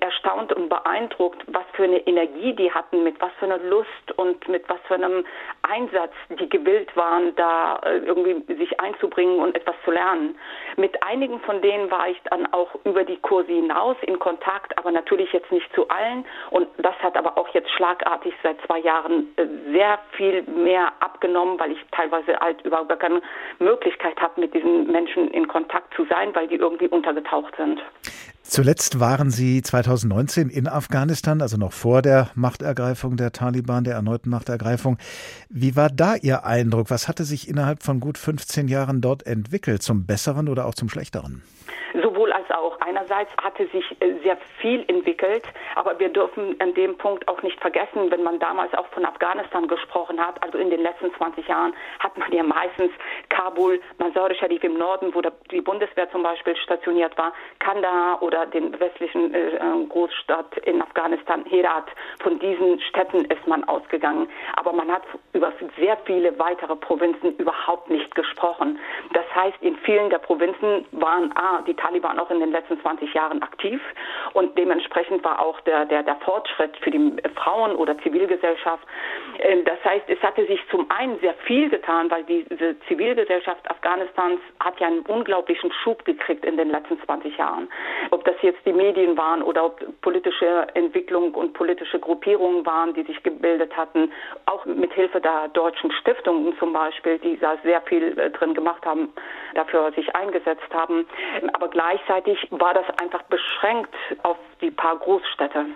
erstaunt 0.00 0.52
und 0.52 0.68
beeindruckt, 0.68 1.42
was 1.48 1.64
für 1.72 1.84
eine 1.84 2.06
Energie 2.06 2.54
die 2.54 2.72
hatten, 2.72 3.02
mit 3.02 3.20
was 3.20 3.32
für 3.40 3.46
einer 3.46 3.58
Lust 3.58 4.12
und 4.16 4.46
mit 4.48 4.68
was 4.68 4.78
für 4.86 4.94
einem 4.94 5.24
Einsatz 5.62 6.12
die 6.38 6.48
gewillt 6.48 6.96
waren, 6.96 7.34
da 7.34 7.80
äh, 7.84 7.98
irgendwie 7.98 8.54
sich 8.54 8.78
einzubringen 8.78 9.40
und 9.40 9.56
etwas 9.56 9.74
zu 9.84 9.90
lernen. 9.90 10.38
Mit 10.76 11.02
einigen 11.02 11.40
von 11.40 11.60
denen 11.62 11.90
war 11.90 12.08
ich 12.08 12.20
dann 12.30 12.52
auch 12.52 12.70
über 12.84 13.04
die 13.04 13.16
Kurse 13.16 13.52
hinaus 13.52 13.96
in 14.02 14.18
Kontakt, 14.18 14.78
aber 14.78 14.92
natürlich 14.92 15.32
jetzt 15.32 15.50
nicht 15.50 15.72
zu 15.74 15.88
allen. 15.88 16.24
Und 16.50 16.68
das 16.78 16.94
hat 17.02 17.16
aber 17.16 17.36
auch 17.38 17.48
jetzt 17.48 17.70
schlagartig 17.70 18.34
seit 18.42 18.60
zwei 18.66 18.83
Jahren 18.84 19.26
äh, 19.36 19.46
sehr 19.72 19.98
viel 20.16 20.42
mehr 20.42 20.92
abgenommen, 21.00 21.58
weil 21.58 21.72
ich 21.72 21.78
teilweise 21.90 22.38
halt 22.38 22.62
überhaupt 22.62 22.96
keine 23.00 23.20
Möglichkeit 23.58 24.20
habe, 24.20 24.40
mit 24.40 24.54
diesen 24.54 24.86
Menschen 24.90 25.28
in 25.28 25.48
Kontakt 25.48 25.94
zu 25.94 26.04
sein, 26.06 26.34
weil 26.34 26.46
die 26.48 26.56
irgendwie 26.56 26.88
untergetaucht 26.88 27.54
sind. 27.56 27.80
Zuletzt 28.42 29.00
waren 29.00 29.30
Sie 29.30 29.62
2019 29.62 30.50
in 30.50 30.68
Afghanistan, 30.68 31.40
also 31.40 31.56
noch 31.56 31.72
vor 31.72 32.02
der 32.02 32.28
Machtergreifung 32.34 33.16
der 33.16 33.32
Taliban, 33.32 33.84
der 33.84 33.94
erneuten 33.94 34.28
Machtergreifung. 34.28 34.98
Wie 35.48 35.76
war 35.76 35.88
da 35.88 36.14
Ihr 36.14 36.44
Eindruck? 36.44 36.90
Was 36.90 37.08
hatte 37.08 37.24
sich 37.24 37.48
innerhalb 37.48 37.82
von 37.82 38.00
gut 38.00 38.18
15 38.18 38.68
Jahren 38.68 39.00
dort 39.00 39.26
entwickelt, 39.26 39.82
zum 39.82 40.04
Besseren 40.04 40.50
oder 40.50 40.66
auch 40.66 40.74
zum 40.74 40.90
Schlechteren? 40.90 41.42
Auch. 42.54 42.80
Einerseits 42.80 43.30
hatte 43.42 43.66
sich 43.68 43.84
äh, 44.00 44.14
sehr 44.22 44.36
viel 44.60 44.84
entwickelt, 44.86 45.42
aber 45.74 45.98
wir 45.98 46.08
dürfen 46.08 46.54
an 46.60 46.72
dem 46.74 46.96
Punkt 46.96 47.26
auch 47.26 47.42
nicht 47.42 47.60
vergessen, 47.60 48.10
wenn 48.10 48.22
man 48.22 48.38
damals 48.38 48.72
auch 48.74 48.86
von 48.88 49.04
Afghanistan 49.04 49.66
gesprochen 49.66 50.24
hat, 50.24 50.40
also 50.42 50.58
in 50.58 50.70
den 50.70 50.80
letzten 50.80 51.12
20 51.14 51.48
Jahren 51.48 51.74
hat 51.98 52.16
man 52.16 52.30
ja 52.32 52.44
meistens 52.44 52.92
Kabul, 53.28 53.80
Mazar-e 53.98 54.34
Sharif 54.36 54.62
im 54.62 54.78
Norden, 54.78 55.12
wo 55.14 55.20
die 55.50 55.60
Bundeswehr 55.60 56.10
zum 56.10 56.22
Beispiel 56.22 56.54
stationiert 56.56 57.16
war, 57.18 57.32
Kandahar 57.58 58.22
oder 58.22 58.46
den 58.46 58.78
westlichen 58.78 59.34
äh, 59.34 59.56
äh, 59.56 59.86
Großstadt 59.88 60.56
in 60.58 60.80
Afghanistan, 60.80 61.44
Herat. 61.46 61.86
Von 62.22 62.38
diesen 62.38 62.80
Städten 62.80 63.24
ist 63.24 63.46
man 63.46 63.64
ausgegangen. 63.64 64.28
Aber 64.54 64.72
man 64.72 64.90
hat 64.90 65.02
über 65.32 65.52
sehr 65.78 65.96
viele 66.04 66.38
weitere 66.38 66.76
Provinzen 66.76 67.36
überhaupt 67.36 67.90
nicht 67.90 68.14
gesprochen. 68.14 68.78
Das 69.12 69.24
heißt, 69.34 69.56
in 69.60 69.76
vielen 69.78 70.10
der 70.10 70.18
Provinzen 70.18 70.86
waren 70.92 71.36
A, 71.36 71.62
die 71.62 71.74
Taliban 71.74 72.18
auch 72.18 72.30
in 72.30 72.43
den 72.44 72.52
letzten 72.52 72.80
20 72.80 73.12
Jahren 73.14 73.42
aktiv 73.42 73.80
und 74.32 74.56
dementsprechend 74.58 75.24
war 75.24 75.40
auch 75.40 75.60
der, 75.60 75.86
der, 75.86 76.02
der 76.02 76.16
Fortschritt 76.16 76.76
für 76.78 76.90
die 76.90 77.16
Frauen 77.34 77.76
oder 77.76 77.96
Zivilgesellschaft. 77.98 78.86
Ähm, 79.38 79.64
das 79.64 79.82
heißt, 79.84 80.04
es 80.08 80.20
hatte 80.22 80.46
sich 80.46 80.60
zum 80.70 80.90
einen 80.90 81.18
sehr 81.20 81.34
viel 81.46 81.68
getan, 81.70 82.10
weil 82.10 82.24
diese 82.24 82.78
Zivilgesellschaft 82.88 83.68
Afghanistans 83.70 84.40
hat 84.60 84.78
ja 84.80 84.86
einen 84.86 85.00
unglaublichen 85.00 85.72
Schub 85.82 86.04
gekriegt 86.04 86.44
in 86.44 86.56
den 86.56 86.70
letzten 86.70 87.00
20 87.02 87.36
Jahren. 87.36 87.68
Ob 88.10 88.24
das 88.24 88.36
jetzt 88.42 88.64
die 88.66 88.72
Medien 88.72 89.16
waren 89.16 89.42
oder 89.42 89.66
ob 89.66 89.80
politische 90.02 90.66
Entwicklung 90.74 91.34
und 91.34 91.52
politische 91.54 91.98
Gruppierungen 91.98 92.64
waren, 92.66 92.94
die 92.94 93.02
sich 93.02 93.22
gebildet 93.22 93.76
hatten, 93.76 94.12
auch 94.46 94.64
mit 94.66 94.92
Hilfe 94.92 95.20
der 95.20 95.48
deutschen 95.48 95.90
Stiftungen 95.92 96.56
zum 96.58 96.72
Beispiel, 96.72 97.18
die 97.18 97.38
da 97.38 97.56
sehr 97.62 97.80
viel 97.82 98.18
äh, 98.18 98.30
drin 98.30 98.54
gemacht 98.54 98.84
haben, 98.86 99.12
dafür 99.54 99.92
sich 99.92 100.14
eingesetzt 100.14 100.72
haben. 100.72 101.06
Aber 101.52 101.68
gleichzeitig 101.68 102.33
war 102.50 102.74
das 102.74 102.86
einfach 102.98 103.22
beschränkt 103.24 103.94
auf 104.22 104.36
die 104.60 104.70
paar 104.70 104.98
Großstädte. 104.98 105.66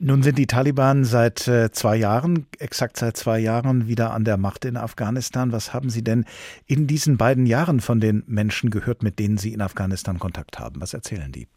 Nun 0.00 0.22
sind 0.22 0.38
die 0.38 0.46
Taliban 0.46 1.04
seit 1.04 1.48
äh, 1.48 1.72
zwei 1.72 1.96
Jahren, 1.96 2.46
exakt 2.60 2.96
seit 2.96 3.16
zwei 3.16 3.40
Jahren, 3.40 3.88
wieder 3.88 4.12
an 4.12 4.24
der 4.24 4.36
Macht 4.36 4.64
in 4.64 4.76
Afghanistan. 4.76 5.50
Was 5.50 5.74
haben 5.74 5.90
Sie 5.90 6.04
denn 6.04 6.24
in 6.66 6.86
diesen 6.86 7.16
beiden 7.16 7.46
Jahren 7.46 7.80
von 7.80 7.98
den 7.98 8.22
Menschen 8.28 8.70
gehört, 8.70 9.02
mit 9.02 9.18
denen 9.18 9.38
Sie 9.38 9.52
in 9.52 9.60
Afghanistan 9.60 10.20
Kontakt 10.20 10.60
haben? 10.60 10.80
Was 10.80 10.94
erzählen 10.94 11.32
die? 11.32 11.48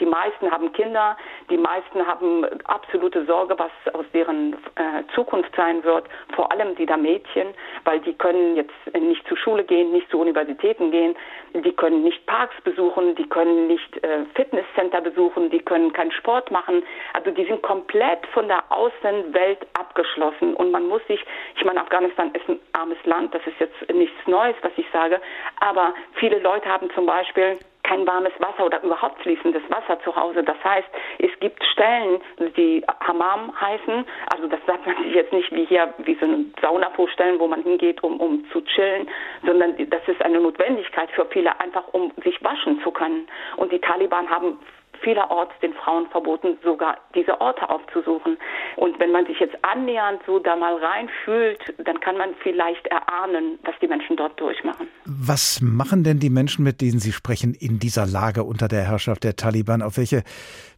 Die 0.00 0.06
meisten 0.06 0.50
haben 0.50 0.72
Kinder, 0.72 1.16
die 1.50 1.58
meisten 1.58 2.06
haben 2.06 2.46
absolute 2.64 3.24
Sorge, 3.26 3.54
was 3.58 3.70
aus 3.94 4.06
deren 4.14 4.54
äh, 4.54 5.04
Zukunft 5.14 5.54
sein 5.54 5.84
wird, 5.84 6.04
vor 6.34 6.50
allem 6.50 6.74
die 6.76 6.86
der 6.86 6.96
Mädchen, 6.96 7.48
weil 7.84 8.00
die 8.00 8.14
können 8.14 8.56
jetzt 8.56 8.72
nicht 8.98 9.26
zur 9.28 9.36
Schule 9.36 9.64
gehen, 9.64 9.92
nicht 9.92 10.10
zu 10.10 10.18
Universitäten 10.18 10.90
gehen, 10.90 11.14
die 11.52 11.72
können 11.72 12.02
nicht 12.02 12.24
Parks 12.26 12.54
besuchen, 12.62 13.14
die 13.16 13.28
können 13.28 13.66
nicht 13.66 14.02
äh, 14.02 14.24
Fitnesscenter 14.34 15.00
besuchen, 15.00 15.50
die 15.50 15.60
können 15.60 15.92
keinen 15.92 16.12
Sport 16.12 16.50
machen. 16.50 16.82
Also 17.12 17.30
die 17.30 17.44
sind 17.44 17.62
komplett 17.62 18.26
von 18.28 18.48
der 18.48 18.64
Außenwelt 18.70 19.66
abgeschlossen 19.78 20.54
und 20.54 20.70
man 20.70 20.88
muss 20.88 21.06
sich, 21.06 21.24
ich 21.56 21.64
meine, 21.64 21.80
Afghanistan 21.80 22.30
ist 22.32 22.48
ein 22.48 22.58
armes 22.72 22.98
Land, 23.04 23.34
das 23.34 23.42
ist 23.46 23.60
jetzt 23.60 23.92
nichts 23.92 24.16
Neues, 24.26 24.56
was 24.62 24.72
ich 24.76 24.86
sage, 24.92 25.20
aber 25.60 25.94
viele 26.14 26.38
Leute 26.38 26.68
haben 26.68 26.90
zum 26.94 27.06
Beispiel 27.06 27.58
kein 27.82 28.06
warmes 28.06 28.32
Wasser 28.38 28.66
oder 28.66 28.82
überhaupt 28.82 29.20
fließendes 29.22 29.62
Wasser 29.68 30.00
zu 30.02 30.14
Hause. 30.14 30.42
Das 30.42 30.56
heißt, 30.62 30.88
es 31.18 31.30
gibt 31.40 31.62
Stellen, 31.64 32.20
die 32.56 32.84
Hammam 33.00 33.52
heißen. 33.60 34.04
Also 34.32 34.48
das 34.48 34.60
sagt 34.66 34.86
man 34.86 34.96
sich 35.02 35.14
jetzt 35.14 35.32
nicht 35.32 35.50
wie 35.52 35.64
hier, 35.64 35.92
wie 35.98 36.14
so 36.14 36.26
eine 36.26 36.44
Sauna 36.60 36.90
vorstellen, 36.90 37.38
wo 37.38 37.46
man 37.46 37.62
hingeht, 37.62 38.02
um, 38.02 38.20
um 38.20 38.44
zu 38.50 38.60
chillen, 38.62 39.08
sondern 39.44 39.74
das 39.90 40.06
ist 40.06 40.22
eine 40.22 40.40
Notwendigkeit 40.40 41.10
für 41.10 41.26
viele, 41.26 41.58
einfach 41.60 41.88
um 41.92 42.12
sich 42.22 42.42
waschen 42.44 42.80
zu 42.82 42.90
können. 42.90 43.28
Und 43.56 43.72
die 43.72 43.80
Taliban 43.80 44.28
haben 44.28 44.58
vielerorts 45.02 45.52
den 45.62 45.72
Frauen 45.74 46.06
verboten, 46.08 46.58
sogar 46.62 46.98
diese 47.14 47.40
Orte 47.40 47.68
aufzusuchen. 47.68 48.38
Und 48.76 48.98
wenn 49.00 49.12
man 49.12 49.26
sich 49.26 49.38
jetzt 49.40 49.56
annähernd 49.62 50.20
so 50.26 50.38
da 50.38 50.56
mal 50.56 50.76
reinfühlt, 50.76 51.60
dann 51.78 52.00
kann 52.00 52.16
man 52.16 52.34
vielleicht 52.42 52.86
erahnen, 52.86 53.58
was 53.64 53.74
die 53.80 53.88
Menschen 53.88 54.16
dort 54.16 54.38
durchmachen. 54.40 54.88
Was 55.04 55.60
machen 55.62 56.04
denn 56.04 56.18
die 56.18 56.30
Menschen, 56.30 56.64
mit 56.64 56.80
denen 56.80 56.98
Sie 56.98 57.12
sprechen, 57.12 57.54
in 57.54 57.78
dieser 57.78 58.06
Lage 58.06 58.44
unter 58.44 58.68
der 58.68 58.82
Herrschaft 58.82 59.24
der 59.24 59.36
Taliban? 59.36 59.82
Auf 59.82 59.96
welche 59.96 60.22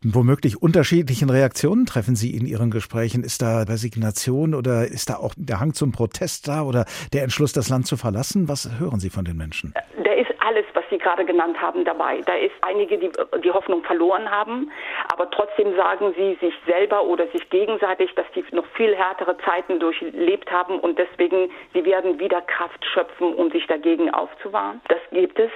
womöglich 0.02 0.60
unterschiedlichen 0.60 1.30
Reaktionen 1.30 1.86
treffen 1.86 2.16
Sie 2.16 2.34
in 2.36 2.46
Ihren 2.46 2.70
Gesprächen? 2.70 3.24
Ist 3.24 3.42
da 3.42 3.62
Resignation 3.62 4.54
oder 4.54 4.86
ist 4.86 5.10
da 5.10 5.16
auch 5.16 5.34
der 5.36 5.60
Hang 5.60 5.74
zum 5.74 5.92
Protest 5.92 6.48
da 6.48 6.62
oder 6.62 6.84
der 7.12 7.22
Entschluss, 7.22 7.52
das 7.52 7.68
Land 7.68 7.86
zu 7.86 7.96
verlassen? 7.96 8.48
Was 8.48 8.68
hören 8.78 9.00
Sie 9.00 9.10
von 9.10 9.24
den 9.24 9.36
Menschen? 9.36 9.74
Der 10.04 10.18
ist 10.18 10.30
alles, 10.40 10.64
was 10.74 10.81
Sie 10.92 10.98
gerade 10.98 11.24
genannt 11.24 11.58
haben, 11.58 11.86
dabei. 11.86 12.20
Da 12.26 12.34
ist 12.34 12.52
einige, 12.60 12.98
die 12.98 13.10
die 13.42 13.50
Hoffnung 13.50 13.82
verloren 13.82 14.30
haben, 14.30 14.70
aber 15.10 15.30
trotzdem 15.30 15.74
sagen 15.74 16.12
sie 16.16 16.34
sich 16.34 16.54
selber 16.66 17.04
oder 17.04 17.26
sich 17.28 17.48
gegenseitig, 17.48 18.14
dass 18.14 18.26
die 18.34 18.44
noch 18.52 18.66
viel 18.76 18.94
härtere 18.94 19.38
Zeiten 19.38 19.80
durchlebt 19.80 20.50
haben 20.50 20.78
und 20.78 20.98
deswegen 20.98 21.50
sie 21.72 21.86
werden 21.86 22.20
wieder 22.20 22.42
Kraft 22.42 22.84
schöpfen, 22.84 23.32
um 23.34 23.50
sich 23.50 23.66
dagegen 23.68 24.12
aufzuwahren. 24.12 24.82
Das 24.88 25.00
gibt 25.12 25.38
es. 25.38 25.50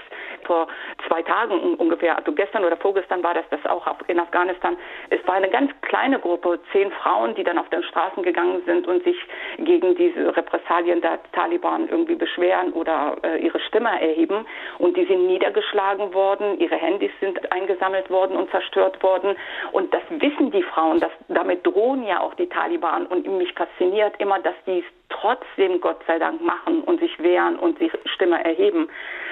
Vor 0.46 0.68
zwei 1.08 1.22
Tagen 1.22 1.74
ungefähr, 1.74 2.16
also 2.16 2.32
gestern 2.32 2.64
oder 2.64 2.76
vorgestern 2.76 3.22
war 3.22 3.34
das 3.34 3.44
das 3.50 3.64
auch 3.66 3.86
in 4.06 4.18
Afghanistan. 4.18 4.76
Es 5.10 5.26
war 5.26 5.34
eine 5.34 5.50
ganz 5.50 5.70
kleine 5.82 6.18
Gruppe, 6.18 6.60
zehn 6.72 6.90
Frauen, 6.92 7.34
die 7.34 7.44
dann 7.44 7.58
auf 7.58 7.68
den 7.70 7.82
Straßen 7.82 8.22
gegangen 8.22 8.62
sind 8.66 8.86
und 8.86 9.02
sich 9.04 9.16
gegen 9.58 9.94
diese 9.96 10.36
Repressalien 10.36 11.00
der 11.00 11.18
Taliban 11.32 11.88
irgendwie 11.88 12.14
beschweren 12.14 12.72
oder 12.72 13.16
äh, 13.22 13.38
ihre 13.38 13.60
Stimme 13.60 13.88
erheben. 13.88 14.46
Und 14.78 14.96
die 14.96 15.04
sind 15.04 15.26
niedergeschlagen 15.26 16.14
worden, 16.14 16.58
ihre 16.58 16.76
Handys 16.76 17.12
sind 17.20 17.52
eingesammelt 17.52 18.10
worden 18.10 18.36
und 18.36 18.50
zerstört 18.50 19.02
worden. 19.02 19.36
Und 19.72 19.92
das 19.92 20.02
wissen 20.10 20.50
die 20.50 20.62
Frauen, 20.62 21.00
dass 21.00 21.12
damit 21.28 21.66
drohen 21.66 22.04
ja 22.04 22.20
auch 22.20 22.34
die 22.34 22.48
Taliban. 22.48 23.06
Und 23.06 23.26
mich 23.26 23.52
fasziniert 23.54 24.14
immer, 24.18 24.38
dass 24.40 24.54
die 24.66 24.84
trotzdem 25.08 25.80
Gott 25.80 26.00
sei 26.06 26.18
Dank 26.18 26.40
machen 26.40 26.82
und 26.82 27.00
sich 27.00 27.18
wehren 27.22 27.58
und 27.58 27.78
sich 27.78 27.92
Stimme 28.06 28.42
erheben. 28.44 28.88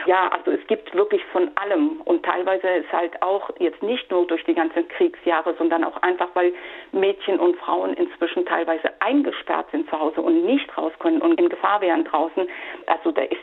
Ja, 0.07 0.29
also 0.29 0.51
es 0.51 0.65
gibt 0.67 0.95
wirklich 0.95 1.25
von 1.33 1.51
allem 1.57 2.01
und 2.03 2.25
teilweise 2.25 2.69
ist 2.69 2.93
halt 2.93 3.21
auch 3.23 3.51
jetzt 3.59 3.83
nicht 3.83 4.11
nur 4.11 4.27
durch 4.27 4.45
die 4.45 4.55
ganzen 4.55 4.87
Kriegsjahre, 4.89 5.55
sondern 5.59 5.85
auch 5.85 5.97
einfach, 6.03 6.29
weil 6.35 6.53
Mädchen 6.93 7.39
und 7.39 7.57
Frauen 7.57 7.95
inzwischen 7.95 8.45
teilweise 8.47 8.91
eingesperrt 9.01 9.71
sind 9.71 9.89
zu 9.89 9.99
Hause 9.99 10.21
und 10.21 10.45
nicht 10.45 10.77
raus 10.77 10.93
können 10.99 11.21
und 11.21 11.41
in 11.41 11.49
Gefahr 11.49 11.81
wären 11.81 12.05
draußen. 12.05 12.47
Also 12.87 13.13
da 13.13 13.23
ist 13.23 13.41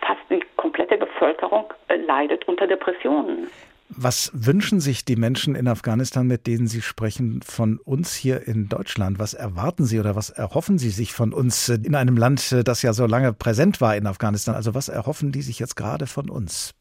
fast 0.00 0.20
die 0.30 0.40
komplette 0.56 0.96
Bevölkerung 0.96 1.72
äh, 1.88 1.96
leidet 1.96 2.46
unter 2.48 2.66
Depressionen. 2.66 3.50
Was 3.88 4.30
wünschen 4.34 4.80
sich 4.80 5.04
die 5.04 5.16
Menschen 5.16 5.54
in 5.54 5.68
Afghanistan, 5.68 6.26
mit 6.26 6.46
denen 6.46 6.66
Sie 6.66 6.82
sprechen, 6.82 7.42
von 7.42 7.78
uns 7.78 8.14
hier 8.14 8.46
in 8.46 8.68
Deutschland? 8.68 9.18
Was 9.18 9.34
erwarten 9.34 9.84
Sie 9.84 10.00
oder 10.00 10.16
was 10.16 10.30
erhoffen 10.30 10.78
Sie 10.78 10.90
sich 10.90 11.12
von 11.12 11.32
uns 11.32 11.68
in 11.68 11.94
einem 11.94 12.16
Land, 12.16 12.54
das 12.64 12.82
ja 12.82 12.92
so 12.92 13.06
lange 13.06 13.32
präsent 13.32 13.80
war 13.80 13.96
in 13.96 14.06
Afghanistan? 14.06 14.54
Also 14.54 14.74
was 14.74 14.88
erhoffen 14.88 15.32
die 15.32 15.42
sich 15.42 15.58
jetzt 15.58 15.76
gerade 15.76 16.06
von 16.06 16.30
uns? 16.30 16.74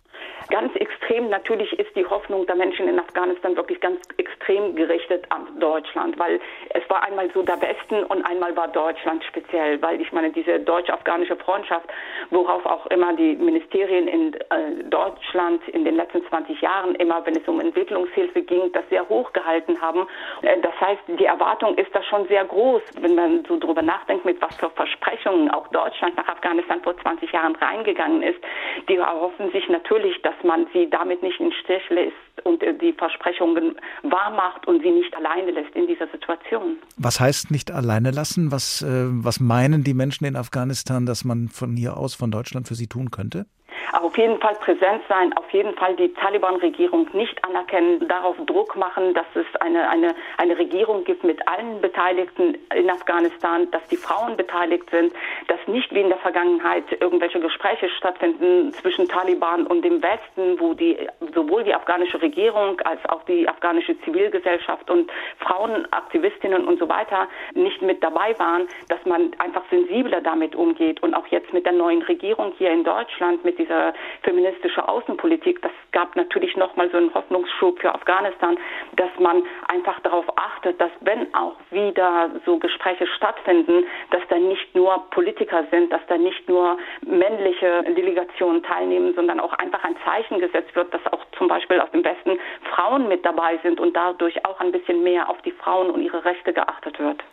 Ganz 0.50 0.74
extrem 1.04 1.30
natürlich 1.30 1.72
ist 1.80 1.96
die 1.96 2.06
Hoffnung 2.06 2.46
der 2.46 2.56
Menschen 2.56 2.88
in 2.88 3.00
Afghanistan 3.00 3.56
wirklich 3.56 3.80
ganz 3.82 4.00
extrem 4.18 4.76
gerichtet 4.76 5.26
an 5.30 5.48
Deutschland, 5.60 6.18
weil 6.18 6.40
es 6.70 6.90
war 6.90 7.04
einmal 7.04 7.30
so 7.34 7.42
der 7.42 7.62
Westen 7.62 8.04
und 8.06 8.24
einmal 8.26 8.56
war 8.56 8.68
Deutschland 8.70 9.24
speziell, 9.26 9.82
weil 9.82 10.00
ich 10.00 10.12
meine, 10.12 10.32
diese 10.32 10.60
deutsch-afghanische 10.60 11.36
Freundschaft, 11.36 11.88
worauf 12.30 12.66
auch 12.66 12.86
immer 12.88 13.14
die 13.14 13.36
Ministerien 13.36 14.08
in 14.08 14.34
äh, 14.34 14.84
Deutschland 14.90 15.68
in 15.70 15.84
den 15.84 15.96
letzten 15.96 16.26
20 16.28 16.62
Jahren 16.62 16.96
immer, 16.96 17.26
wenn 17.26 17.36
es 17.36 17.48
um 17.48 17.60
Entwicklungshilfe 17.60 18.42
ging, 18.42 18.72
das 18.72 18.88
sehr 18.90 19.08
hoch 19.10 19.34
gehalten 19.34 19.82
haben. 19.82 20.08
Äh, 20.42 20.60
das 20.62 20.80
heißt, 20.80 21.02
die 21.20 21.26
Erwartung 21.26 21.76
ist 21.76 21.94
da 21.94 22.02
schon 22.04 22.28
sehr 22.28 22.46
groß, 22.46 22.82
wenn 23.02 23.16
man 23.16 23.44
so 23.46 23.58
drüber 23.60 23.82
nachdenkt, 23.82 24.26
mit 24.26 24.42
was 24.42 24.56
für 24.56 24.70
Versprechungen 24.70 25.52
auch 25.52 25.68
Deutschland 25.70 26.16
nach 26.16 26.28
Afghanistan 26.28 26.82
vor 26.82 26.98
20 26.98 27.32
Jahren 27.32 27.56
reingegangen 27.56 28.24
ist. 28.24 28.40
Die 28.88 28.96
erhoffen 28.96 29.52
sich 29.52 29.68
natürlich, 29.68 30.22
dass 30.22 30.36
man 30.44 30.68
sie 30.72 30.93
damit 30.94 31.24
nicht 31.24 31.40
in 31.40 31.52
Stich 31.52 31.90
lässt 31.90 32.46
und 32.46 32.62
äh, 32.62 32.78
die 32.78 32.94
Versprechungen 32.94 33.76
wahrmacht 34.04 34.68
und 34.68 34.82
sie 34.84 34.92
nicht 34.92 35.16
alleine 35.16 35.52
lässt 35.52 35.76
in 35.76 35.88
dieser 35.88 36.08
Situation. 36.08 36.78
Was 36.98 37.20
heißt 37.20 37.52
nicht 37.52 37.72
alleine 37.72 38.12
lassen? 38.12 38.52
Was, 38.52 38.82
äh, 38.82 38.88
was 38.88 39.40
meinen 39.40 39.84
die 39.84 39.94
Menschen 39.94 40.26
in 40.26 40.36
Afghanistan, 40.36 41.06
dass 41.06 41.26
man 41.26 41.50
von 41.50 41.76
hier 41.76 41.98
aus, 41.98 42.14
von 42.14 42.32
Deutschland 42.32 42.68
für 42.68 42.76
sie 42.76 42.88
tun 42.88 43.12
könnte? 43.12 43.46
Auf 43.94 44.18
jeden 44.18 44.40
Fall 44.40 44.56
präsent 44.56 45.02
sein, 45.08 45.34
auf 45.34 45.50
jeden 45.52 45.74
Fall 45.76 45.96
die 45.96 46.14
Taliban-Regierung 46.14 47.08
nicht 47.14 47.44
anerkennen, 47.46 48.08
darauf 48.08 48.36
Druck 48.46 48.76
machen, 48.76 49.14
dass 49.14 49.26
es 49.36 49.46
eine, 49.62 49.90
eine, 49.90 50.16
eine 50.38 50.58
Regierung 50.58 51.04
gibt 51.04 51.24
mit 51.24 51.48
allen 51.48 51.82
Beteiligten 51.82 52.58
in 52.76 52.90
Afghanistan, 52.90 53.70
dass 53.72 53.86
die 53.88 53.98
Frauen 53.98 54.38
beteiligt 54.38 54.90
sind, 54.90 55.14
dass 55.48 55.60
nicht 55.68 55.94
wie 55.94 56.02
in 56.02 56.10
der 56.10 56.18
Vergangenheit 56.18 56.86
irgendwelche 57.00 57.40
Gespräche 57.40 57.90
stattfinden 57.90 58.74
zwischen 58.74 59.08
Taliban 59.08 59.68
und 59.68 59.84
dem 59.84 60.02
Westen, 60.02 60.60
wo 60.60 60.74
die, 60.74 60.98
sowohl 61.34 61.64
die 61.64 61.74
afghanische 61.74 62.22
Regierung 62.22 62.80
als 62.82 63.04
auch 63.10 63.24
die 63.24 63.48
afghanische 63.48 64.00
Zivilgesellschaft 64.02 64.90
und 64.90 65.12
Frauenaktivistinnen 65.40 66.66
und 66.66 66.80
so 66.80 66.90
weiter 66.90 67.28
nicht 67.54 67.82
mit 67.82 68.04
dabei 68.04 68.38
waren, 68.40 68.68
dass 68.90 69.04
man 69.06 69.32
einfach 69.40 69.64
sensibler 69.70 70.22
damit 70.22 70.56
umgeht 70.56 71.02
und 71.04 71.14
auch 71.14 71.28
jetzt 71.28 71.54
mit 71.54 71.66
der 71.66 71.74
neuen 71.74 72.02
Regierung 72.02 72.54
hier 72.58 72.72
in 72.72 72.84
Deutschland, 72.84 73.44
mit 73.44 73.58
dieser 73.64 73.94
feministische 74.24 74.88
Außenpolitik, 74.88 75.62
das 75.62 75.72
gab 75.92 76.16
natürlich 76.16 76.56
nochmal 76.58 76.90
so 76.92 76.98
einen 76.98 77.14
Hoffnungsschub 77.14 77.80
für 77.80 77.94
Afghanistan, 77.94 78.58
dass 78.96 79.10
man 79.20 79.44
einfach 79.68 80.00
darauf 80.02 80.26
achtet, 80.38 80.80
dass 80.80 80.92
wenn 81.02 81.34
auch 81.34 81.56
wieder 81.72 82.32
so 82.46 82.60
Gespräche 82.60 83.08
stattfinden, 83.08 83.86
dass 84.12 84.22
da 84.30 84.38
nicht 84.38 84.76
nur 84.76 85.10
Politiker 85.12 85.66
sind, 85.72 85.92
dass 85.92 86.02
da 86.08 86.18
nicht 86.18 86.48
nur 86.50 86.78
männliche 87.06 87.84
Delegationen 87.84 88.64
teilnehmen, 88.64 89.14
sondern 89.16 89.40
auch 89.40 89.54
einfach 89.54 89.84
ein 89.84 89.96
Zeichen 90.06 90.40
gesetzt 90.40 90.76
wird, 90.76 90.94
dass 90.94 91.06
auch 91.12 91.26
zum 91.38 91.48
Beispiel 91.48 91.80
aus 91.80 91.92
dem 91.92 92.04
Westen 92.04 92.38
Frauen 92.74 93.08
mit 93.08 93.26
dabei 93.26 93.60
sind 93.64 93.80
und 93.80 93.96
dadurch 93.96 94.46
auch 94.46 94.60
ein 94.60 94.72
bisschen 94.72 95.04
mehr 95.04 95.30
auf 95.30 95.42
die 95.44 95.52
Frauen 95.52 95.90
und 95.90 96.02
ihre 96.02 96.26
Rechte 96.26 96.54
geachtet 96.54 97.00
wird. 97.00 97.24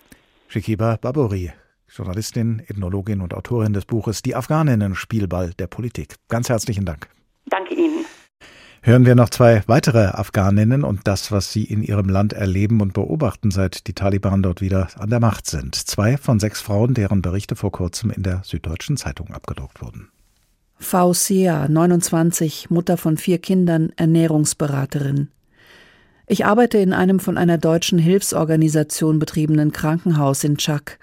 Shikiba 0.48 0.96
Baburi, 1.00 1.50
Journalistin, 1.92 2.62
Ethnologin 2.68 3.20
und 3.20 3.34
Autorin 3.34 3.72
des 3.72 3.84
Buches 3.84 4.22
Die 4.22 4.36
Afghaninnen 4.36 4.94
Spielball 4.94 5.52
der 5.58 5.66
Politik. 5.66 6.14
Ganz 6.28 6.48
herzlichen 6.48 6.84
Dank. 6.84 7.08
Danke 7.46 7.74
Ihnen. 7.74 8.04
Hören 8.82 9.04
wir 9.04 9.14
noch 9.14 9.28
zwei 9.28 9.62
weitere 9.66 10.06
Afghaninnen 10.06 10.84
und 10.84 11.00
das, 11.04 11.30
was 11.30 11.52
sie 11.52 11.64
in 11.64 11.82
ihrem 11.82 12.08
Land 12.08 12.32
erleben 12.32 12.80
und 12.80 12.94
beobachten, 12.94 13.50
seit 13.50 13.86
die 13.86 13.92
Taliban 13.92 14.42
dort 14.42 14.62
wieder 14.62 14.88
an 14.96 15.10
der 15.10 15.20
Macht 15.20 15.46
sind. 15.46 15.74
Zwei 15.74 16.16
von 16.16 16.40
sechs 16.40 16.62
Frauen, 16.62 16.94
deren 16.94 17.20
Berichte 17.20 17.56
vor 17.56 17.72
kurzem 17.72 18.10
in 18.10 18.22
der 18.22 18.40
Süddeutschen 18.42 18.96
Zeitung 18.96 19.34
abgedruckt 19.34 19.82
wurden. 19.82 20.08
Fausia, 20.76 21.68
29, 21.68 22.70
Mutter 22.70 22.96
von 22.96 23.18
vier 23.18 23.38
Kindern, 23.38 23.92
Ernährungsberaterin. 23.96 25.28
Ich 26.26 26.46
arbeite 26.46 26.78
in 26.78 26.94
einem 26.94 27.20
von 27.20 27.36
einer 27.36 27.58
deutschen 27.58 27.98
Hilfsorganisation 27.98 29.18
betriebenen 29.18 29.72
Krankenhaus 29.72 30.42
in 30.42 30.56
Chak. 30.56 30.98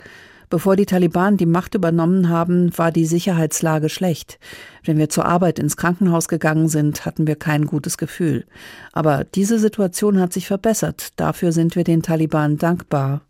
Bevor 0.49 0.77
die 0.77 0.86
Taliban 0.86 1.36
die 1.36 1.45
Macht 1.45 1.75
übernommen 1.75 2.29
haben, 2.29 2.75
war 2.77 2.91
die 2.91 3.05
Sicherheitslage 3.05 3.89
schlecht. 3.89 4.39
Wenn 4.86 4.97
wir 4.97 5.10
zur 5.10 5.25
Arbeit 5.25 5.60
ins 5.60 5.75
Krankenhaus 5.75 6.29
gegangen 6.29 6.69
sind, 6.69 7.05
hatten 7.05 7.27
wir 7.27 7.36
kein 7.36 7.65
gutes 7.65 7.97
Gefühl. 7.97 8.45
Aber 8.93 9.25
diese 9.25 9.60
Situation 9.60 10.19
hat 10.19 10.31
sich 10.31 10.47
verbessert. 10.47 11.10
Dafür 11.17 11.51
sind 11.51 11.75
wir 11.75 11.83
den 11.83 12.01
Taliban 12.01 12.57
dankbar. 12.57 13.21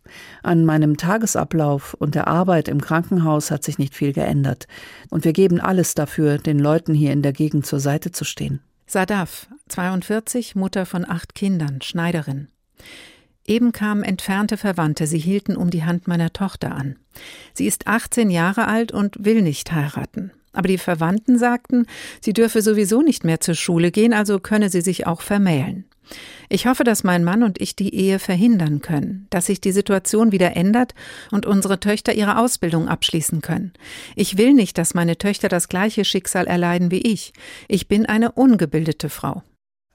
An 0.44 0.64
meinem 0.64 0.96
Tagesablauf 0.96 1.94
und 1.94 2.14
der 2.14 2.28
Arbeit 2.28 2.68
im 2.68 2.80
Krankenhaus 2.80 3.50
hat 3.50 3.64
sich 3.64 3.78
nicht 3.78 3.94
viel 3.94 4.12
geändert. 4.12 4.68
Und 5.10 5.24
wir 5.24 5.32
geben 5.32 5.60
alles 5.60 5.94
dafür, 5.94 6.38
den 6.38 6.60
Leuten 6.60 6.94
hier 6.94 7.12
in 7.12 7.22
der 7.22 7.32
Gegend 7.32 7.66
zur 7.66 7.80
Seite 7.80 8.12
zu 8.12 8.24
stehen. 8.24 8.60
Sadaf, 8.86 9.48
42, 9.68 10.54
Mutter 10.54 10.86
von 10.86 11.04
acht 11.08 11.34
Kindern, 11.34 11.82
Schneiderin. 11.82 12.48
Eben 13.48 13.72
kamen 13.72 14.02
entfernte 14.02 14.58
Verwandte, 14.58 15.06
sie 15.06 15.18
hielten 15.18 15.56
um 15.56 15.70
die 15.70 15.84
Hand 15.84 16.06
meiner 16.06 16.34
Tochter 16.34 16.74
an. 16.74 16.96
Sie 17.54 17.66
ist 17.66 17.86
18 17.86 18.30
Jahre 18.30 18.68
alt 18.68 18.92
und 18.92 19.24
will 19.24 19.40
nicht 19.40 19.72
heiraten. 19.72 20.32
Aber 20.52 20.68
die 20.68 20.76
Verwandten 20.76 21.38
sagten, 21.38 21.86
sie 22.20 22.34
dürfe 22.34 22.60
sowieso 22.60 23.00
nicht 23.00 23.24
mehr 23.24 23.40
zur 23.40 23.54
Schule 23.54 23.90
gehen, 23.90 24.12
also 24.12 24.38
könne 24.38 24.68
sie 24.68 24.82
sich 24.82 25.06
auch 25.06 25.22
vermählen. 25.22 25.86
Ich 26.50 26.66
hoffe, 26.66 26.84
dass 26.84 27.04
mein 27.04 27.24
Mann 27.24 27.42
und 27.42 27.60
ich 27.60 27.74
die 27.74 27.94
Ehe 27.94 28.18
verhindern 28.18 28.80
können, 28.82 29.26
dass 29.30 29.46
sich 29.46 29.62
die 29.62 29.72
Situation 29.72 30.30
wieder 30.30 30.54
ändert 30.54 30.94
und 31.30 31.46
unsere 31.46 31.80
Töchter 31.80 32.12
ihre 32.12 32.38
Ausbildung 32.38 32.86
abschließen 32.86 33.40
können. 33.40 33.72
Ich 34.14 34.36
will 34.36 34.52
nicht, 34.52 34.76
dass 34.76 34.94
meine 34.94 35.16
Töchter 35.16 35.48
das 35.48 35.68
gleiche 35.68 36.04
Schicksal 36.04 36.46
erleiden 36.46 36.90
wie 36.90 37.00
ich. 37.00 37.32
Ich 37.66 37.88
bin 37.88 38.04
eine 38.04 38.32
ungebildete 38.32 39.08
Frau. 39.08 39.42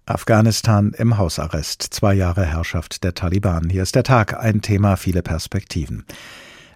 Afghanistan 0.05 0.91
im 0.97 1.17
Hausarrest. 1.17 1.81
Zwei 1.81 2.13
Jahre 2.13 2.45
Herrschaft 2.45 3.05
der 3.05 3.13
Taliban. 3.13 3.69
Hier 3.69 3.83
ist 3.83 3.95
der 3.95 4.03
Tag. 4.03 4.37
Ein 4.37 4.61
Thema, 4.61 4.97
viele 4.97 5.23
Perspektiven. 5.23 6.03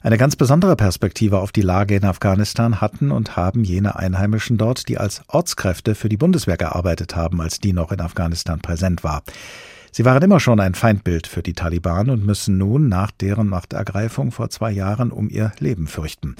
Eine 0.01 0.17
ganz 0.17 0.37
besondere 0.37 0.77
Perspektive 0.77 1.39
auf 1.39 1.51
die 1.51 1.61
Lage 1.61 1.97
in 1.97 2.05
Afghanistan 2.05 2.79
hatten 2.79 3.11
und 3.11 3.35
haben 3.35 3.65
jene 3.65 3.97
Einheimischen 3.97 4.57
dort, 4.57 4.87
die 4.87 4.97
als 4.97 5.23
Ortskräfte 5.27 5.93
für 5.93 6.07
die 6.07 6.15
Bundeswehr 6.15 6.55
gearbeitet 6.55 7.17
haben, 7.17 7.41
als 7.41 7.59
die 7.59 7.73
noch 7.73 7.91
in 7.91 7.99
Afghanistan 7.99 8.59
präsent 8.61 9.03
war. 9.03 9.23
Sie 9.91 10.05
waren 10.05 10.23
immer 10.23 10.39
schon 10.39 10.61
ein 10.61 10.75
Feindbild 10.75 11.27
für 11.27 11.43
die 11.43 11.53
Taliban 11.53 12.09
und 12.09 12.25
müssen 12.25 12.57
nun 12.57 12.87
nach 12.87 13.11
deren 13.11 13.47
Machtergreifung 13.49 14.31
vor 14.31 14.49
zwei 14.49 14.71
Jahren 14.71 15.11
um 15.11 15.29
ihr 15.29 15.51
Leben 15.59 15.87
fürchten. 15.87 16.37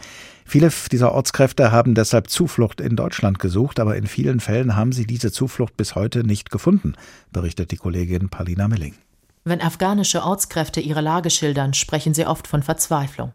Viele 0.50 0.72
dieser 0.94 1.12
Ortskräfte 1.12 1.74
haben 1.74 1.94
deshalb 1.94 2.30
Zuflucht 2.30 2.80
in 2.80 2.96
Deutschland 2.96 3.38
gesucht, 3.38 3.82
aber 3.82 3.98
in 3.98 4.08
vielen 4.08 4.40
Fällen 4.40 4.78
haben 4.78 4.94
sie 4.94 5.06
diese 5.06 5.30
Zuflucht 5.30 5.76
bis 5.76 5.94
heute 5.94 6.24
nicht 6.24 6.52
gefunden, 6.52 6.94
berichtet 7.34 7.72
die 7.72 7.76
Kollegin 7.76 8.30
Palina 8.30 8.70
Milling. 8.70 8.96
Wenn 9.44 9.62
afghanische 9.62 10.24
Ortskräfte 10.24 10.80
ihre 10.80 11.02
Lage 11.02 11.32
schildern, 11.32 11.74
sprechen 11.74 12.14
sie 12.14 12.26
oft 12.26 12.48
von 12.48 12.64
Verzweiflung. 12.64 13.34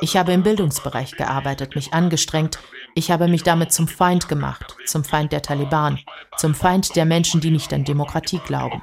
Ich 0.00 0.16
habe 0.16 0.32
im 0.32 0.42
Bildungsbereich 0.42 1.12
gearbeitet, 1.12 1.76
mich 1.76 1.92
angestrengt. 1.92 2.58
Ich 2.96 3.12
habe 3.12 3.28
mich 3.28 3.44
damit 3.44 3.72
zum 3.72 3.86
Feind 3.86 4.28
gemacht, 4.28 4.74
zum 4.84 5.04
Feind 5.04 5.30
der 5.30 5.42
Taliban, 5.42 6.00
zum 6.38 6.56
Feind 6.56 6.96
der 6.96 7.04
Menschen, 7.04 7.40
die 7.40 7.52
nicht 7.52 7.72
an 7.72 7.84
Demokratie 7.84 8.40
glauben. 8.44 8.82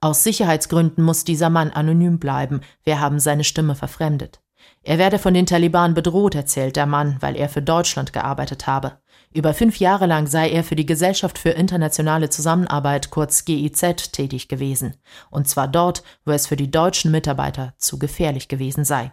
Aus 0.00 0.24
Sicherheitsgründen 0.24 1.04
muss 1.04 1.22
dieser 1.22 1.48
Mann 1.48 1.70
anonym 1.70 2.18
bleiben. 2.18 2.60
Wir 2.82 2.98
haben 2.98 3.20
seine 3.20 3.44
Stimme 3.44 3.76
verfremdet. 3.76 4.40
Er 4.86 4.98
werde 4.98 5.18
von 5.18 5.34
den 5.34 5.46
Taliban 5.46 5.94
bedroht, 5.94 6.36
erzählt 6.36 6.76
der 6.76 6.86
Mann, 6.86 7.16
weil 7.18 7.34
er 7.34 7.48
für 7.48 7.60
Deutschland 7.60 8.12
gearbeitet 8.12 8.68
habe. 8.68 8.92
Über 9.34 9.52
fünf 9.52 9.80
Jahre 9.80 10.06
lang 10.06 10.28
sei 10.28 10.48
er 10.48 10.62
für 10.62 10.76
die 10.76 10.86
Gesellschaft 10.86 11.38
für 11.38 11.50
internationale 11.50 12.30
Zusammenarbeit, 12.30 13.10
kurz 13.10 13.44
GIZ, 13.44 14.12
tätig 14.12 14.46
gewesen. 14.46 14.94
Und 15.28 15.48
zwar 15.48 15.66
dort, 15.66 16.04
wo 16.24 16.30
es 16.30 16.46
für 16.46 16.54
die 16.54 16.70
deutschen 16.70 17.10
Mitarbeiter 17.10 17.74
zu 17.78 17.98
gefährlich 17.98 18.46
gewesen 18.46 18.84
sei. 18.84 19.10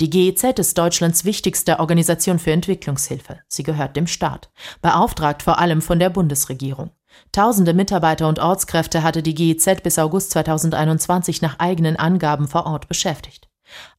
Die 0.00 0.08
GIZ 0.08 0.44
ist 0.60 0.78
Deutschlands 0.78 1.24
wichtigste 1.24 1.80
Organisation 1.80 2.38
für 2.38 2.52
Entwicklungshilfe. 2.52 3.40
Sie 3.48 3.64
gehört 3.64 3.96
dem 3.96 4.06
Staat, 4.06 4.52
beauftragt 4.82 5.42
vor 5.42 5.58
allem 5.58 5.82
von 5.82 5.98
der 5.98 6.10
Bundesregierung. 6.10 6.92
Tausende 7.32 7.74
Mitarbeiter 7.74 8.28
und 8.28 8.38
Ortskräfte 8.38 9.02
hatte 9.02 9.24
die 9.24 9.34
GIZ 9.34 9.82
bis 9.82 9.98
August 9.98 10.30
2021 10.30 11.42
nach 11.42 11.58
eigenen 11.58 11.96
Angaben 11.96 12.46
vor 12.46 12.66
Ort 12.66 12.86
beschäftigt. 12.86 13.47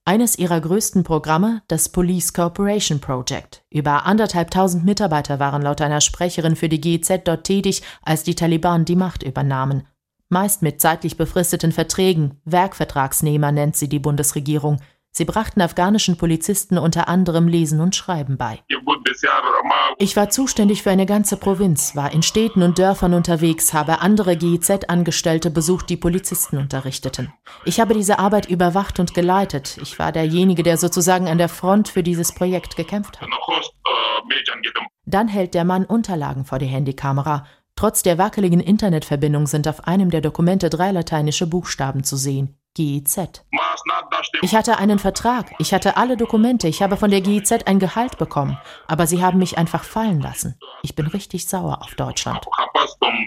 Eines 0.06 0.38
ihrer 0.38 0.60
größten 0.60 1.04
Programme, 1.04 1.62
das 1.68 1.90
Police 1.90 2.34
Cooperation 2.34 3.00
Project. 3.00 3.64
Über 3.70 4.06
anderthalb 4.06 4.52
tausend 4.52 4.86
Mitarbeiter 4.86 5.40
waren 5.40 5.62
laut 5.62 5.82
einer 5.82 6.02
Sprecherin 6.02 6.56
für 6.56 6.70
die 6.70 6.82
GIZ 6.82 7.22
dort 7.26 7.44
tätig, 7.44 7.84
als 8.02 8.24
die 8.24 8.36
Taliban 8.36 8.86
die 8.86 8.96
Macht 8.96 9.24
übernahmen. 9.24 9.88
Meist 10.30 10.62
mit 10.62 10.80
zeitlich 10.80 11.18
befristeten 11.18 11.72
Verträgen, 11.72 12.40
Werkvertragsnehmer 12.46 13.52
nennt 13.52 13.76
sie 13.76 13.90
die 13.90 14.00
Bundesregierung. 14.00 14.80
Sie 15.12 15.26
brachten 15.26 15.62
afghanischen 15.62 16.18
Polizisten 16.18 16.78
unter 16.78 17.08
anderem 17.08 17.48
Lesen 17.48 17.82
und 17.82 17.96
Schreiben 17.96 18.38
bei. 18.38 18.60
Ich 19.98 20.16
war 20.16 20.30
zuständig 20.30 20.84
für 20.84 20.92
eine 20.92 21.06
ganze 21.06 21.36
Provinz, 21.36 21.96
war 21.96 22.14
in 22.14 22.24
Städten 22.24 22.64
und 22.64 22.80
Dörfern 22.80 23.14
unterwegs, 23.14 23.74
habe 23.74 24.00
andere 24.00 24.38
GIZ-Angestellte 24.38 25.52
besucht, 25.52 25.90
die 25.90 25.98
Polizisten 25.98 26.58
unterrichteten. 26.58 27.34
Ich 27.66 27.80
habe 27.80 27.94
diese 27.94 28.20
Arbeit 28.20 28.48
überwacht 28.48 29.00
und 29.00 29.14
geleitet. 29.14 29.78
Ich 29.82 30.00
war 30.00 30.12
derjenige, 30.12 30.64
der 30.64 30.78
sozusagen 30.78 31.28
an 31.28 31.38
der 31.38 31.50
Front 31.50 31.90
für 31.90 32.04
dieses 32.04 32.34
Projekt 32.34 32.76
gekämpft 32.78 33.20
hat. 33.20 33.28
Dann 35.06 35.28
hält 35.28 35.54
der 35.54 35.66
Mann 35.66 35.86
Unterlagen 35.86 36.46
vor 36.46 36.60
die 36.60 36.68
Handykamera. 36.68 37.46
Trotz 37.76 38.04
der 38.04 38.18
wackeligen 38.18 38.60
Internetverbindung 38.60 39.48
sind 39.48 39.68
auf 39.68 39.88
einem 39.88 40.12
der 40.12 40.22
Dokumente 40.22 40.70
drei 40.70 40.92
lateinische 40.92 41.48
Buchstaben 41.48 42.04
zu 42.04 42.16
sehen. 42.16 42.56
GIZ. 42.76 43.44
Ich 44.42 44.56
hatte 44.56 44.78
einen 44.78 45.00
Vertrag, 45.00 45.54
ich 45.60 45.74
hatte 45.74 45.98
alle 45.98 46.18
Dokumente, 46.18 46.68
ich 46.68 46.82
habe 46.82 46.98
von 46.98 47.12
der 47.12 47.22
GIZ 47.22 47.64
ein 47.66 47.80
Gehalt 47.80 48.18
bekommen, 48.18 48.58
aber 48.88 49.08
sie 49.08 49.24
haben 49.24 49.40
mich 49.40 49.58
einfach 49.58 49.84
fallen 49.84 50.22
lassen. 50.22 50.56
Ich 50.84 50.96
bin 50.96 51.08
richtig 51.08 51.48
sauer 51.48 51.82
auf 51.82 51.96
Deutschland. 51.96 52.46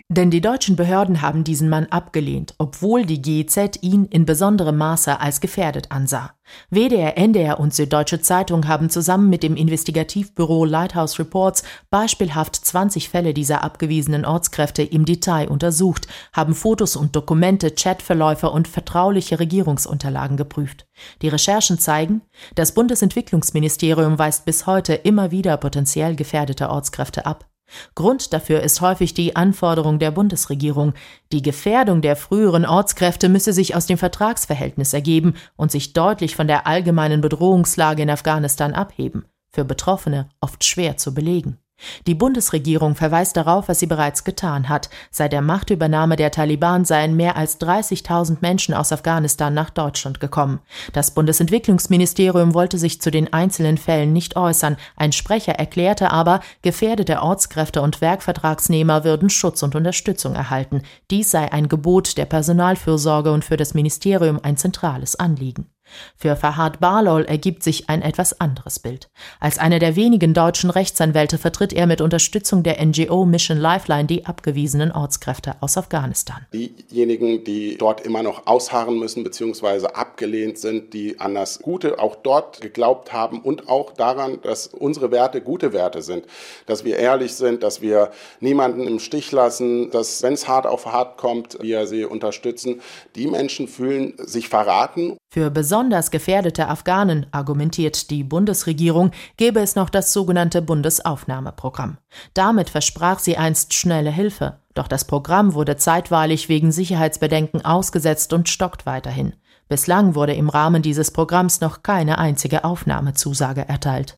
Denn 0.08 0.30
die 0.30 0.40
deutschen 0.40 0.76
Behörden 0.76 1.22
haben 1.22 1.44
diesen 1.44 1.68
Mann 1.68 1.86
abgelehnt, 1.86 2.54
obwohl 2.58 3.04
die 3.04 3.20
GIZ 3.20 3.78
ihn 3.82 4.06
in 4.06 4.26
besonderem 4.26 4.76
Maße 4.76 5.20
als 5.20 5.40
gefährdet 5.40 5.90
ansah. 5.90 6.34
WDR, 6.70 7.16
NDR 7.16 7.60
und 7.60 7.72
Süddeutsche 7.74 8.20
Zeitung 8.20 8.68
haben 8.68 8.90
zusammen 8.90 9.30
mit 9.30 9.42
dem 9.42 9.56
Investigativbüro 9.56 10.64
Lighthouse 10.64 11.18
Reports 11.18 11.62
beispielhaft 11.90 12.56
20 12.56 13.08
Fälle 13.08 13.32
dieser 13.32 13.62
abgewiesenen 13.64 14.24
Ortskräfte 14.24 14.82
im 14.82 15.04
Detail 15.04 15.48
untersucht, 15.48 16.08
haben 16.32 16.54
Fotos 16.54 16.96
und 16.96 17.16
Dokumente, 17.16 17.70
Chatverläufe 17.70 18.50
und 18.50 18.68
vertrauliche 18.68 19.38
Regierungsunterlagen 19.42 20.36
geprüft. 20.36 20.86
Die 21.20 21.28
Recherchen 21.28 21.78
zeigen, 21.78 22.22
das 22.54 22.72
Bundesentwicklungsministerium 22.72 24.18
weist 24.18 24.44
bis 24.44 24.66
heute 24.66 24.94
immer 24.94 25.30
wieder 25.30 25.56
potenziell 25.56 26.16
gefährdete 26.16 26.70
Ortskräfte 26.70 27.26
ab. 27.26 27.48
Grund 27.94 28.32
dafür 28.32 28.60
ist 28.60 28.80
häufig 28.80 29.14
die 29.14 29.34
Anforderung 29.36 29.98
der 29.98 30.10
Bundesregierung. 30.10 30.94
Die 31.32 31.42
Gefährdung 31.42 32.02
der 32.02 32.16
früheren 32.16 32.66
Ortskräfte 32.66 33.28
müsse 33.28 33.52
sich 33.52 33.74
aus 33.74 33.86
dem 33.86 33.98
Vertragsverhältnis 33.98 34.92
ergeben 34.92 35.34
und 35.56 35.72
sich 35.72 35.92
deutlich 35.92 36.36
von 36.36 36.46
der 36.46 36.66
allgemeinen 36.66 37.20
Bedrohungslage 37.20 38.02
in 38.02 38.10
Afghanistan 38.10 38.74
abheben. 38.74 39.24
Für 39.54 39.64
Betroffene 39.64 40.28
oft 40.40 40.64
schwer 40.64 40.96
zu 40.96 41.14
belegen. 41.14 41.58
Die 42.06 42.14
Bundesregierung 42.14 42.94
verweist 42.94 43.36
darauf, 43.36 43.68
was 43.68 43.80
sie 43.80 43.86
bereits 43.86 44.24
getan 44.24 44.68
hat. 44.68 44.90
Seit 45.10 45.32
der 45.32 45.42
Machtübernahme 45.42 46.16
der 46.16 46.30
Taliban 46.30 46.84
seien 46.84 47.16
mehr 47.16 47.36
als 47.36 47.60
30.000 47.60 48.38
Menschen 48.40 48.74
aus 48.74 48.92
Afghanistan 48.92 49.54
nach 49.54 49.70
Deutschland 49.70 50.20
gekommen. 50.20 50.60
Das 50.92 51.12
Bundesentwicklungsministerium 51.12 52.54
wollte 52.54 52.78
sich 52.78 53.00
zu 53.00 53.10
den 53.10 53.32
einzelnen 53.32 53.78
Fällen 53.78 54.12
nicht 54.12 54.36
äußern. 54.36 54.76
Ein 54.96 55.12
Sprecher 55.12 55.52
erklärte 55.52 56.10
aber, 56.10 56.40
gefährdete 56.62 57.22
Ortskräfte 57.22 57.82
und 57.82 58.00
Werkvertragsnehmer 58.00 59.04
würden 59.04 59.30
Schutz 59.30 59.62
und 59.62 59.74
Unterstützung 59.74 60.34
erhalten. 60.34 60.82
Dies 61.10 61.30
sei 61.30 61.52
ein 61.52 61.68
Gebot 61.68 62.16
der 62.18 62.26
Personalfürsorge 62.26 63.32
und 63.32 63.44
für 63.44 63.56
das 63.56 63.74
Ministerium 63.74 64.38
ein 64.42 64.56
zentrales 64.56 65.16
Anliegen. 65.16 65.71
Für 66.16 66.36
Fahad 66.36 66.80
Barlol 66.80 67.24
ergibt 67.24 67.62
sich 67.62 67.88
ein 67.88 68.02
etwas 68.02 68.40
anderes 68.40 68.78
Bild. 68.78 69.08
Als 69.40 69.58
einer 69.58 69.78
der 69.78 69.96
wenigen 69.96 70.34
deutschen 70.34 70.70
Rechtsanwälte 70.70 71.38
vertritt 71.38 71.72
er 71.72 71.86
mit 71.86 72.00
Unterstützung 72.00 72.62
der 72.62 72.84
NGO 72.84 73.24
Mission 73.24 73.58
Lifeline 73.58 74.06
die 74.06 74.26
abgewiesenen 74.26 74.92
Ortskräfte 74.92 75.56
aus 75.60 75.76
Afghanistan. 75.76 76.46
Diejenigen, 76.52 77.44
die 77.44 77.76
dort 77.76 78.00
immer 78.02 78.22
noch 78.22 78.46
ausharren 78.46 78.98
müssen 78.98 79.24
bzw. 79.24 79.86
abgelehnt 79.86 80.58
sind, 80.58 80.94
die 80.94 81.20
an 81.20 81.34
das 81.34 81.60
Gute 81.60 81.98
auch 81.98 82.16
dort 82.16 82.60
geglaubt 82.60 83.12
haben 83.12 83.40
und 83.40 83.68
auch 83.68 83.92
daran, 83.92 84.38
dass 84.42 84.66
unsere 84.66 85.10
Werte 85.10 85.40
gute 85.40 85.72
Werte 85.72 86.02
sind, 86.02 86.26
dass 86.66 86.84
wir 86.84 86.96
ehrlich 86.98 87.34
sind, 87.34 87.62
dass 87.62 87.82
wir 87.82 88.10
niemanden 88.40 88.86
im 88.86 88.98
Stich 88.98 89.32
lassen, 89.32 89.90
dass 89.90 90.22
wenn 90.22 90.34
es 90.34 90.48
hart 90.48 90.66
auf 90.66 90.86
hart 90.86 91.18
kommt, 91.18 91.58
wir 91.60 91.86
sie 91.86 92.04
unterstützen. 92.04 92.80
Die 93.16 93.26
Menschen 93.26 93.68
fühlen 93.68 94.14
sich 94.18 94.48
verraten. 94.48 95.16
Für 95.32 95.50
besonders 95.50 95.81
gefährdete 96.10 96.68
Afghanen, 96.68 97.26
argumentiert 97.30 98.10
die 98.10 98.24
Bundesregierung, 98.24 99.10
gäbe 99.36 99.60
es 99.60 99.74
noch 99.74 99.90
das 99.90 100.12
sogenannte 100.12 100.62
Bundesaufnahmeprogramm. 100.62 101.98
Damit 102.34 102.70
versprach 102.70 103.18
sie 103.18 103.36
einst 103.36 103.74
schnelle 103.74 104.10
Hilfe, 104.10 104.58
doch 104.74 104.88
das 104.88 105.06
Programm 105.06 105.54
wurde 105.54 105.76
zeitweilig 105.76 106.48
wegen 106.48 106.72
Sicherheitsbedenken 106.72 107.64
ausgesetzt 107.64 108.32
und 108.32 108.48
stockt 108.48 108.86
weiterhin. 108.86 109.34
Bislang 109.68 110.14
wurde 110.14 110.34
im 110.34 110.48
Rahmen 110.48 110.82
dieses 110.82 111.10
Programms 111.10 111.60
noch 111.60 111.82
keine 111.82 112.18
einzige 112.18 112.64
Aufnahmezusage 112.64 113.68
erteilt. 113.68 114.16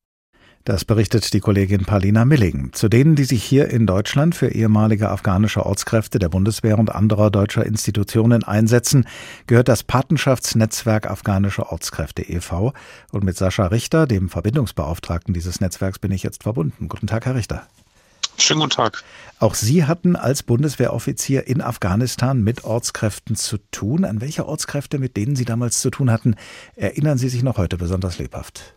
Das 0.65 0.87
berichtet 0.87 1.35
die 1.35 1.41
Kollegin 1.41 1.85
Palina 1.85 2.25
Milling. 2.25 2.73
Zu 2.73 2.89
denen, 2.89 3.17
die 3.17 3.25
sich 3.25 3.45
hier 3.45 3.69
in 3.69 3.87
Deutschland 3.87 4.35
für 4.35 4.49
ehemalige 4.49 5.11
afghanische 5.11 5.67
Ortskräfte 5.67 6.19
der 6.19 6.31
Bundeswehr 6.31 6.79
und 6.79 6.91
anderer 6.91 7.31
deutscher 7.31 7.67
Institutionen 7.67 8.45
einsetzen, 8.45 9.07
gehört 9.47 9.69
das 9.69 9.83
Patenschaftsnetzwerk 9.83 11.11
Afghanische 11.11 11.71
Ortskräfte 11.71 12.23
e.V. 12.23 12.73
Und 13.13 13.25
mit 13.25 13.37
Sascha 13.37 13.67
Richter, 13.67 14.07
dem 14.07 14.31
Verbindungsbeauftragten 14.31 15.35
dieses 15.35 15.61
Netzwerks, 15.61 15.99
bin 15.99 16.13
ich 16.13 16.23
jetzt 16.23 16.45
verbunden. 16.45 16.89
Guten 16.89 17.09
Tag, 17.09 17.27
Herr 17.27 17.35
Richter. 17.35 17.67
Schönen 18.39 18.61
guten 18.61 18.73
Tag. 18.73 19.05
Auch 19.41 19.53
Sie 19.53 19.85
hatten 19.85 20.17
als 20.17 20.43
Bundeswehroffizier 20.43 21.47
in 21.47 21.61
Afghanistan 21.61 22.43
mit 22.43 22.65
Ortskräften 22.65 23.37
zu 23.37 23.59
tun. 23.71 24.07
An 24.07 24.23
welche 24.23 24.47
Ortskräfte, 24.47 24.99
mit 24.99 25.19
denen 25.19 25.37
Sie 25.37 25.45
damals 25.45 25.83
zu 25.83 25.91
tun 25.91 26.11
hatten, 26.11 26.37
erinnern 26.75 27.19
Sie 27.19 27.29
sich 27.29 27.43
noch 27.43 27.59
heute 27.59 27.77
besonders 27.77 28.19
lebhaft? 28.19 28.75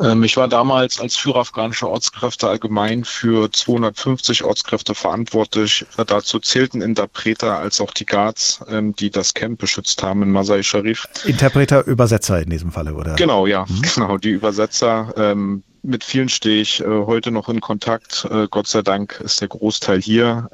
Ähm, 0.00 0.22
ich 0.24 0.36
war 0.36 0.48
damals 0.48 1.00
als 1.00 1.16
Führer 1.16 1.40
afghanischer 1.40 1.88
Ortskräfte 1.88 2.48
allgemein 2.48 3.04
für 3.04 3.50
250 3.50 4.44
Ortskräfte 4.44 4.94
verantwortlich. 4.94 5.86
Dazu 6.06 6.40
zählten 6.40 6.82
Interpreter 6.82 7.58
als 7.58 7.80
auch 7.80 7.92
die 7.92 8.06
Guards, 8.06 8.64
ähm, 8.68 8.94
die 8.96 9.10
das 9.10 9.34
Camp 9.34 9.58
beschützt 9.60 10.02
haben 10.02 10.22
in 10.22 10.30
Masai 10.30 10.62
Sharif. 10.62 11.06
Interpreter, 11.24 11.86
Übersetzer 11.86 12.42
in 12.42 12.50
diesem 12.50 12.72
Falle, 12.72 12.94
oder? 12.94 13.14
Genau, 13.14 13.46
ja, 13.46 13.66
mhm. 13.68 13.82
genau, 13.94 14.18
die 14.18 14.30
Übersetzer. 14.30 15.14
Ähm, 15.16 15.62
mit 15.82 16.02
vielen 16.02 16.28
stehe 16.28 16.62
ich 16.62 16.80
äh, 16.80 16.84
heute 16.86 17.30
noch 17.30 17.48
in 17.48 17.60
Kontakt. 17.60 18.26
Äh, 18.30 18.48
Gott 18.50 18.66
sei 18.66 18.82
Dank 18.82 19.20
ist 19.22 19.40
der 19.40 19.48
Großteil 19.48 20.00
hier. 20.00 20.48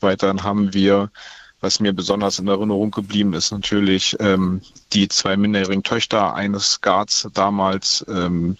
weiterhin 0.00 0.42
haben 0.42 0.74
wir 0.74 1.10
was 1.60 1.80
mir 1.80 1.92
besonders 1.92 2.38
in 2.38 2.48
Erinnerung 2.48 2.90
geblieben 2.90 3.32
ist, 3.32 3.50
natürlich 3.50 4.16
ähm, 4.20 4.60
die 4.92 5.08
zwei 5.08 5.36
minderjährigen 5.36 5.82
Töchter 5.82 6.34
eines 6.34 6.80
Guards 6.80 7.28
damals, 7.34 8.04
ähm, 8.08 8.56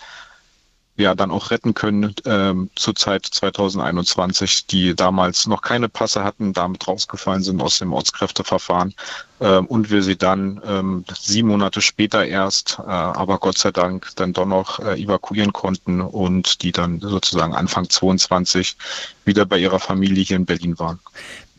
ja 0.97 1.15
dann 1.15 1.31
auch 1.31 1.51
retten 1.51 1.75
können 1.75 2.15
ähm, 2.25 2.71
zur 2.75 2.95
Zeit 2.95 3.27
2021, 3.27 4.67
die 4.67 4.95
damals 4.95 5.47
noch 5.47 5.63
keine 5.63 5.89
Passe 5.89 6.25
hatten, 6.25 6.53
damit 6.53 6.87
rausgefallen 6.87 7.43
sind 7.43 7.61
aus 7.61 7.79
dem 7.79 7.93
Ortskräfteverfahren 7.93 8.95
ähm, 9.41 9.67
und 9.67 9.91
wir 9.91 10.03
sie 10.03 10.17
dann 10.17 10.61
ähm, 10.67 11.05
sieben 11.19 11.49
Monate 11.49 11.81
später 11.81 12.25
erst, 12.25 12.79
äh, 12.79 12.91
aber 12.91 13.39
Gott 13.39 13.59
sei 13.59 13.73
Dank 13.73 14.11
dann 14.17 14.33
doch 14.33 14.47
noch 14.47 14.81
äh, 14.81 15.01
evakuieren 15.01 15.53
konnten 15.53 16.01
und 16.01 16.63
die 16.63 16.73
dann 16.73 17.01
sozusagen 17.01 17.55
Anfang 17.55 17.89
22 17.89 18.77
wieder 19.25 19.45
bei 19.45 19.59
ihrer 19.59 19.81
Familie 19.81 20.25
hier 20.25 20.37
in 20.37 20.47
Berlin 20.47 20.79
waren. 20.79 20.99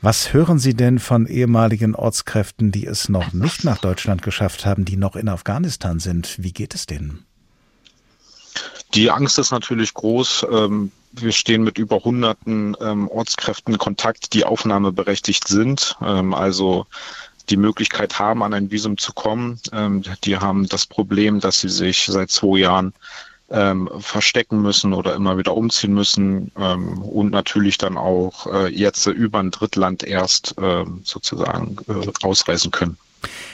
Was 0.02 0.32
hören 0.32 0.60
Sie 0.60 0.76
denn 0.76 1.00
von 1.00 1.26
ehemaligen 1.26 1.96
Ortskräften, 1.96 2.72
die 2.72 2.86
es 2.86 3.10
noch 3.10 3.34
nicht 3.34 3.64
nach 3.64 3.80
Deutschland 3.80 4.22
geschafft 4.22 4.66
haben, 4.66 4.86
die 4.86 4.96
noch 4.96 5.16
in 5.16 5.28
Afghanistan 5.28 6.00
sind? 6.00 6.36
Wie 6.38 6.52
geht 6.54 6.76
es 6.76 6.86
denen? 6.86 7.26
Die 8.94 9.12
Angst 9.12 9.38
ist 9.38 9.52
natürlich 9.52 9.94
groß. 9.94 10.48
Ähm, 10.52 10.92
wir 11.12 11.32
stehen 11.32 11.64
mit 11.64 11.78
über 11.78 12.04
hunderten 12.04 12.76
ähm, 12.80 13.08
Ortskräften 13.10 13.74
in 13.74 13.80
Kontakt, 13.80 14.34
die 14.34 14.46
aufnahmeberechtigt 14.46 15.48
sind. 15.48 15.96
Ähm, 16.02 16.34
also 16.34 16.86
die 17.50 17.58
Möglichkeit 17.58 18.20
haben, 18.20 18.44
an 18.44 18.54
ein 18.54 18.72
Visum 18.72 18.98
zu 18.98 19.14
kommen. 19.14 19.62
Die 20.26 20.36
haben 20.36 20.68
das 20.68 20.86
Problem, 20.86 21.40
dass 21.40 21.62
sie 21.62 21.70
sich 21.70 22.06
seit 22.06 22.30
zwei 22.30 22.60
Jahren 22.60 22.94
ähm, 23.50 23.90
verstecken 24.00 24.62
müssen 24.62 24.94
oder 24.94 25.16
immer 25.16 25.38
wieder 25.38 25.56
umziehen 25.56 25.94
müssen 25.94 26.52
ähm, 26.58 27.02
und 27.02 27.32
natürlich 27.32 27.78
dann 27.78 27.98
auch 27.98 28.48
äh, 28.48 28.68
jetzt 28.68 29.06
über 29.08 29.40
ein 29.40 29.52
Drittland 29.52 30.04
erst 30.04 30.58
äh, 30.58 30.86
sozusagen 31.04 31.78
äh, 31.88 32.12
ausreisen 32.24 32.72
können. 32.72 32.98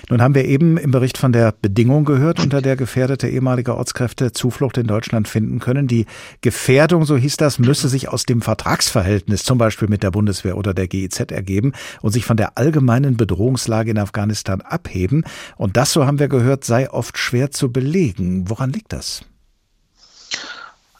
Nun 0.09 0.21
haben 0.21 0.35
wir 0.35 0.45
eben 0.45 0.77
im 0.77 0.91
Bericht 0.91 1.17
von 1.17 1.31
der 1.31 1.53
Bedingung 1.53 2.05
gehört, 2.05 2.39
unter 2.39 2.61
der 2.61 2.75
gefährdete 2.75 3.29
ehemalige 3.29 3.75
Ortskräfte 3.75 4.31
Zuflucht 4.31 4.77
in 4.77 4.87
Deutschland 4.87 5.27
finden 5.27 5.59
können. 5.59 5.87
Die 5.87 6.05
Gefährdung, 6.41 7.05
so 7.05 7.15
hieß 7.15 7.37
das, 7.37 7.57
müsse 7.59 7.87
sich 7.87 8.09
aus 8.09 8.25
dem 8.25 8.41
Vertragsverhältnis 8.41 9.43
zum 9.43 9.57
Beispiel 9.57 9.87
mit 9.87 10.03
der 10.03 10.11
Bundeswehr 10.11 10.57
oder 10.57 10.73
der 10.73 10.87
GIZ 10.87 11.31
ergeben 11.31 11.73
und 12.01 12.11
sich 12.11 12.25
von 12.25 12.37
der 12.37 12.57
allgemeinen 12.57 13.15
Bedrohungslage 13.15 13.91
in 13.91 13.97
Afghanistan 13.97 14.61
abheben. 14.61 15.23
Und 15.55 15.77
das, 15.77 15.93
so 15.93 16.05
haben 16.05 16.19
wir 16.19 16.27
gehört, 16.27 16.63
sei 16.65 16.89
oft 16.91 17.17
schwer 17.17 17.51
zu 17.51 17.71
belegen. 17.71 18.49
Woran 18.49 18.71
liegt 18.73 18.91
das? 18.91 19.21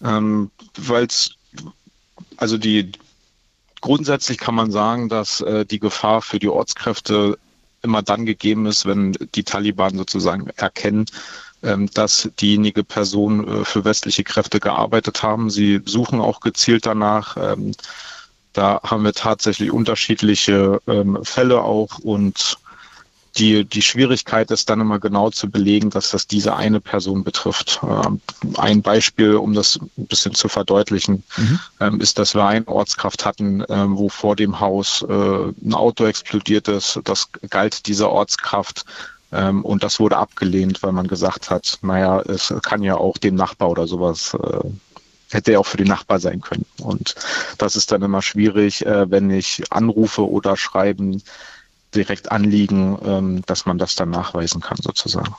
Ähm, 0.01 0.49
Weil 0.78 1.05
es, 1.05 1.36
also 2.38 2.57
die, 2.57 2.91
grundsätzlich 3.82 4.38
kann 4.38 4.55
man 4.55 4.72
sagen, 4.72 5.09
dass 5.09 5.41
äh, 5.41 5.66
die 5.66 5.80
Gefahr 5.80 6.22
für 6.22 6.39
die 6.39 6.49
Ortskräfte 6.49 7.38
immer 7.84 8.02
dann 8.02 8.26
gegeben 8.26 8.66
ist, 8.66 8.86
wenn 8.86 9.14
die 9.36 9.44
Taliban 9.44 9.98
sozusagen 9.98 10.48
erkennen, 10.56 11.06
ähm, 11.62 11.90
dass 11.94 12.30
diejenige 12.40 12.84
Person 12.84 13.48
äh, 13.48 13.66
für 13.66 13.86
westliche 13.86 14.24
Kräfte 14.24 14.60
gearbeitet 14.60 15.24
haben. 15.24 15.50
Sie 15.50 15.82
suchen 15.86 16.20
auch 16.20 16.40
gezielt 16.40 16.86
danach. 16.86 17.38
Ähm, 17.38 17.74
da 18.54 18.82
haben 18.84 19.04
wir 19.04 19.14
tatsächlich 19.14 19.72
unterschiedliche 19.72 20.80
ähm, 20.88 21.20
Fälle 21.24 21.62
auch 21.62 22.00
und 22.00 22.58
die, 23.38 23.66
die 23.66 23.82
Schwierigkeit 23.82 24.52
ist 24.52 24.70
dann 24.70 24.82
immer 24.82 25.00
genau 25.00 25.30
zu 25.30 25.50
belegen, 25.50 25.90
dass 25.90 26.12
das 26.12 26.28
diese 26.28 26.56
eine 26.56 26.80
Person 26.80 27.24
betrifft. 27.24 27.80
Ähm, 27.84 28.22
ein 28.58 28.82
Beispiel, 28.82 29.36
um 29.36 29.54
das 29.54 29.80
ein 29.98 30.08
bisschen 30.08 30.36
zu 30.36 30.50
verdeutlichen, 30.50 31.24
mhm. 31.38 31.60
ähm, 31.80 32.02
ist, 32.02 32.20
dass 32.20 32.36
wir 32.36 32.46
eine 32.46 32.68
Ortskraft 32.68 33.26
hatten, 33.26 33.64
ähm, 33.70 33.98
wo 33.98 34.10
vor 34.10 34.36
dem 34.36 34.60
Haus 34.60 35.04
äh, 35.08 35.14
ein 35.14 35.74
Auto 35.74 36.06
explodiert 36.06 36.68
ist. 36.68 37.00
Das 37.04 37.30
galt 37.50 37.88
dieser 37.88 38.10
Ortskraft. 38.10 38.86
Und 39.64 39.82
das 39.82 40.00
wurde 40.00 40.18
abgelehnt, 40.18 40.84
weil 40.84 40.92
man 40.92 41.08
gesagt 41.08 41.50
hat, 41.50 41.80
naja, 41.82 42.22
es 42.22 42.54
kann 42.62 42.84
ja 42.84 42.98
auch 42.98 43.18
dem 43.18 43.34
Nachbar 43.34 43.72
oder 43.72 43.88
sowas 43.88 44.38
äh, 44.40 44.70
hätte 45.34 45.54
ja 45.54 45.60
auch 45.60 45.66
für 45.66 45.78
den 45.78 45.88
Nachbar 45.88 46.20
sein 46.20 46.42
können. 46.42 46.66
Und 46.82 47.16
das 47.58 47.76
ist 47.76 47.92
dann 47.92 48.04
immer 48.04 48.22
schwierig, 48.22 48.86
äh, 48.86 49.10
wenn 49.10 49.30
ich 49.30 49.64
anrufe 49.72 50.30
oder 50.30 50.56
schreiben, 50.56 51.24
direkt 51.96 52.32
anliegen, 52.32 52.98
ähm, 53.06 53.41
dass 53.46 53.66
man 53.66 53.78
das 53.78 53.96
dann 53.96 54.10
nachweisen 54.10 54.62
kann 54.62 54.78
sozusagen. 54.82 55.36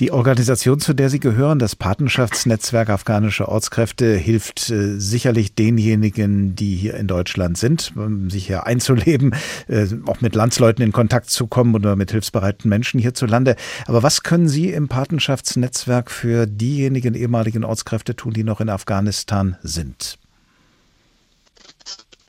Die 0.00 0.10
Organisation, 0.10 0.80
zu 0.80 0.94
der 0.94 1.10
Sie 1.10 1.20
gehören, 1.20 1.60
das 1.60 1.76
Patenschaftsnetzwerk 1.76 2.90
afghanische 2.90 3.48
Ortskräfte, 3.48 4.16
hilft 4.16 4.68
äh, 4.68 4.98
sicherlich 4.98 5.54
denjenigen, 5.54 6.56
die 6.56 6.74
hier 6.74 6.94
in 6.94 7.06
Deutschland 7.06 7.56
sind, 7.56 7.92
um 7.94 8.28
sich 8.28 8.48
hier 8.48 8.66
einzuleben, 8.66 9.34
äh, 9.68 9.86
auch 10.06 10.20
mit 10.20 10.34
Landsleuten 10.34 10.84
in 10.84 10.90
Kontakt 10.90 11.30
zu 11.30 11.46
kommen 11.46 11.74
oder 11.76 11.94
mit 11.94 12.10
hilfsbereiten 12.10 12.68
Menschen 12.68 12.98
hierzulande. 12.98 13.54
Aber 13.86 14.02
was 14.02 14.24
können 14.24 14.48
Sie 14.48 14.70
im 14.70 14.88
Patenschaftsnetzwerk 14.88 16.10
für 16.10 16.46
diejenigen 16.46 17.14
ehemaligen 17.14 17.62
Ortskräfte 17.62 18.16
tun, 18.16 18.32
die 18.32 18.42
noch 18.42 18.60
in 18.60 18.70
Afghanistan 18.70 19.56
sind? 19.62 20.18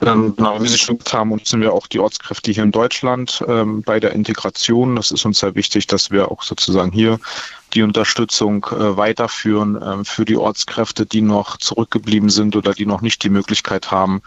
Ähm, 0.06 0.34
genau, 0.36 0.62
wie 0.62 0.68
Sie 0.68 0.78
schon 0.78 0.98
gesagt 0.98 1.14
haben, 1.14 1.32
unterstützen 1.32 1.60
wir 1.60 1.72
auch 1.72 1.86
die 1.86 1.98
Ortskräfte 1.98 2.52
hier 2.52 2.62
in 2.62 2.72
Deutschland 2.72 3.44
ähm, 3.46 3.82
bei 3.82 4.00
der 4.00 4.12
Integration. 4.12 4.96
Das 4.96 5.10
ist 5.10 5.24
uns 5.24 5.38
sehr 5.38 5.54
wichtig, 5.54 5.86
dass 5.86 6.10
wir 6.10 6.30
auch 6.30 6.42
sozusagen 6.42 6.92
hier 6.92 7.18
die 7.72 7.82
Unterstützung 7.82 8.66
äh, 8.70 8.96
weiterführen 8.96 9.80
äh, 9.80 10.04
für 10.04 10.24
die 10.24 10.36
Ortskräfte, 10.36 11.06
die 11.06 11.20
noch 11.20 11.56
zurückgeblieben 11.58 12.30
sind 12.30 12.56
oder 12.56 12.72
die 12.72 12.86
noch 12.86 13.00
nicht 13.00 13.22
die 13.22 13.30
Möglichkeit 13.30 13.90
haben, 13.90 14.22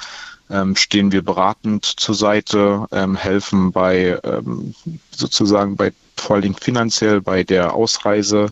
ähm, 0.50 0.76
stehen 0.76 1.12
wir 1.12 1.24
beratend 1.24 1.86
zur 1.86 2.16
Seite, 2.16 2.88
ähm, 2.92 3.16
helfen 3.16 3.72
bei 3.72 4.20
ähm, 4.24 4.74
sozusagen 5.12 5.76
bei 5.76 5.94
vor 6.16 6.36
allen 6.36 6.44
Dingen 6.44 6.56
finanziell 6.60 7.22
bei 7.22 7.44
der 7.44 7.74
Ausreise 7.74 8.52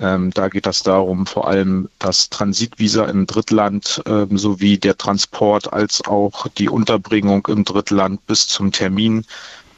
ähm, 0.00 0.30
da 0.32 0.48
geht 0.48 0.66
es 0.66 0.82
darum, 0.82 1.26
vor 1.26 1.48
allem 1.48 1.88
das 1.98 2.30
Transitvisa 2.30 3.06
im 3.06 3.26
Drittland 3.26 4.02
ähm, 4.06 4.38
sowie 4.38 4.78
der 4.78 4.96
Transport 4.96 5.72
als 5.72 6.04
auch 6.06 6.46
die 6.48 6.68
Unterbringung 6.68 7.46
im 7.48 7.64
Drittland 7.64 8.24
bis 8.26 8.46
zum 8.46 8.70
Termin 8.70 9.24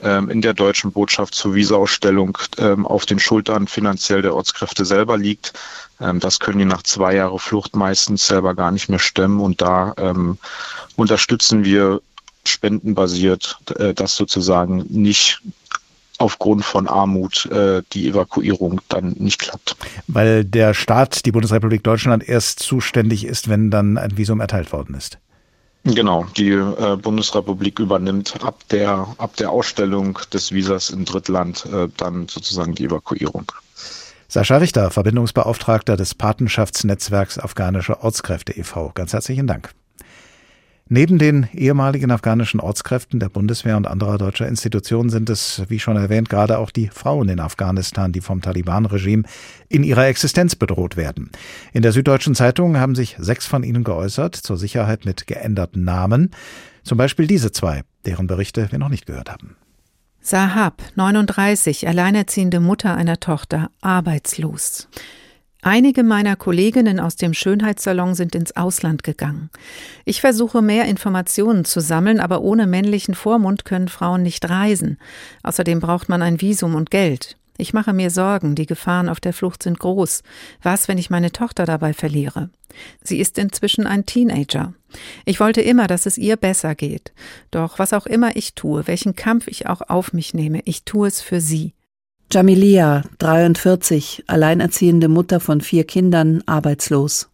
ähm, 0.02 0.28
in 0.30 0.42
der 0.42 0.54
deutschen 0.54 0.92
Botschaft 0.92 1.34
zur 1.34 1.54
Visaausstellung 1.54 2.36
ähm, 2.58 2.86
auf 2.86 3.06
den 3.06 3.18
Schultern 3.18 3.66
finanziell 3.66 4.22
der 4.22 4.34
Ortskräfte 4.34 4.84
selber 4.84 5.16
liegt. 5.16 5.54
Ähm, 6.00 6.20
das 6.20 6.38
können 6.38 6.58
die 6.58 6.64
nach 6.64 6.82
zwei 6.82 7.14
Jahren 7.14 7.38
Flucht 7.38 7.74
meistens 7.74 8.26
selber 8.26 8.54
gar 8.54 8.70
nicht 8.70 8.88
mehr 8.88 8.98
stemmen 8.98 9.40
und 9.40 9.62
da 9.62 9.94
ähm, 9.96 10.38
unterstützen 10.96 11.64
wir 11.64 12.00
spendenbasiert, 12.44 13.58
äh, 13.76 13.94
das 13.94 14.16
sozusagen 14.16 14.84
nicht 14.88 15.40
aufgrund 16.20 16.64
von 16.64 16.86
Armut 16.86 17.46
äh, 17.46 17.82
die 17.92 18.08
Evakuierung 18.08 18.80
dann 18.88 19.14
nicht 19.18 19.38
klappt. 19.38 19.76
Weil 20.06 20.44
der 20.44 20.74
Staat, 20.74 21.24
die 21.24 21.32
Bundesrepublik 21.32 21.82
Deutschland, 21.82 22.28
erst 22.28 22.60
zuständig 22.60 23.24
ist, 23.24 23.48
wenn 23.48 23.70
dann 23.70 23.96
ein 23.96 24.16
Visum 24.16 24.40
erteilt 24.40 24.72
worden 24.72 24.94
ist. 24.94 25.18
Genau, 25.84 26.26
die 26.36 26.50
äh, 26.50 26.96
Bundesrepublik 27.00 27.78
übernimmt 27.78 28.44
ab 28.44 28.60
der, 28.70 29.06
ab 29.16 29.36
der 29.36 29.50
Ausstellung 29.50 30.18
des 30.30 30.52
Visas 30.52 30.90
im 30.90 31.06
Drittland 31.06 31.64
äh, 31.72 31.88
dann 31.96 32.28
sozusagen 32.28 32.74
die 32.74 32.84
Evakuierung. 32.84 33.50
Sascha 34.28 34.58
Richter, 34.58 34.90
Verbindungsbeauftragter 34.90 35.96
des 35.96 36.14
Patenschaftsnetzwerks 36.14 37.38
Afghanische 37.38 38.02
Ortskräfte 38.02 38.52
e.V. 38.56 38.92
Ganz 38.94 39.14
herzlichen 39.14 39.46
Dank. 39.46 39.70
Neben 40.92 41.18
den 41.18 41.46
ehemaligen 41.54 42.10
afghanischen 42.10 42.58
Ortskräften 42.58 43.20
der 43.20 43.28
Bundeswehr 43.28 43.76
und 43.76 43.86
anderer 43.86 44.18
deutscher 44.18 44.48
Institutionen 44.48 45.08
sind 45.08 45.30
es, 45.30 45.62
wie 45.68 45.78
schon 45.78 45.96
erwähnt, 45.96 46.28
gerade 46.28 46.58
auch 46.58 46.72
die 46.72 46.88
Frauen 46.88 47.28
in 47.28 47.38
Afghanistan, 47.38 48.10
die 48.10 48.20
vom 48.20 48.42
Taliban-Regime 48.42 49.22
in 49.68 49.84
ihrer 49.84 50.08
Existenz 50.08 50.56
bedroht 50.56 50.96
werden. 50.96 51.30
In 51.72 51.82
der 51.82 51.92
Süddeutschen 51.92 52.34
Zeitung 52.34 52.76
haben 52.76 52.96
sich 52.96 53.14
sechs 53.20 53.46
von 53.46 53.62
ihnen 53.62 53.84
geäußert, 53.84 54.34
zur 54.34 54.56
Sicherheit 54.56 55.04
mit 55.04 55.28
geänderten 55.28 55.84
Namen. 55.84 56.32
Zum 56.82 56.98
Beispiel 56.98 57.28
diese 57.28 57.52
zwei, 57.52 57.82
deren 58.04 58.26
Berichte 58.26 58.72
wir 58.72 58.80
noch 58.80 58.88
nicht 58.88 59.06
gehört 59.06 59.30
haben. 59.30 59.54
Sahab, 60.20 60.82
39, 60.96 61.86
alleinerziehende 61.86 62.58
Mutter 62.58 62.96
einer 62.96 63.20
Tochter, 63.20 63.70
arbeitslos. 63.80 64.88
Einige 65.62 66.02
meiner 66.02 66.36
Kolleginnen 66.36 67.00
aus 67.00 67.16
dem 67.16 67.34
Schönheitssalon 67.34 68.14
sind 68.14 68.34
ins 68.34 68.56
Ausland 68.56 69.02
gegangen. 69.02 69.50
Ich 70.04 70.20
versuche 70.20 70.62
mehr 70.62 70.86
Informationen 70.86 71.64
zu 71.64 71.80
sammeln, 71.80 72.18
aber 72.18 72.40
ohne 72.40 72.66
männlichen 72.66 73.14
Vormund 73.14 73.64
können 73.64 73.88
Frauen 73.88 74.22
nicht 74.22 74.48
reisen. 74.48 74.98
Außerdem 75.42 75.80
braucht 75.80 76.08
man 76.08 76.22
ein 76.22 76.40
Visum 76.40 76.74
und 76.74 76.90
Geld. 76.90 77.36
Ich 77.58 77.74
mache 77.74 77.92
mir 77.92 78.10
Sorgen, 78.10 78.54
die 78.54 78.64
Gefahren 78.64 79.10
auf 79.10 79.20
der 79.20 79.34
Flucht 79.34 79.62
sind 79.62 79.78
groß. 79.78 80.22
Was, 80.62 80.88
wenn 80.88 80.96
ich 80.96 81.10
meine 81.10 81.30
Tochter 81.30 81.66
dabei 81.66 81.92
verliere? 81.92 82.48
Sie 83.02 83.20
ist 83.20 83.36
inzwischen 83.36 83.86
ein 83.86 84.06
Teenager. 84.06 84.72
Ich 85.26 85.40
wollte 85.40 85.60
immer, 85.60 85.86
dass 85.86 86.06
es 86.06 86.16
ihr 86.16 86.36
besser 86.36 86.74
geht. 86.74 87.12
Doch 87.50 87.78
was 87.78 87.92
auch 87.92 88.06
immer 88.06 88.34
ich 88.34 88.54
tue, 88.54 88.86
welchen 88.86 89.14
Kampf 89.14 89.46
ich 89.46 89.66
auch 89.66 89.82
auf 89.82 90.14
mich 90.14 90.32
nehme, 90.32 90.62
ich 90.64 90.84
tue 90.84 91.08
es 91.08 91.20
für 91.20 91.42
sie. 91.42 91.74
Jamilia, 92.32 93.02
43, 93.18 94.22
alleinerziehende 94.28 95.08
Mutter 95.08 95.40
von 95.40 95.60
vier 95.60 95.82
Kindern, 95.82 96.44
arbeitslos. 96.46 97.28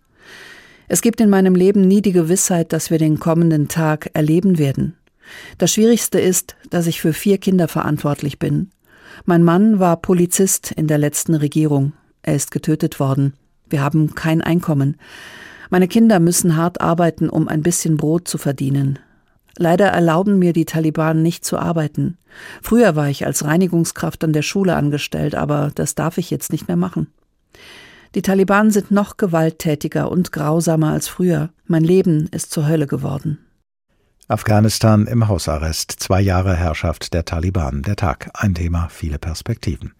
Es 0.89 1.03
gibt 1.03 1.21
in 1.21 1.29
meinem 1.29 1.55
Leben 1.55 1.83
nie 1.83 2.01
die 2.01 2.13
Gewissheit, 2.13 2.73
dass 2.73 2.91
wir 2.91 2.97
den 2.97 3.21
kommenden 3.21 3.69
Tag 3.69 4.09
erleben 4.15 4.57
werden. 4.57 4.97
Das 5.59 5.71
Schwierigste 5.73 6.19
ist, 6.19 6.57
dass 6.71 6.87
ich 6.87 7.03
für 7.03 7.13
vier 7.13 7.37
Kinder 7.37 7.69
verantwortlich 7.69 8.39
bin. 8.39 8.71
Mein 9.27 9.43
Mann 9.43 9.81
war 9.81 9.99
Polizist 9.99 10.73
in 10.73 10.87
der 10.87 10.97
letzten 10.97 11.35
Regierung. 11.35 11.93
Er 12.23 12.35
ist 12.35 12.51
getötet 12.51 12.99
worden. 12.99 13.35
Wir 13.69 13.83
haben 13.83 14.15
kein 14.15 14.41
Einkommen. 14.41 14.97
Meine 15.69 15.89
Kinder 15.89 16.21
müssen 16.21 16.57
hart 16.57 16.81
arbeiten, 16.81 17.29
um 17.29 17.49
ein 17.49 17.63
bisschen 17.63 17.99
Brot 17.99 18.29
zu 18.29 18.39
verdienen. 18.39 18.99
Leider 19.59 19.87
erlauben 19.87 20.39
mir 20.39 20.53
die 20.53 20.67
Taliban 20.67 21.23
nicht 21.23 21.45
zu 21.45 21.59
arbeiten. 21.59 22.19
Früher 22.63 22.97
war 22.97 23.09
ich 23.09 23.25
als 23.25 23.45
Reinigungskraft 23.45 24.23
an 24.25 24.33
der 24.33 24.43
Schule 24.43 24.77
angestellt, 24.77 25.35
aber 25.35 25.71
das 25.75 25.95
darf 25.95 26.19
ich 26.19 26.31
jetzt 26.31 26.53
nicht 26.53 26.69
mehr 26.69 26.77
machen. 26.77 27.09
Die 28.15 28.23
Taliban 28.23 28.71
sind 28.71 28.91
noch 28.91 29.17
gewalttätiger 29.17 30.11
und 30.11 30.33
grausamer 30.33 30.93
als 30.93 31.09
früher. 31.09 31.51
Mein 31.67 31.85
Leben 31.85 32.29
ist 32.31 32.51
zur 32.51 32.67
Hölle 32.67 32.87
geworden. 32.87 33.39
Afghanistan 34.29 35.07
im 35.07 35.29
Hausarrest. 35.29 35.93
Zwei 35.93 36.21
Jahre 36.21 36.57
Herrschaft 36.57 37.15
der 37.15 37.25
Taliban. 37.25 37.83
Der 37.83 37.97
Tag. 37.97 38.31
Ein 38.35 38.55
Thema, 38.55 38.89
viele 38.91 39.19
Perspektiven. 39.19 39.93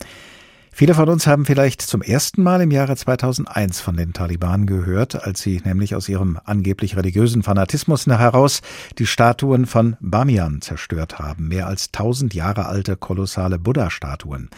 Viele 0.79 0.93
von 0.93 1.09
uns 1.09 1.27
haben 1.27 1.47
vielleicht 1.47 1.81
zum 1.81 2.03
ersten 2.03 2.43
Mal 2.43 2.61
im 2.61 2.71
Jahre 2.71 2.95
2001 2.95 3.81
von 3.81 3.97
den 3.97 4.13
Taliban 4.13 4.67
gehört, 4.67 5.25
als 5.25 5.41
sie 5.41 5.63
nämlich 5.65 5.95
aus 5.95 6.07
ihrem 6.07 6.39
angeblich 6.45 6.99
religiösen 6.99 7.43
Fanatismus 7.43 8.07
heraus 8.07 8.61
die 8.99 9.07
Statuen 9.07 9.65
von 9.65 9.97
Bamiyan 10.01 10.61
zerstört 10.61 11.19
haben. 11.19 11.49
Mehr 11.49 11.67
als 11.67 11.93
tausend 11.93 12.35
Jahre 12.35 12.67
alte 12.67 12.95
kolossale 12.99 13.59
Buddha-Statuen. 13.59 14.51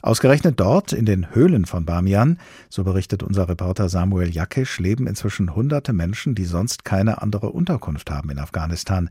Ausgerechnet 0.00 0.58
dort, 0.58 0.94
in 0.94 1.04
den 1.04 1.34
Höhlen 1.34 1.66
von 1.66 1.84
Bamiyan, 1.84 2.38
so 2.70 2.82
berichtet 2.82 3.22
unser 3.22 3.46
Reporter 3.46 3.90
Samuel 3.90 4.30
Jakisch, 4.30 4.78
leben 4.78 5.06
inzwischen 5.06 5.54
hunderte 5.54 5.92
Menschen, 5.92 6.34
die 6.34 6.46
sonst 6.46 6.86
keine 6.86 7.20
andere 7.20 7.50
Unterkunft 7.50 8.10
haben 8.10 8.30
in 8.30 8.38
Afghanistan. 8.38 9.10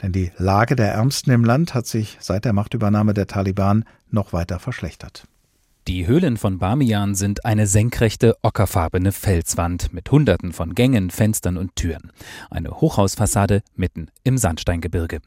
Denn 0.00 0.12
die 0.12 0.32
Lage 0.38 0.76
der 0.76 0.94
Ärmsten 0.94 1.30
im 1.30 1.44
Land 1.44 1.74
hat 1.74 1.86
sich 1.86 2.16
seit 2.20 2.46
der 2.46 2.54
Machtübernahme 2.54 3.12
der 3.12 3.26
Taliban 3.26 3.84
noch 4.10 4.32
weiter 4.32 4.58
verschlechtert. 4.58 5.24
Die 5.88 6.06
Höhlen 6.06 6.36
von 6.36 6.58
Bamiyan 6.58 7.14
sind 7.14 7.46
eine 7.46 7.66
senkrechte, 7.66 8.36
ockerfarbene 8.42 9.12
Felswand 9.12 9.94
mit 9.94 10.10
Hunderten 10.10 10.52
von 10.52 10.74
Gängen, 10.74 11.08
Fenstern 11.08 11.56
und 11.56 11.74
Türen. 11.74 12.12
Eine 12.50 12.70
Hochhausfassade 12.70 13.62
mitten 13.76 14.08
im 14.22 14.36
Sandsteingebirge. 14.36 15.20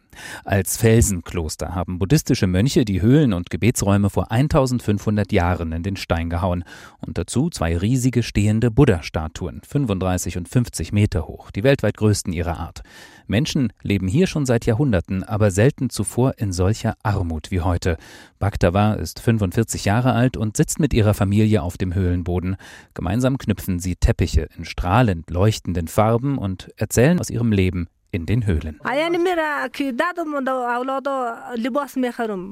Als 0.46 0.78
Felsenkloster 0.78 1.74
haben 1.74 1.98
buddhistische 1.98 2.46
Mönche 2.46 2.86
die 2.86 3.02
Höhlen 3.02 3.34
und 3.34 3.50
Gebetsräume 3.50 4.12
vor 4.12 4.32
1500 4.32 5.32
Jahren 5.32 5.72
in 5.72 5.82
den 5.82 5.96
Stein 5.96 6.30
gehauen 6.30 6.64
und 7.00 7.18
dazu 7.18 7.50
zwei 7.50 7.76
riesige 7.76 8.22
stehende 8.22 8.70
Buddha-Statuen, 8.70 9.62
35 9.68 10.38
und 10.38 10.48
50 10.48 10.94
Meter 10.94 11.28
hoch, 11.28 11.50
die 11.50 11.64
weltweit 11.64 11.98
größten 11.98 12.32
ihrer 12.32 12.60
Art. 12.60 12.84
Menschen 13.26 13.72
leben 13.82 14.08
hier 14.08 14.28
schon 14.28 14.46
seit 14.46 14.66
Jahrhunderten, 14.66 15.24
aber 15.24 15.50
selten 15.50 15.90
zuvor 15.90 16.34
in 16.38 16.52
solcher 16.52 16.96
Armut 17.04 17.52
wie 17.52 17.62
heute. 17.62 17.98
Bhaktawa 18.38 18.94
ist 18.94 19.20
45 19.20 19.86
Jahre 19.86 20.14
alt 20.14 20.38
und 20.44 20.56
sitzt 20.56 20.80
mit 20.80 20.94
ihrer 20.94 21.16
Familie 21.16 21.64
auf 21.64 21.78
dem 21.78 21.96
Höhlenboden. 21.96 22.58
Gemeinsam 22.94 23.40
knüpfen 23.40 23.80
sie 23.80 23.96
Teppiche 23.96 24.48
in 24.56 24.66
strahlend 24.66 25.32
leuchtenden 25.32 25.88
Farben 25.88 26.38
und 26.38 26.70
erzählen 26.76 27.20
aus 27.20 27.32
ihrem 27.32 27.52
Leben 27.52 27.88
in 28.14 28.28
den 28.28 28.46
Höhlen. 28.46 28.80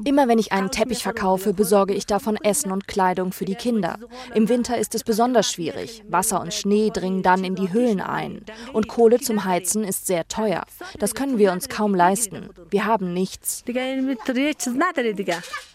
Immer 0.05 0.27
wenn 0.27 0.39
ich 0.39 0.51
einen 0.51 0.71
Teppich 0.71 1.03
verkaufe, 1.03 1.53
besorge 1.53 1.93
ich 1.93 2.07
davon 2.07 2.37
Essen 2.37 2.71
und 2.71 2.87
Kleidung 2.87 3.31
für 3.31 3.45
die 3.45 3.55
Kinder. 3.55 3.99
Im 4.33 4.49
Winter 4.49 4.77
ist 4.79 4.95
es 4.95 5.03
besonders 5.03 5.51
schwierig. 5.51 6.03
Wasser 6.09 6.41
und 6.41 6.53
Schnee 6.53 6.89
dringen 6.89 7.21
dann 7.21 7.43
in 7.43 7.53
die 7.55 7.71
Höhlen 7.71 8.01
ein. 8.01 8.43
Und 8.73 8.87
Kohle 8.87 9.19
zum 9.19 9.45
Heizen 9.45 9.83
ist 9.83 10.07
sehr 10.07 10.27
teuer. 10.27 10.63
Das 10.97 11.13
können 11.13 11.37
wir 11.37 11.51
uns 11.51 11.69
kaum 11.69 11.93
leisten. 11.93 12.49
Wir 12.71 12.85
haben 12.85 13.13
nichts. 13.13 13.63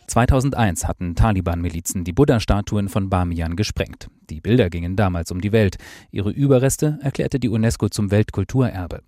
2001 0.07 0.87
hatten 0.87 1.15
Taliban-Milizen 1.15 2.05
die 2.05 2.13
Buddha-Statuen 2.13 2.89
von 2.89 3.11
Bamiyan 3.11 3.57
gesprengt. 3.57 4.09
Die 4.31 4.41
Bilder 4.41 4.71
gingen 4.71 4.97
damals 4.97 5.31
um 5.31 5.41
die 5.41 5.53
Welt. 5.53 5.77
Ihre 6.11 6.31
Überreste 6.31 6.99
erklärte 7.01 7.39
die 7.39 7.49
UNESCO 7.49 7.89
zum 7.89 8.11
Weltkulturerbe. 8.11 9.03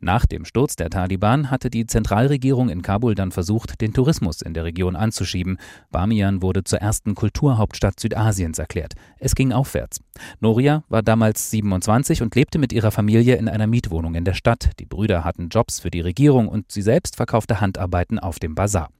Nach 0.00 0.26
dem 0.26 0.44
Sturz 0.44 0.76
der 0.76 0.90
Taliban 0.90 1.50
hatte 1.50 1.70
die 1.70 1.86
Zentralregierung 1.86 2.68
in 2.68 2.82
Kabul 2.82 3.14
dann 3.14 3.32
versucht, 3.32 3.80
den 3.80 3.92
Tourismus 3.92 4.42
in 4.42 4.52
der 4.52 4.64
Region 4.64 4.96
anzuschieben. 4.96 5.58
Bamiyan 5.90 6.42
wurde 6.42 6.64
zur 6.64 6.80
ersten 6.80 7.14
Kulturhauptstadt 7.14 7.98
Südasiens 7.98 8.58
erklärt. 8.58 8.94
Es 9.18 9.34
ging 9.34 9.52
aufwärts. 9.52 10.00
Noria 10.40 10.84
war 10.88 11.02
damals 11.02 11.50
27 11.50 12.22
und 12.22 12.34
lebte 12.34 12.58
mit 12.58 12.72
ihrer 12.72 12.90
Familie 12.90 13.36
in 13.36 13.48
einer 13.48 13.66
Mietwohnung 13.66 14.14
in 14.14 14.24
der 14.24 14.34
Stadt. 14.34 14.70
Die 14.80 14.86
Brüder 14.86 15.24
hatten 15.24 15.48
Jobs 15.48 15.80
für 15.80 15.90
die 15.90 16.00
Regierung 16.00 16.48
und 16.48 16.70
sie 16.70 16.82
selbst 16.82 17.16
verkaufte 17.16 17.60
Handarbeiten 17.60 18.18
auf 18.18 18.38
dem 18.38 18.54
Bazar. 18.54 18.90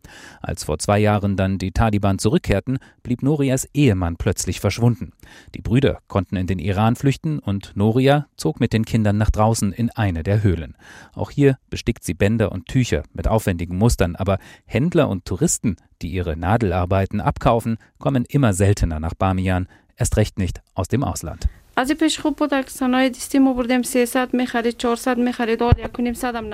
Als 0.41 0.65
vor 0.65 0.79
zwei 0.79 0.99
Jahren 0.99 1.37
dann 1.37 1.44
die 1.59 1.73
Taliban 1.73 2.19
zurückkehrten, 2.19 2.79
blieb 3.03 3.23
Norias 3.23 3.69
Ehemann 3.73 4.17
plötzlich 4.17 4.61
verschwunden. 4.61 5.13
Die 5.55 5.63
Brüder 5.63 6.01
konnten 6.09 6.37
in 6.37 6.47
den 6.47 6.59
Iran 6.59 6.97
flüchten 6.97 7.39
und 7.39 7.77
Noria 7.77 8.27
zog 8.37 8.61
mit 8.61 8.73
den 8.73 8.85
Kindern 8.85 9.17
nach 9.17 9.31
draußen 9.31 9.73
in 9.73 9.91
eine 9.91 10.23
der 10.23 10.43
Höhlen. 10.43 10.77
Auch 11.15 11.31
hier 11.31 11.59
bestickt 11.71 12.05
sie 12.05 12.15
Bänder 12.15 12.53
und 12.53 12.67
Tücher 12.67 13.03
mit 13.13 13.29
aufwendigen 13.29 13.77
Mustern, 13.77 14.17
aber 14.17 14.39
Händler 14.67 15.09
und 15.09 15.25
Touristen, 15.25 15.77
die 16.03 16.11
ihre 16.11 16.37
Nadelarbeiten 16.37 17.21
abkaufen, 17.21 17.79
kommen 17.99 18.25
immer 18.29 18.53
seltener 18.53 19.01
nach 19.01 19.15
Bamiyan, 19.15 19.69
erst 19.97 20.17
recht 20.17 20.39
nicht 20.39 20.61
aus 20.75 20.89
dem 20.89 21.05
Ausland. 21.05 21.49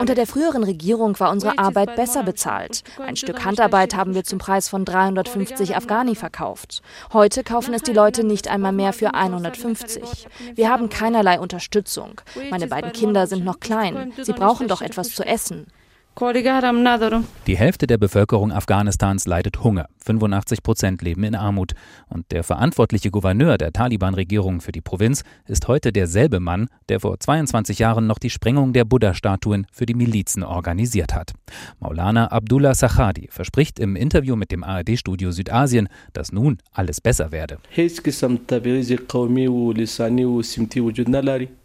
Unter 0.00 0.14
der 0.14 0.26
früheren 0.26 0.64
Regierung 0.64 1.20
war 1.20 1.30
unsere 1.30 1.58
Arbeit 1.58 1.94
besser 1.94 2.22
bezahlt. 2.22 2.82
Ein 2.98 3.16
Stück 3.16 3.44
Handarbeit 3.44 3.94
haben 3.94 4.14
wir 4.14 4.24
zum 4.24 4.38
Preis 4.38 4.70
von 4.70 4.86
350 4.86 5.76
Afghani 5.76 6.14
verkauft. 6.14 6.80
Heute 7.12 7.44
kaufen 7.44 7.74
es 7.74 7.82
die 7.82 7.92
Leute 7.92 8.24
nicht 8.24 8.48
einmal 8.48 8.72
mehr 8.72 8.94
für 8.94 9.12
150. 9.12 10.26
Wir 10.54 10.70
haben 10.70 10.88
keinerlei 10.88 11.38
Unterstützung. 11.38 12.22
Meine 12.50 12.66
beiden 12.66 12.92
Kinder 12.92 13.26
sind 13.26 13.44
noch 13.44 13.60
klein. 13.60 14.14
Sie 14.22 14.32
brauchen 14.32 14.68
doch 14.68 14.80
etwas 14.80 15.14
zu 15.14 15.22
essen. 15.22 15.66
Die 17.46 17.56
Hälfte 17.56 17.86
der 17.86 17.96
Bevölkerung 17.96 18.52
Afghanistans 18.52 19.26
leidet 19.26 19.64
Hunger. 19.64 19.86
85 20.04 20.62
Prozent 20.62 21.02
leben 21.02 21.24
in 21.24 21.34
Armut. 21.34 21.72
Und 22.08 22.30
der 22.30 22.44
verantwortliche 22.44 23.10
Gouverneur 23.10 23.56
der 23.56 23.72
Taliban-Regierung 23.72 24.60
für 24.60 24.72
die 24.72 24.80
Provinz 24.80 25.22
ist 25.46 25.68
heute 25.68 25.92
derselbe 25.92 26.40
Mann, 26.40 26.68
der 26.88 27.00
vor 27.00 27.18
22 27.18 27.78
Jahren 27.78 28.06
noch 28.06 28.18
die 28.18 28.28
Sprengung 28.28 28.72
der 28.72 28.84
Buddha-Statuen 28.84 29.66
für 29.72 29.86
die 29.86 29.94
Milizen 29.94 30.42
organisiert 30.42 31.14
hat. 31.14 31.32
Maulana 31.78 32.26
Abdullah 32.26 32.74
Sachadi 32.74 33.28
verspricht 33.30 33.78
im 33.78 33.96
Interview 33.96 34.36
mit 34.36 34.52
dem 34.52 34.64
ARD-Studio 34.64 35.30
Südasien, 35.30 35.88
dass 36.12 36.32
nun 36.32 36.58
alles 36.72 37.00
besser 37.00 37.32
werde. 37.32 37.58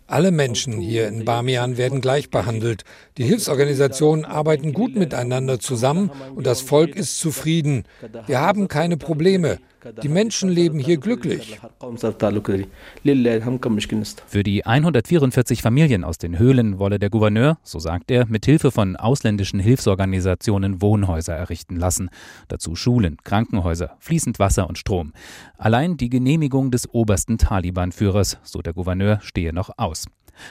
Alle 0.07 0.29
Menschen 0.29 0.81
hier 0.81 1.07
in 1.07 1.25
Bamiyan 1.25 1.77
werden 1.77 1.99
gleich 1.99 2.29
behandelt. 2.29 2.83
Die 3.17 3.23
Hilfsorganisationen 3.23 4.23
arbeiten 4.23 4.71
gut 4.71 4.95
miteinander 4.95 5.59
zusammen 5.59 6.11
und 6.35 6.45
das 6.45 6.61
Volk 6.61 6.95
ist 6.95 7.19
zufrieden. 7.19 7.85
Wir 8.27 8.39
haben 8.39 8.67
keine 8.67 8.97
Probleme. 8.97 9.57
Die 10.01 10.09
Menschen 10.09 10.49
leben 10.49 10.79
hier 10.79 10.97
glücklich. 10.97 11.59
Für 14.27 14.43
die 14.43 14.65
144 14.65 15.61
Familien 15.61 16.03
aus 16.03 16.17
den 16.17 16.39
Höhlen 16.39 16.79
wolle 16.79 16.97
der 16.97 17.09
Gouverneur, 17.09 17.57
so 17.63 17.77
sagt 17.77 18.09
er, 18.09 18.25
mit 18.25 18.45
Hilfe 18.45 18.71
von 18.71 18.95
ausländischen 18.95 19.59
Hilfsorganisationen 19.59 20.81
Wohnhäuser 20.81 21.35
errichten 21.35 21.75
lassen. 21.75 22.09
Dazu 22.47 22.75
Schulen, 22.75 23.17
Krankenhäuser, 23.23 23.95
fließend 23.99 24.39
Wasser 24.39 24.67
und 24.67 24.77
Strom. 24.77 25.13
Allein 25.57 25.97
die 25.97 26.09
Genehmigung 26.09 26.71
des 26.71 26.91
obersten 26.91 27.37
Taliban-Führers, 27.37 28.39
so 28.43 28.61
der 28.61 28.73
Gouverneur, 28.73 29.19
stehe 29.21 29.53
noch 29.53 29.69
aus. 29.77 30.05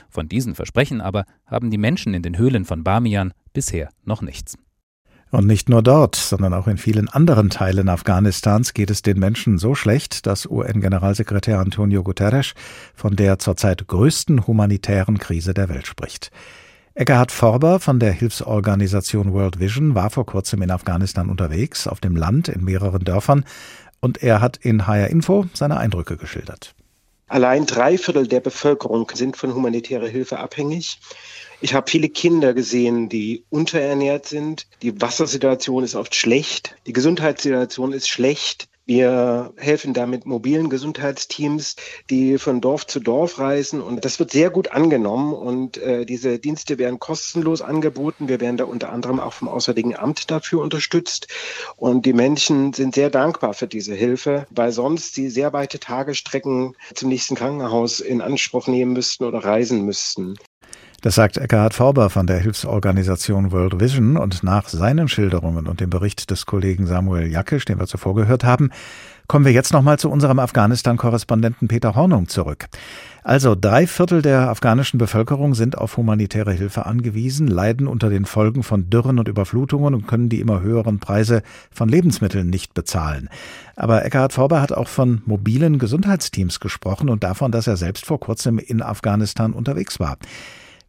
Von 0.09 0.29
diesen 0.29 0.55
Versprechen 0.55 1.01
aber 1.01 1.25
haben 1.47 1.71
die 1.71 1.79
Menschen 1.79 2.15
in 2.15 2.23
den 2.23 2.39
Höhlen 2.39 2.65
von 2.65 2.85
Bamiyan 2.85 3.33
bisher 3.53 3.89
noch 4.05 4.23
nichts. 4.23 4.57
Und 5.31 5.47
nicht 5.47 5.69
nur 5.69 5.83
dort, 5.83 6.15
sondern 6.15 6.55
auch 6.55 6.69
in 6.69 6.77
vielen 6.77 7.09
anderen 7.09 7.51
Teilen 7.51 7.89
Afghanistans 7.89 8.73
geht 8.73 8.91
es 8.91 9.03
den 9.03 9.19
Menschen 9.19 9.59
so 9.59 9.75
schlecht, 9.75 10.27
dass 10.27 10.47
UN-Generalsekretär 10.47 11.59
Antonio 11.59 12.05
Guterres 12.05 12.55
von 12.95 13.17
der 13.17 13.39
zurzeit 13.39 13.89
größten 13.89 14.47
humanitären 14.47 15.19
Krise 15.19 15.53
der 15.53 15.69
Welt 15.69 15.87
spricht. 15.87 16.31
Eckhard 16.97 17.33
Forber 17.33 17.81
von 17.81 17.99
der 17.99 18.13
Hilfsorganisation 18.13 19.33
World 19.33 19.59
Vision 19.59 19.97
war 19.97 20.11
vor 20.11 20.27
kurzem 20.27 20.63
in 20.63 20.71
Afghanistan 20.71 21.29
unterwegs, 21.29 21.89
auf 21.89 21.99
dem 21.99 22.15
Land 22.15 22.47
in 22.49 22.63
mehreren 22.63 23.03
Dörfern, 23.03 23.45
und 23.99 24.23
er 24.23 24.41
hat 24.41 24.59
in 24.59 24.87
HR 24.87 25.09
Info 25.09 25.47
seine 25.55 25.79
Eindrücke 25.79 26.17
geschildert. 26.17 26.77
Allein 27.27 27.67
drei 27.67 27.99
Viertel 27.99 28.29
der 28.29 28.41
Bevölkerung 28.41 29.11
sind 29.13 29.37
von 29.37 29.55
humanitärer 29.55 30.07
Hilfe 30.07 30.39
abhängig. 30.39 31.01
Ich 31.65 31.73
habe 31.73 31.91
viele 31.91 32.11
Kinder 32.11 32.53
gesehen, 32.53 33.09
die 33.09 33.47
unterernährt 33.49 34.27
sind. 34.27 34.67
Die 34.83 35.01
Wassersituation 35.01 35.83
ist 35.83 35.95
oft 35.95 36.15
schlecht. 36.15 36.77
Die 36.87 36.93
Gesundheitssituation 36.93 37.95
ist 37.95 38.07
schlecht. 38.07 38.69
Wir 38.85 39.55
helfen 39.57 39.95
da 39.95 40.05
mit 40.05 40.27
mobilen 40.27 40.69
Gesundheitsteams, 40.69 41.77
die 42.11 42.37
von 42.37 42.61
Dorf 42.61 42.87
zu 42.87 43.01
Dorf 43.01 43.39
reisen. 43.39 43.81
Und 43.81 44.05
das 44.05 44.19
wird 44.19 44.31
sehr 44.31 44.51
gut 44.51 44.73
angenommen. 44.73 45.33
Und 45.33 45.79
äh, 45.79 46.05
diese 46.05 46.39
Dienste 46.39 46.77
werden 46.77 46.99
kostenlos 46.99 47.63
angeboten. 47.63 48.29
Wir 48.29 48.43
werden 48.43 48.59
da 48.59 48.65
unter 48.65 48.93
anderem 48.93 49.19
auch 49.19 49.33
vom 49.33 49.49
Auswärtigen 49.49 49.97
Amt 49.97 50.31
dafür 50.31 50.61
unterstützt. 50.61 51.29
Und 51.77 52.05
die 52.05 52.13
Menschen 52.13 52.75
sind 52.75 52.95
sehr 52.95 53.09
dankbar 53.09 53.55
für 53.55 53.69
diese 53.69 53.95
Hilfe, 53.95 54.47
weil 54.51 54.71
sonst 54.71 55.15
sie 55.15 55.31
sehr 55.31 55.55
weite 55.55 55.81
Tagestrecken 55.81 56.77
zum 56.95 57.09
nächsten 57.09 57.37
Krankenhaus 57.37 58.01
in 58.01 58.21
Anspruch 58.21 58.67
nehmen 58.67 58.93
müssten 58.93 59.25
oder 59.25 59.39
reisen 59.39 59.87
müssten. 59.87 60.37
Das 61.05 61.17
sagt 61.17 61.37
Eckhard 61.37 61.75
Fauber 61.75 62.09
von 62.09 62.27
der 62.27 62.39
Hilfsorganisation 62.39 63.53
World 63.53 63.79
Vision 63.79 64.17
und 64.17 64.43
nach 64.43 64.71
seinen 64.71 65.07
Schilderungen 65.07 65.67
und 65.67 65.81
dem 65.81 65.91
Bericht 65.91 66.31
des 66.31 66.47
Kollegen 66.47 66.87
Samuel 66.87 67.31
Jackisch, 67.31 67.67
den 67.67 67.79
wir 67.79 67.87
zuvor 67.87 68.15
gehört 68.15 68.43
haben, 68.43 68.71
kommen 69.29 69.45
wir 69.45 69.53
jetzt 69.53 69.75
nochmal 69.75 69.99
zu 69.99 70.11
unserem 70.11 70.39
Afghanistan-Korrespondenten 70.39 71.69
Peter 71.69 71.95
Hornung 71.95 72.29
zurück. 72.29 72.69
Also 73.23 73.55
drei 73.55 73.87
Viertel 73.87 74.23
der 74.23 74.49
afghanischen 74.49 74.97
Bevölkerung 74.97 75.53
sind 75.53 75.77
auf 75.77 75.99
humanitäre 75.99 76.53
Hilfe 76.53 76.87
angewiesen, 76.87 77.49
leiden 77.49 77.87
unter 77.87 78.09
den 78.09 78.25
Folgen 78.25 78.63
von 78.63 78.89
Dürren 78.89 79.19
und 79.19 79.29
Überflutungen 79.29 79.93
und 79.93 80.07
können 80.07 80.31
die 80.31 80.41
immer 80.41 80.63
höheren 80.63 81.01
Preise 81.01 81.43
von 81.71 81.91
Lebensmitteln 81.91 82.49
nicht 82.49 82.73
bezahlen. 82.73 83.29
Aber 83.77 84.07
Eckhard 84.07 84.33
Fauber 84.33 84.63
hat 84.63 84.73
auch 84.73 84.89
von 84.89 85.21
mobilen 85.27 85.79
Gesundheitsteams 85.79 86.61
gesprochen 86.61 87.11
und 87.11 87.25
davon, 87.25 87.53
dass 87.53 87.67
er 87.67 87.77
selbst 87.77 88.07
vor 88.07 88.21
kurzem 88.21 88.59
in 88.59 88.81
Afghanistan 88.81 89.53
unterwegs 89.53 90.01
war. 90.01 90.17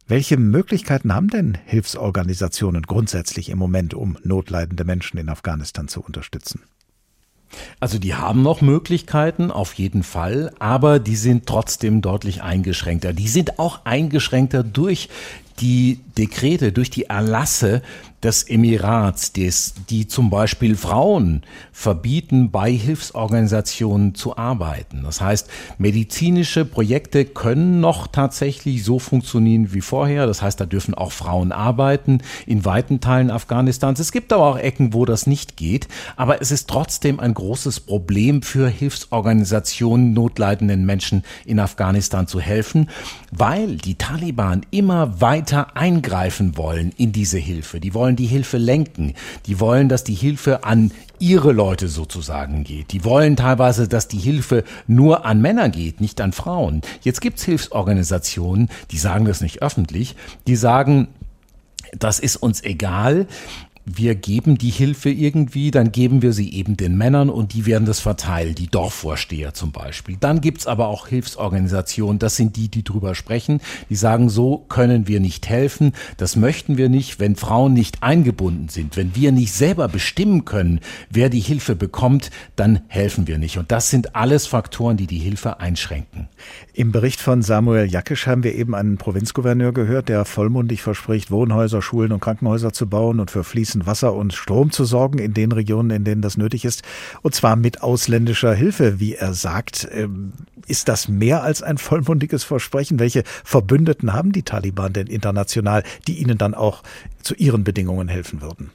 Welche 0.08 0.36
Möglichkeiten 0.36 1.12
haben 1.12 1.28
denn 1.28 1.58
Hilfsorganisationen 1.66 2.82
grundsätzlich 2.82 3.48
im 3.48 3.58
Moment, 3.58 3.92
um 3.92 4.16
notleidende 4.22 4.84
Menschen 4.84 5.18
in 5.18 5.28
Afghanistan 5.28 5.88
zu 5.88 6.00
unterstützen? 6.00 6.62
Also 7.80 7.98
die 7.98 8.14
haben 8.14 8.42
noch 8.42 8.60
Möglichkeiten, 8.60 9.50
auf 9.50 9.74
jeden 9.74 10.04
Fall, 10.04 10.52
aber 10.60 11.00
die 11.00 11.16
sind 11.16 11.46
trotzdem 11.46 12.02
deutlich 12.02 12.42
eingeschränkter. 12.42 13.12
Die 13.12 13.28
sind 13.28 13.58
auch 13.58 13.84
eingeschränkter 13.84 14.62
durch 14.62 15.08
die 15.60 16.00
Dekrete, 16.16 16.70
durch 16.70 16.90
die 16.90 17.04
Erlasse 17.04 17.82
des 18.26 18.42
Emirats, 18.42 19.32
des, 19.32 19.74
die 19.88 20.08
zum 20.08 20.30
Beispiel 20.30 20.74
Frauen 20.74 21.42
verbieten, 21.70 22.50
bei 22.50 22.72
Hilfsorganisationen 22.72 24.16
zu 24.16 24.36
arbeiten. 24.36 25.02
Das 25.04 25.20
heißt, 25.20 25.48
medizinische 25.78 26.64
Projekte 26.64 27.24
können 27.24 27.78
noch 27.78 28.08
tatsächlich 28.08 28.82
so 28.82 28.98
funktionieren 28.98 29.72
wie 29.72 29.80
vorher. 29.80 30.26
Das 30.26 30.42
heißt, 30.42 30.58
da 30.60 30.66
dürfen 30.66 30.94
auch 30.94 31.12
Frauen 31.12 31.52
arbeiten 31.52 32.20
in 32.46 32.64
weiten 32.64 33.00
Teilen 33.00 33.30
Afghanistans. 33.30 34.00
Es 34.00 34.10
gibt 34.10 34.32
aber 34.32 34.46
auch 34.46 34.58
Ecken, 34.58 34.92
wo 34.92 35.04
das 35.04 35.28
nicht 35.28 35.56
geht. 35.56 35.86
Aber 36.16 36.42
es 36.42 36.50
ist 36.50 36.68
trotzdem 36.68 37.20
ein 37.20 37.32
großes 37.32 37.78
Problem 37.78 38.42
für 38.42 38.68
Hilfsorganisationen, 38.68 40.14
notleidenden 40.14 40.84
Menschen 40.84 41.22
in 41.44 41.60
Afghanistan 41.60 42.26
zu 42.26 42.40
helfen, 42.40 42.90
weil 43.30 43.76
die 43.76 43.94
Taliban 43.94 44.66
immer 44.72 45.20
weiter 45.20 45.76
eingreifen 45.76 46.56
wollen 46.56 46.92
in 46.96 47.12
diese 47.12 47.38
Hilfe. 47.38 47.78
Die 47.78 47.94
wollen 47.94 48.15
die 48.16 48.26
Hilfe 48.26 48.58
lenken. 48.58 49.14
Die 49.46 49.60
wollen, 49.60 49.88
dass 49.88 50.04
die 50.04 50.14
Hilfe 50.14 50.64
an 50.64 50.90
ihre 51.18 51.52
Leute 51.52 51.88
sozusagen 51.88 52.64
geht. 52.64 52.92
Die 52.92 53.04
wollen 53.04 53.36
teilweise, 53.36 53.88
dass 53.88 54.08
die 54.08 54.18
Hilfe 54.18 54.64
nur 54.86 55.24
an 55.24 55.40
Männer 55.40 55.68
geht, 55.68 56.00
nicht 56.00 56.20
an 56.20 56.32
Frauen. 56.32 56.82
Jetzt 57.02 57.20
gibt's 57.20 57.44
Hilfsorganisationen, 57.44 58.68
die 58.90 58.98
sagen 58.98 59.24
das 59.24 59.40
nicht 59.40 59.62
öffentlich, 59.62 60.16
die 60.46 60.56
sagen, 60.56 61.08
das 61.96 62.18
ist 62.18 62.36
uns 62.36 62.62
egal 62.64 63.26
wir 63.88 64.16
geben 64.16 64.58
die 64.58 64.70
Hilfe 64.70 65.10
irgendwie, 65.10 65.70
dann 65.70 65.92
geben 65.92 66.20
wir 66.20 66.32
sie 66.32 66.52
eben 66.52 66.76
den 66.76 66.98
Männern 66.98 67.30
und 67.30 67.54
die 67.54 67.66
werden 67.66 67.86
das 67.86 68.00
verteilen, 68.00 68.56
die 68.56 68.66
Dorfvorsteher 68.66 69.54
zum 69.54 69.70
Beispiel. 69.70 70.16
Dann 70.18 70.40
gibt's 70.40 70.66
aber 70.66 70.88
auch 70.88 71.06
Hilfsorganisationen, 71.06 72.18
das 72.18 72.34
sind 72.34 72.56
die, 72.56 72.68
die 72.68 72.82
drüber 72.82 73.14
sprechen, 73.14 73.60
die 73.88 73.94
sagen, 73.94 74.28
so 74.28 74.58
können 74.68 75.06
wir 75.06 75.20
nicht 75.20 75.48
helfen, 75.48 75.92
das 76.16 76.34
möchten 76.34 76.76
wir 76.76 76.88
nicht, 76.88 77.20
wenn 77.20 77.36
Frauen 77.36 77.74
nicht 77.74 78.02
eingebunden 78.02 78.68
sind, 78.68 78.96
wenn 78.96 79.14
wir 79.14 79.30
nicht 79.30 79.52
selber 79.52 79.86
bestimmen 79.86 80.44
können, 80.44 80.80
wer 81.08 81.28
die 81.28 81.40
Hilfe 81.40 81.76
bekommt, 81.76 82.32
dann 82.56 82.80
helfen 82.88 83.28
wir 83.28 83.38
nicht. 83.38 83.56
Und 83.56 83.70
das 83.70 83.88
sind 83.88 84.16
alles 84.16 84.48
Faktoren, 84.48 84.96
die 84.96 85.06
die 85.06 85.18
Hilfe 85.18 85.60
einschränken. 85.60 86.28
Im 86.74 86.90
Bericht 86.90 87.20
von 87.20 87.40
Samuel 87.40 87.88
Jackisch 87.88 88.26
haben 88.26 88.42
wir 88.42 88.56
eben 88.56 88.74
einen 88.74 88.98
Provinzgouverneur 88.98 89.72
gehört, 89.72 90.08
der 90.08 90.24
vollmundig 90.24 90.82
verspricht, 90.82 91.30
Wohnhäuser, 91.30 91.82
Schulen 91.82 92.10
und 92.10 92.20
Krankenhäuser 92.20 92.72
zu 92.72 92.88
bauen 92.88 93.20
und 93.20 93.30
für 93.30 93.44
fließend 93.76 93.86
Wasser 93.86 94.14
und 94.14 94.32
Strom 94.32 94.70
zu 94.70 94.84
sorgen 94.84 95.18
in 95.18 95.34
den 95.34 95.52
Regionen, 95.52 95.90
in 95.90 96.04
denen 96.04 96.22
das 96.22 96.36
nötig 96.36 96.64
ist. 96.64 96.82
Und 97.22 97.34
zwar 97.34 97.56
mit 97.56 97.82
ausländischer 97.82 98.54
Hilfe, 98.54 98.98
wie 99.00 99.14
er 99.14 99.34
sagt. 99.34 99.88
Ähm, 99.92 100.32
ist 100.66 100.88
das 100.88 101.08
mehr 101.08 101.42
als 101.42 101.62
ein 101.62 101.78
vollmundiges 101.78 102.44
Versprechen? 102.44 102.98
Welche 102.98 103.22
Verbündeten 103.44 104.12
haben 104.12 104.32
die 104.32 104.42
Taliban 104.42 104.92
denn 104.92 105.06
international, 105.06 105.82
die 106.06 106.18
ihnen 106.18 106.38
dann 106.38 106.54
auch 106.54 106.82
zu 107.22 107.34
ihren 107.34 107.62
Bedingungen 107.62 108.08
helfen 108.08 108.40
würden? 108.40 108.70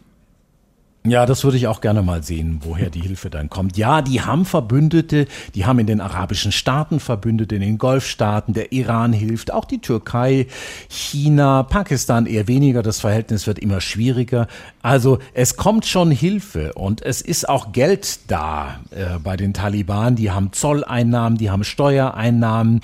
Ja, 1.04 1.26
das 1.26 1.44
würde 1.44 1.58
ich 1.58 1.66
auch 1.66 1.82
gerne 1.82 2.04
mal 2.04 2.22
sehen, 2.22 2.60
woher 2.64 2.92
die 2.92 3.00
Hilfe 3.00 3.32
dann 3.32 3.50
kommt. 3.50 3.76
Ja, 3.76 4.04
die 4.04 4.22
haben 4.22 4.46
Verbündete, 4.46 5.26
die 5.56 5.66
haben 5.66 5.80
in 5.80 5.88
den 5.88 6.00
arabischen 6.00 6.52
Staaten 6.52 7.00
Verbündete, 7.00 7.56
in 7.56 7.62
den 7.62 7.80
Golfstaaten, 7.80 8.54
der 8.54 8.72
Iran 8.72 9.12
hilft, 9.12 9.52
auch 9.52 9.66
die 9.66 9.80
Türkei, 9.80 10.46
China, 10.90 11.64
Pakistan 11.64 12.28
eher 12.28 12.48
weniger, 12.48 12.84
das 12.84 13.00
Verhältnis 13.00 13.48
wird 13.48 13.58
immer 13.58 13.82
schwieriger. 13.82 14.46
Also 14.84 15.18
es 15.34 15.58
kommt 15.58 15.88
schon 15.88 16.12
Hilfe 16.12 16.74
und 16.74 17.02
es 17.02 17.22
ist 17.22 17.50
auch 17.50 17.72
Geld 17.72 18.20
da 18.28 18.80
äh, 18.92 19.18
bei 19.18 19.38
den 19.38 19.56
Taliban, 19.56 20.16
die 20.16 20.30
haben 20.30 20.54
Zolleinnahmen, 20.54 21.40
die 21.40 21.50
haben 21.50 21.64
Steuereinnahmen, 21.64 22.82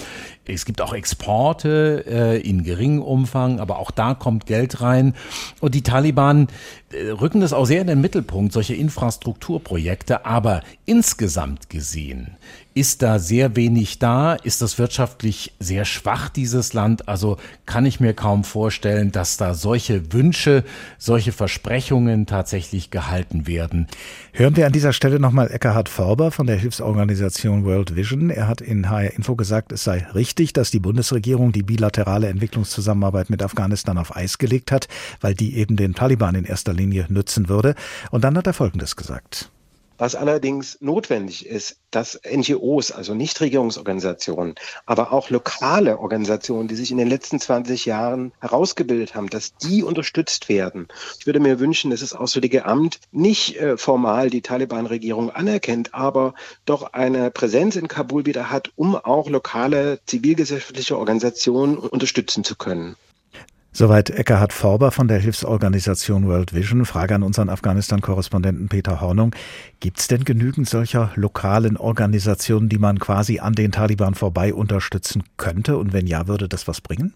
es 0.53 0.65
gibt 0.65 0.81
auch 0.81 0.93
Exporte 0.93 2.05
äh, 2.07 2.41
in 2.41 2.63
geringem 2.63 3.01
Umfang, 3.01 3.59
aber 3.59 3.79
auch 3.79 3.91
da 3.91 4.13
kommt 4.13 4.45
Geld 4.45 4.81
rein. 4.81 5.13
Und 5.59 5.75
die 5.75 5.83
Taliban 5.83 6.47
äh, 6.91 7.09
rücken 7.09 7.41
das 7.41 7.53
auch 7.53 7.65
sehr 7.65 7.81
in 7.81 7.87
den 7.87 8.01
Mittelpunkt, 8.01 8.53
solche 8.53 8.75
Infrastrukturprojekte. 8.75 10.25
Aber 10.25 10.61
insgesamt 10.85 11.69
gesehen 11.69 12.37
ist 12.77 13.01
da 13.01 13.17
sehr 13.17 13.55
wenig 13.55 13.97
da, 13.97 14.33
ist 14.33 14.61
das 14.61 14.77
wirtschaftlich 14.77 15.53
sehr 15.59 15.83
schwach, 15.83 16.29
dieses 16.29 16.73
Land. 16.73 17.07
Also 17.07 17.37
kann 17.65 17.87
ich 17.87 17.99
mir 17.99 18.13
kaum 18.13 18.43
vorstellen, 18.43 19.11
dass 19.11 19.37
da 19.37 19.55
solche 19.55 20.13
Wünsche, 20.13 20.63
solche 20.99 21.31
Versprechungen 21.31 22.27
tatsächlich 22.27 22.91
gehalten 22.91 23.47
werden. 23.47 23.87
Hören 24.31 24.55
wir 24.55 24.67
an 24.67 24.73
dieser 24.73 24.93
Stelle 24.93 25.19
nochmal 25.19 25.49
Eckhard 25.49 25.89
Förber 25.89 26.29
von 26.29 26.45
der 26.45 26.57
Hilfsorganisation 26.57 27.65
World 27.65 27.95
Vision. 27.95 28.29
Er 28.29 28.47
hat 28.47 28.61
in 28.61 28.87
HR 28.89 29.15
Info 29.15 29.35
gesagt, 29.35 29.71
es 29.71 29.83
sei 29.83 30.05
richtig, 30.13 30.53
dass 30.53 30.69
die 30.69 30.79
Bundesregierung 30.79 31.51
die 31.51 31.63
bilaterale 31.63 32.27
Entwicklungszusammenarbeit 32.27 33.31
mit 33.31 33.41
Afghanistan 33.41 33.97
auf 33.97 34.15
Eis 34.15 34.37
gelegt 34.37 34.71
hat, 34.71 34.87
weil 35.19 35.33
die 35.33 35.57
eben 35.57 35.77
den 35.77 35.95
Taliban 35.95 36.35
in 36.35 36.45
erster 36.45 36.73
Linie 36.73 37.07
nützen 37.09 37.49
würde. 37.49 37.73
Und 38.11 38.23
dann 38.23 38.37
hat 38.37 38.45
er 38.45 38.53
Folgendes 38.53 38.95
gesagt. 38.95 39.49
Was 39.97 40.15
allerdings 40.15 40.77
notwendig 40.79 41.45
ist, 41.45 41.77
dass 41.91 42.19
NGOs, 42.23 42.91
also 42.91 43.15
Nichtregierungsorganisationen, 43.15 44.55
aber 44.85 45.11
auch 45.11 45.29
lokale 45.29 45.99
Organisationen, 45.99 46.67
die 46.67 46.75
sich 46.75 46.91
in 46.91 46.97
den 46.97 47.07
letzten 47.07 47.39
20 47.39 47.85
Jahren 47.85 48.31
herausgebildet 48.39 49.15
haben, 49.15 49.29
dass 49.29 49.55
die 49.55 49.83
unterstützt 49.83 50.49
werden. 50.49 50.87
Ich 51.19 51.25
würde 51.25 51.39
mir 51.39 51.59
wünschen, 51.59 51.91
dass 51.91 52.01
das 52.01 52.13
Auswärtige 52.13 52.65
Amt 52.65 52.99
nicht 53.11 53.59
äh, 53.59 53.77
formal 53.77 54.29
die 54.29 54.41
Taliban-Regierung 54.41 55.31
anerkennt, 55.31 55.93
aber 55.93 56.35
doch 56.65 56.93
eine 56.93 57.31
Präsenz 57.31 57.75
in 57.75 57.87
Kabul 57.87 58.25
wieder 58.25 58.51
hat, 58.51 58.71
um 58.75 58.95
auch 58.95 59.29
lokale 59.29 59.99
zivilgesellschaftliche 60.05 60.97
Organisationen 60.97 61.77
unterstützen 61.77 62.43
zu 62.43 62.55
können. 62.55 62.95
Soweit 63.79 64.09
Eckhard 64.09 64.53
Forber 64.53 64.89
von 64.89 65.07
der 65.07 65.19
Hilfsorganisation 65.19 66.25
World 66.25 66.51
Vision. 66.51 66.83
Frage 66.83 67.13
an 67.13 67.21
unseren 67.21 67.47
Afghanistan-Korrespondenten 67.47 68.69
Peter 68.69 69.01
Hornung. 69.01 69.35
Gibt 69.79 69.99
es 69.99 70.07
denn 70.07 70.23
genügend 70.23 70.67
solcher 70.67 71.11
lokalen 71.13 71.77
Organisationen, 71.77 72.69
die 72.69 72.79
man 72.79 72.97
quasi 72.97 73.37
an 73.37 73.53
den 73.53 73.71
Taliban 73.71 74.15
vorbei 74.15 74.51
unterstützen 74.51 75.25
könnte? 75.37 75.77
Und 75.77 75.93
wenn 75.93 76.07
ja, 76.07 76.27
würde 76.27 76.49
das 76.49 76.67
was 76.67 76.81
bringen? 76.81 77.13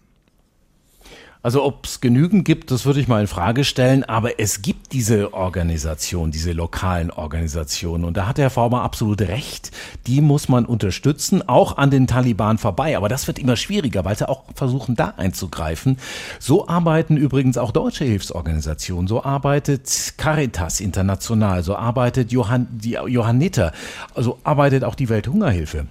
Also 1.44 1.64
ob 1.64 1.86
es 1.86 2.00
genügend 2.00 2.44
gibt, 2.44 2.70
das 2.70 2.86
würde 2.86 3.00
ich 3.00 3.08
mal 3.08 3.20
in 3.20 3.26
Frage 3.26 3.64
stellen, 3.64 4.04
aber 4.04 4.38
es 4.38 4.62
gibt 4.62 4.92
diese 4.92 5.34
Organisation, 5.34 6.30
diese 6.30 6.52
lokalen 6.52 7.10
Organisationen. 7.10 8.04
Und 8.04 8.16
da 8.16 8.28
hat 8.28 8.38
Herr 8.38 8.48
Former 8.48 8.82
absolut 8.82 9.20
recht, 9.22 9.72
die 10.06 10.20
muss 10.20 10.48
man 10.48 10.64
unterstützen, 10.64 11.46
auch 11.48 11.78
an 11.78 11.90
den 11.90 12.06
Taliban 12.06 12.58
vorbei, 12.58 12.96
aber 12.96 13.08
das 13.08 13.26
wird 13.26 13.40
immer 13.40 13.56
schwieriger, 13.56 14.04
weil 14.04 14.16
sie 14.16 14.28
auch 14.28 14.44
versuchen 14.54 14.94
da 14.94 15.14
einzugreifen. 15.16 15.98
So 16.38 16.68
arbeiten 16.68 17.16
übrigens 17.16 17.58
auch 17.58 17.72
deutsche 17.72 18.04
Hilfsorganisationen, 18.04 19.08
so 19.08 19.24
arbeitet 19.24 20.14
Caritas 20.18 20.78
International, 20.78 21.64
so 21.64 21.74
arbeitet 21.74 22.30
Johann, 22.30 22.68
die 22.70 22.92
Johanniter, 22.92 23.72
also 24.14 24.38
arbeitet 24.44 24.84
auch 24.84 24.94
die 24.94 25.08
Welthungerhilfe. 25.08 25.86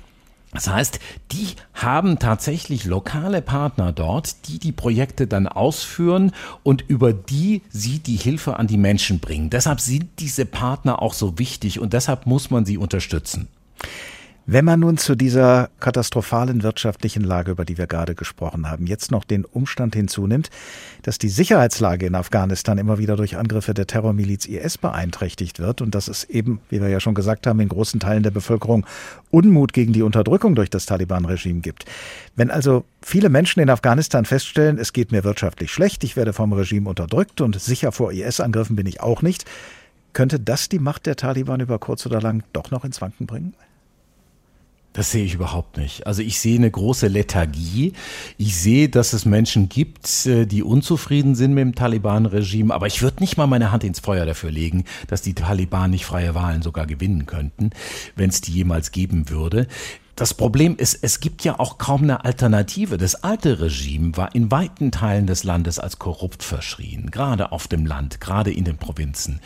Das 0.54 0.68
heißt, 0.68 1.00
die 1.32 1.48
haben 1.74 2.20
tatsächlich 2.20 2.84
lokale 2.84 3.42
Partner 3.42 3.94
dort, 3.94 4.48
die 4.48 4.60
die 4.60 4.74
Projekte 4.74 5.26
dann 5.26 5.48
ausführen 5.48 6.34
und 6.64 6.84
über 6.88 7.14
die 7.14 7.62
sie 7.70 8.00
die 8.00 8.18
Hilfe 8.18 8.58
an 8.58 8.68
die 8.68 8.78
Menschen 8.78 9.20
bringen. 9.20 9.50
Deshalb 9.50 9.80
sind 9.80 10.10
diese 10.20 10.46
Partner 10.46 11.02
auch 11.02 11.14
so 11.14 11.40
wichtig 11.40 11.80
und 11.80 11.94
deshalb 11.94 12.26
muss 12.26 12.52
man 12.52 12.66
sie 12.66 12.78
unterstützen. 12.78 13.48
Wenn 14.48 14.66
man 14.66 14.80
nun 14.80 14.98
zu 14.98 15.16
dieser 15.16 15.70
katastrophalen 15.80 16.64
wirtschaftlichen 16.64 17.24
Lage, 17.24 17.52
über 17.52 17.64
die 17.64 17.78
wir 17.78 17.86
gerade 17.86 18.16
gesprochen 18.16 18.70
haben, 18.70 18.88
jetzt 18.88 19.12
noch 19.12 19.24
den 19.24 19.46
Umstand 19.46 19.96
hinzunimmt, 19.96 20.50
dass 21.04 21.20
die 21.20 21.30
Sicherheitslage 21.30 22.08
in 22.08 22.16
Afghanistan 22.16 22.80
immer 22.80 22.98
wieder 22.98 23.16
durch 23.16 23.38
Angriffe 23.38 23.76
der 23.76 23.86
Terrormiliz 23.86 24.48
IS 24.48 24.80
beeinträchtigt 24.80 25.60
wird 25.60 25.82
und 25.82 25.94
dass 25.94 26.08
es 26.08 26.24
eben, 26.24 26.60
wie 26.70 26.82
wir 26.82 26.90
ja 26.90 27.00
schon 27.00 27.14
gesagt 27.14 27.46
haben, 27.46 27.60
in 27.60 27.70
großen 27.70 28.00
Teilen 28.00 28.24
der 28.24 28.32
Bevölkerung 28.32 28.86
Unmut 29.30 29.74
gegen 29.74 29.94
die 29.94 30.02
Unterdrückung 30.02 30.56
durch 30.56 30.72
das 30.72 30.88
Taliban-Regime 30.88 31.62
gibt. 31.62 31.86
Wenn 32.36 32.50
also 32.50 32.84
viele 33.04 33.30
Menschen 33.30 33.60
in 33.60 33.70
Afghanistan 33.70 34.26
feststellen, 34.26 34.80
es 34.80 34.92
geht 34.92 35.12
mir 35.12 35.24
wirtschaftlich 35.24 35.72
schlecht, 35.72 36.04
ich 36.04 36.16
werde 36.16 36.34
vom 36.34 36.52
Regime 36.52 36.90
unterdrückt 36.90 37.42
und 37.42 37.62
sicher 37.62 37.92
vor 37.92 38.12
IS-Angriffen 38.12 38.76
bin 38.76 38.88
ich 38.88 39.02
auch 39.02 39.22
nicht, 39.22 39.46
könnte 40.14 40.40
das 40.40 40.68
die 40.68 40.80
Macht 40.80 41.06
der 41.06 41.16
Taliban 41.16 41.60
über 41.60 41.78
kurz 41.78 42.08
oder 42.08 42.20
lang 42.20 42.44
doch 42.54 42.72
noch 42.72 42.84
ins 42.84 43.02
Wanken 43.02 43.28
bringen? 43.28 43.54
Das 44.94 45.12
sehe 45.12 45.24
ich 45.24 45.36
überhaupt 45.36 45.78
nicht. 45.78 46.06
Also 46.06 46.22
ich 46.22 46.40
sehe 46.40 46.58
eine 46.58 46.70
große 46.70 47.08
Lethargie. 47.08 47.94
Ich 48.38 48.58
sehe, 48.58 48.90
dass 48.90 49.14
es 49.14 49.24
Menschen 49.26 49.70
gibt, 49.70 50.26
äh, 50.26 50.46
die 50.46 50.64
unzufrieden 50.64 51.36
sind 51.36 51.54
mit 51.54 51.62
dem 51.62 51.76
Taliban-Regime. 51.76 52.74
Aber 52.74 52.88
ich 52.88 53.02
würde 53.02 53.22
nicht 53.22 53.38
mal 53.38 53.48
meine 53.48 53.72
Hand 53.72 53.86
ins 53.86 54.02
Feuer 54.02 54.26
dafür 54.26 54.52
legen, 54.52 54.84
dass 55.08 55.22
die 55.22 55.34
Taliban 55.34 55.92
nicht 55.92 56.06
freie 56.06 56.36
Wahlen 56.36 56.62
sogar 56.62 56.88
gewinnen 56.88 57.26
könnten, 57.26 57.70
wenn 58.18 58.30
es 58.30 58.42
die 58.42 58.52
jemals 58.52 58.92
geben 58.92 59.30
würde. 59.30 59.68
Das 60.16 60.34
Problem 60.34 60.76
ist, 60.76 61.00
es 61.02 61.20
gibt 61.20 61.44
ja 61.44 61.60
auch 61.60 61.78
kaum 61.78 62.04
eine 62.04 62.26
Alternative. 62.26 62.98
Das 62.98 63.24
alte 63.24 63.60
Regime 63.60 64.16
war 64.18 64.36
in 64.36 64.52
weiten 64.52 64.92
Teilen 64.92 65.26
des 65.26 65.44
Landes 65.44 65.80
als 65.80 66.00
korrupt 66.00 66.44
verschrien, 66.44 67.12
gerade 67.12 67.52
auf 67.52 67.68
dem 67.68 67.86
Land, 67.86 68.20
gerade 68.22 68.52
in 68.52 68.66
den 68.66 68.78
Provinzen. 68.78 69.40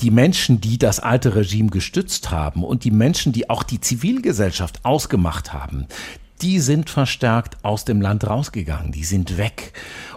Die 0.00 0.10
Menschen, 0.10 0.60
die 0.60 0.78
das 0.78 1.00
alte 1.00 1.34
Regime 1.34 1.70
gestützt 1.70 2.30
haben 2.30 2.62
und 2.62 2.84
die 2.84 2.90
Menschen, 2.90 3.32
die 3.32 3.48
auch 3.48 3.62
die 3.62 3.80
Zivilgesellschaft 3.80 4.84
ausgemacht 4.84 5.52
haben, 5.52 5.86
die 6.42 6.60
sind 6.60 6.90
verstärkt 6.90 7.64
aus 7.64 7.84
dem 7.84 8.00
Land 8.00 8.26
rausgegangen, 8.26 8.92
die 8.92 9.04
sind 9.04 9.38
weg. 9.38 9.72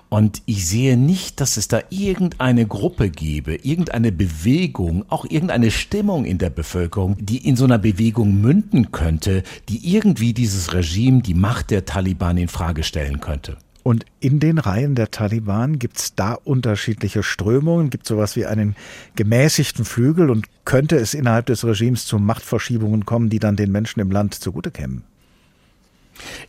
Und 0.10 0.42
ich 0.48 0.68
sehe 0.68 0.98
nicht, 0.98 1.40
dass 1.40 1.56
es 1.58 1.68
da 1.68 1.82
irgendeine 1.92 2.66
Gruppe 2.66 3.12
gäbe, 3.12 3.56
irgendeine 3.56 4.12
Bewegung, 4.12 5.06
auch 5.08 5.24
irgendeine 5.24 5.70
Stimmung 5.70 6.26
in 6.26 6.40
der 6.40 6.50
Bevölkerung, 6.50 7.16
die 7.20 7.48
in 7.48 7.56
so 7.56 7.66
einer 7.66 7.78
Bewegung 7.78 8.42
münden 8.42 8.92
könnte, 8.92 9.44
die 9.70 9.94
irgendwie 9.94 10.34
dieses 10.34 10.74
Regime, 10.74 11.22
die 11.22 11.36
Macht 11.36 11.70
der 11.70 11.86
Taliban 11.86 12.38
in 12.38 12.48
Frage 12.48 12.82
stellen 12.82 13.20
könnte. 13.20 13.58
Und 13.84 14.06
in 14.20 14.40
den 14.40 14.58
Reihen 14.58 14.96
der 14.96 15.12
Taliban 15.12 15.80
gibt 15.80 15.98
es 16.00 16.16
da 16.16 16.34
unterschiedliche 16.34 17.24
Strömungen, 17.24 17.90
gibt 17.90 18.06
sowas 18.06 18.36
wie 18.36 18.46
einen 18.46 18.76
gemäßigten 19.16 19.86
Flügel 19.86 20.30
und 20.30 20.48
könnte 20.66 20.98
es 20.98 21.14
innerhalb 21.14 21.46
des 21.46 21.64
Regimes 21.64 22.06
zu 22.06 22.20
Machtverschiebungen 22.20 23.06
kommen, 23.06 23.30
die 23.30 23.40
dann 23.40 23.56
den 23.56 23.72
Menschen 23.72 24.00
im 24.00 24.12
Land 24.12 24.36
zugute 24.36 24.72
kämen? 24.72 25.04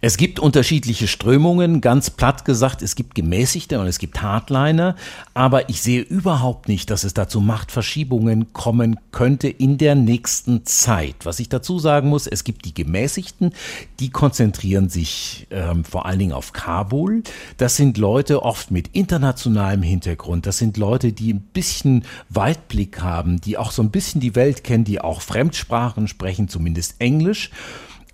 Es 0.01 0.17
gibt 0.17 0.39
unterschiedliche 0.39 1.09
Strömungen, 1.09 1.81
ganz 1.81 2.11
platt 2.11 2.45
gesagt, 2.45 2.83
es 2.83 2.95
gibt 2.95 3.15
gemäßigte 3.15 3.79
und 3.81 3.87
es 3.87 3.99
gibt 3.99 4.23
Hardliner, 4.23 4.97
aber 5.35 5.69
ich 5.69 5.83
sehe 5.83 6.01
überhaupt 6.01 6.69
nicht, 6.69 6.91
dass 6.91 7.05
es 7.05 7.15
dazu 7.15 7.41
Machtverschiebungen 7.41 8.53
kommen 8.53 8.99
könnte 9.13 9.49
in 9.49 9.79
der 9.79 9.95
nächsten 9.95 10.65
Zeit. 10.65 11.17
Was 11.25 11.41
ich 11.41 11.49
dazu 11.49 11.79
sagen 11.79 12.09
muss, 12.09 12.27
es 12.27 12.45
gibt 12.45 12.65
die 12.65 12.75
gemäßigten, 12.75 13.53
die 13.99 14.11
konzentrieren 14.11 14.89
sich 14.89 15.47
ähm, 15.51 15.85
vor 15.85 16.07
allen 16.07 16.19
Dingen 16.19 16.33
auf 16.33 16.53
Kabul. 16.53 17.23
Das 17.57 17.77
sind 17.77 17.99
Leute 17.99 18.43
oft 18.43 18.71
mit 18.71 18.89
internationalem 18.89 19.83
Hintergrund, 19.83 20.47
das 20.47 20.59
sind 20.59 20.77
Leute, 20.77 21.13
die 21.13 21.33
ein 21.33 21.41
bisschen 21.41 22.05
Weitblick 22.29 23.01
haben, 23.01 23.41
die 23.41 23.59
auch 23.59 23.73
so 23.73 23.83
ein 23.83 23.91
bisschen 23.91 24.21
die 24.21 24.35
Welt 24.35 24.65
kennen, 24.65 24.85
die 24.85 25.01
auch 25.01 25.21
Fremdsprachen 25.21 26.09
sprechen, 26.09 26.49
zumindest 26.49 27.01
Englisch. 27.01 27.51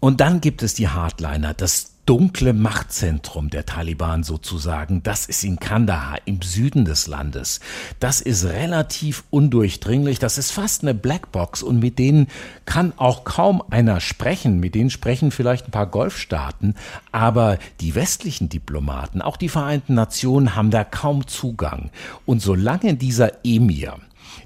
Und 0.07 0.21
dann 0.21 0.41
gibt 0.41 0.63
es 0.63 0.73
die 0.75 0.87
Hardliner, 0.87 1.53
das 1.53 1.97
dunkle 2.07 2.53
Machtzentrum 2.53 3.51
der 3.51 3.67
Taliban 3.67 4.23
sozusagen, 4.23 5.03
das 5.03 5.27
ist 5.27 5.43
in 5.43 5.59
Kandahar 5.59 6.19
im 6.27 6.43
Süden 6.43 6.85
des 6.85 7.09
Landes. 7.09 7.59
Das 7.99 8.21
ist 8.21 8.45
relativ 8.45 9.25
undurchdringlich, 9.31 10.21
das 10.21 10.39
ist 10.39 10.53
fast 10.53 10.83
eine 10.83 10.95
Blackbox 10.95 11.65
und 11.65 11.81
mit 11.81 11.99
denen 11.99 12.29
kann 12.67 12.93
auch 12.99 13.25
kaum 13.25 13.65
einer 13.69 13.99
sprechen. 13.99 14.61
Mit 14.61 14.77
denen 14.77 14.91
sprechen 14.91 15.33
vielleicht 15.33 15.67
ein 15.67 15.73
paar 15.73 15.89
Golfstaaten, 15.89 16.77
aber 17.11 17.59
die 17.81 17.97
westlichen 17.97 18.49
Diplomaten, 18.49 19.21
auch 19.21 19.37
die 19.37 19.49
Vereinten 19.49 19.95
Nationen 19.95 20.55
haben 20.55 20.71
da 20.71 20.85
kaum 20.85 21.27
Zugang. 21.27 21.91
Und 22.25 22.41
solange 22.41 22.95
dieser 22.95 23.45
Emir 23.45 23.99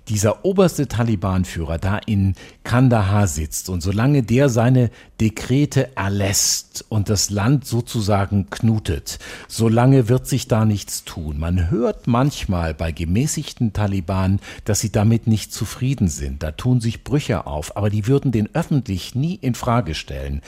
dieser 0.09 0.45
oberste 0.45 0.89
Taliban-Führer 0.89 1.79
da 1.79 1.99
in 1.99 2.35
Kandahar 2.65 3.27
sitzt 3.27 3.69
und 3.69 3.81
solange 3.81 4.23
der 4.23 4.49
seine 4.49 4.91
Dekrete 5.21 5.97
erlässt 5.97 6.85
und 6.89 7.09
das 7.09 7.31
Land 7.31 7.67
sozusagen 7.67 8.49
knutet, 8.51 9.19
solange 9.49 10.09
wird 10.09 10.27
sich 10.27 10.49
da 10.49 10.65
nichts 10.65 11.05
tun. 11.05 11.39
Man 11.39 11.71
hört 11.71 12.07
manchmal 12.07 12.75
bei 12.75 12.93
gemäßigten 12.93 13.73
Taliban, 13.73 14.41
dass 14.65 14.81
sie 14.81 14.91
damit 14.91 15.27
nicht 15.27 15.53
zufrieden 15.53 16.09
sind. 16.09 16.43
Da 16.43 16.53
tun 16.53 16.81
sich 16.81 17.05
Brüche 17.05 17.47
auf, 17.47 17.77
aber 17.77 17.91
die 17.91 18.07
würden 18.07 18.33
den 18.33 18.55
öffentlich 18.55 19.15
nie 19.15 19.35
in 19.35 19.55
Frage 19.55 19.95
stellen. 19.95 20.41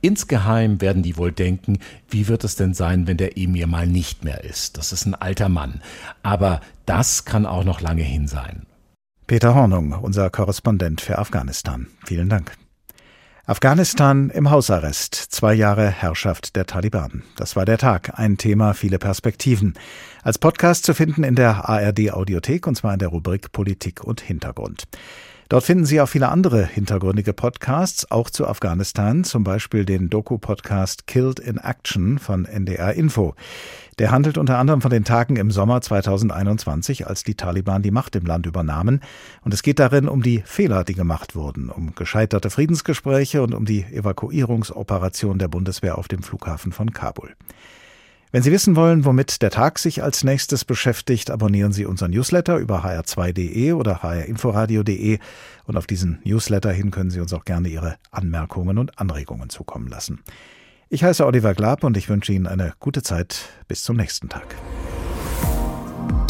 Insgeheim 0.00 0.80
werden 0.80 1.02
die 1.02 1.16
wohl 1.16 1.32
denken, 1.32 1.78
wie 2.08 2.28
wird 2.28 2.44
es 2.44 2.54
denn 2.54 2.74
sein, 2.74 3.06
wenn 3.06 3.16
der 3.16 3.36
Emir 3.36 3.66
mal 3.66 3.86
nicht 3.86 4.24
mehr 4.24 4.44
ist? 4.44 4.76
Das 4.78 4.92
ist 4.92 5.06
ein 5.06 5.14
alter 5.14 5.48
Mann. 5.48 5.80
Aber 6.22 6.60
das 6.86 7.24
kann 7.24 7.46
auch 7.46 7.64
noch 7.64 7.80
lange 7.80 8.02
hin 8.02 8.28
sein. 8.28 8.66
Peter 9.28 9.54
Hornung, 9.54 9.92
unser 9.92 10.30
Korrespondent 10.30 11.02
für 11.02 11.18
Afghanistan. 11.18 11.88
Vielen 12.06 12.30
Dank. 12.30 12.52
Afghanistan 13.44 14.30
im 14.30 14.50
Hausarrest. 14.50 15.14
Zwei 15.14 15.52
Jahre 15.52 15.90
Herrschaft 15.90 16.56
der 16.56 16.64
Taliban. 16.64 17.22
Das 17.36 17.54
war 17.54 17.66
der 17.66 17.76
Tag. 17.76 18.18
Ein 18.18 18.38
Thema, 18.38 18.72
viele 18.72 18.98
Perspektiven. 18.98 19.74
Als 20.22 20.38
Podcast 20.38 20.86
zu 20.86 20.94
finden 20.94 21.24
in 21.24 21.34
der 21.34 21.68
ARD 21.68 22.10
Audiothek 22.12 22.66
und 22.66 22.76
zwar 22.76 22.94
in 22.94 23.00
der 23.00 23.08
Rubrik 23.08 23.52
Politik 23.52 24.02
und 24.02 24.22
Hintergrund. 24.22 24.84
Dort 25.50 25.64
finden 25.64 25.84
Sie 25.84 26.00
auch 26.00 26.08
viele 26.08 26.28
andere 26.28 26.64
hintergründige 26.66 27.34
Podcasts, 27.34 28.10
auch 28.10 28.30
zu 28.30 28.46
Afghanistan, 28.46 29.24
zum 29.24 29.44
Beispiel 29.44 29.84
den 29.84 30.08
Doku-Podcast 30.08 31.06
Killed 31.06 31.38
in 31.38 31.58
Action 31.58 32.18
von 32.18 32.46
NDR 32.46 32.94
Info. 32.94 33.34
Der 33.98 34.12
handelt 34.12 34.38
unter 34.38 34.58
anderem 34.58 34.80
von 34.80 34.92
den 34.92 35.04
Tagen 35.04 35.34
im 35.34 35.50
Sommer 35.50 35.80
2021, 35.80 37.08
als 37.08 37.24
die 37.24 37.34
Taliban 37.34 37.82
die 37.82 37.90
Macht 37.90 38.14
im 38.14 38.24
Land 38.26 38.46
übernahmen. 38.46 39.00
Und 39.42 39.52
es 39.52 39.62
geht 39.62 39.80
darin 39.80 40.06
um 40.08 40.22
die 40.22 40.42
Fehler, 40.44 40.84
die 40.84 40.94
gemacht 40.94 41.34
wurden, 41.34 41.68
um 41.68 41.94
gescheiterte 41.96 42.50
Friedensgespräche 42.50 43.42
und 43.42 43.54
um 43.54 43.64
die 43.64 43.82
Evakuierungsoperation 43.82 45.40
der 45.40 45.48
Bundeswehr 45.48 45.98
auf 45.98 46.06
dem 46.06 46.22
Flughafen 46.22 46.70
von 46.70 46.92
Kabul. 46.92 47.34
Wenn 48.30 48.42
Sie 48.42 48.52
wissen 48.52 48.76
wollen, 48.76 49.04
womit 49.04 49.42
der 49.42 49.50
Tag 49.50 49.78
sich 49.80 50.02
als 50.02 50.22
nächstes 50.22 50.64
beschäftigt, 50.64 51.30
abonnieren 51.30 51.72
Sie 51.72 51.86
unseren 51.86 52.12
Newsletter 52.12 52.58
über 52.58 52.84
hr2.de 52.84 53.72
oder 53.72 54.02
hrinforadio.de 54.02 55.18
und 55.64 55.76
auf 55.76 55.86
diesen 55.86 56.20
Newsletter 56.24 56.70
hin 56.70 56.90
können 56.90 57.10
Sie 57.10 57.20
uns 57.20 57.32
auch 57.32 57.46
gerne 57.46 57.68
Ihre 57.68 57.96
Anmerkungen 58.12 58.78
und 58.78 58.98
Anregungen 58.98 59.48
zukommen 59.48 59.88
lassen. 59.88 60.20
Ich 60.90 61.04
heiße 61.04 61.26
Oliver 61.26 61.52
Glab 61.52 61.84
und 61.84 61.98
ich 61.98 62.08
wünsche 62.08 62.32
Ihnen 62.32 62.46
eine 62.46 62.72
gute 62.80 63.02
Zeit. 63.02 63.50
Bis 63.68 63.82
zum 63.82 63.96
nächsten 63.96 64.30
Tag. 64.30 64.56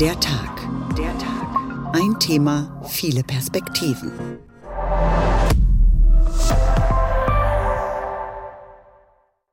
Der 0.01 0.19
Tag. 0.19 0.67
Der 0.97 1.17
Tag. 1.17 1.95
Ein 1.95 2.19
Thema, 2.19 2.83
viele 2.89 3.23
Perspektiven. 3.23 4.11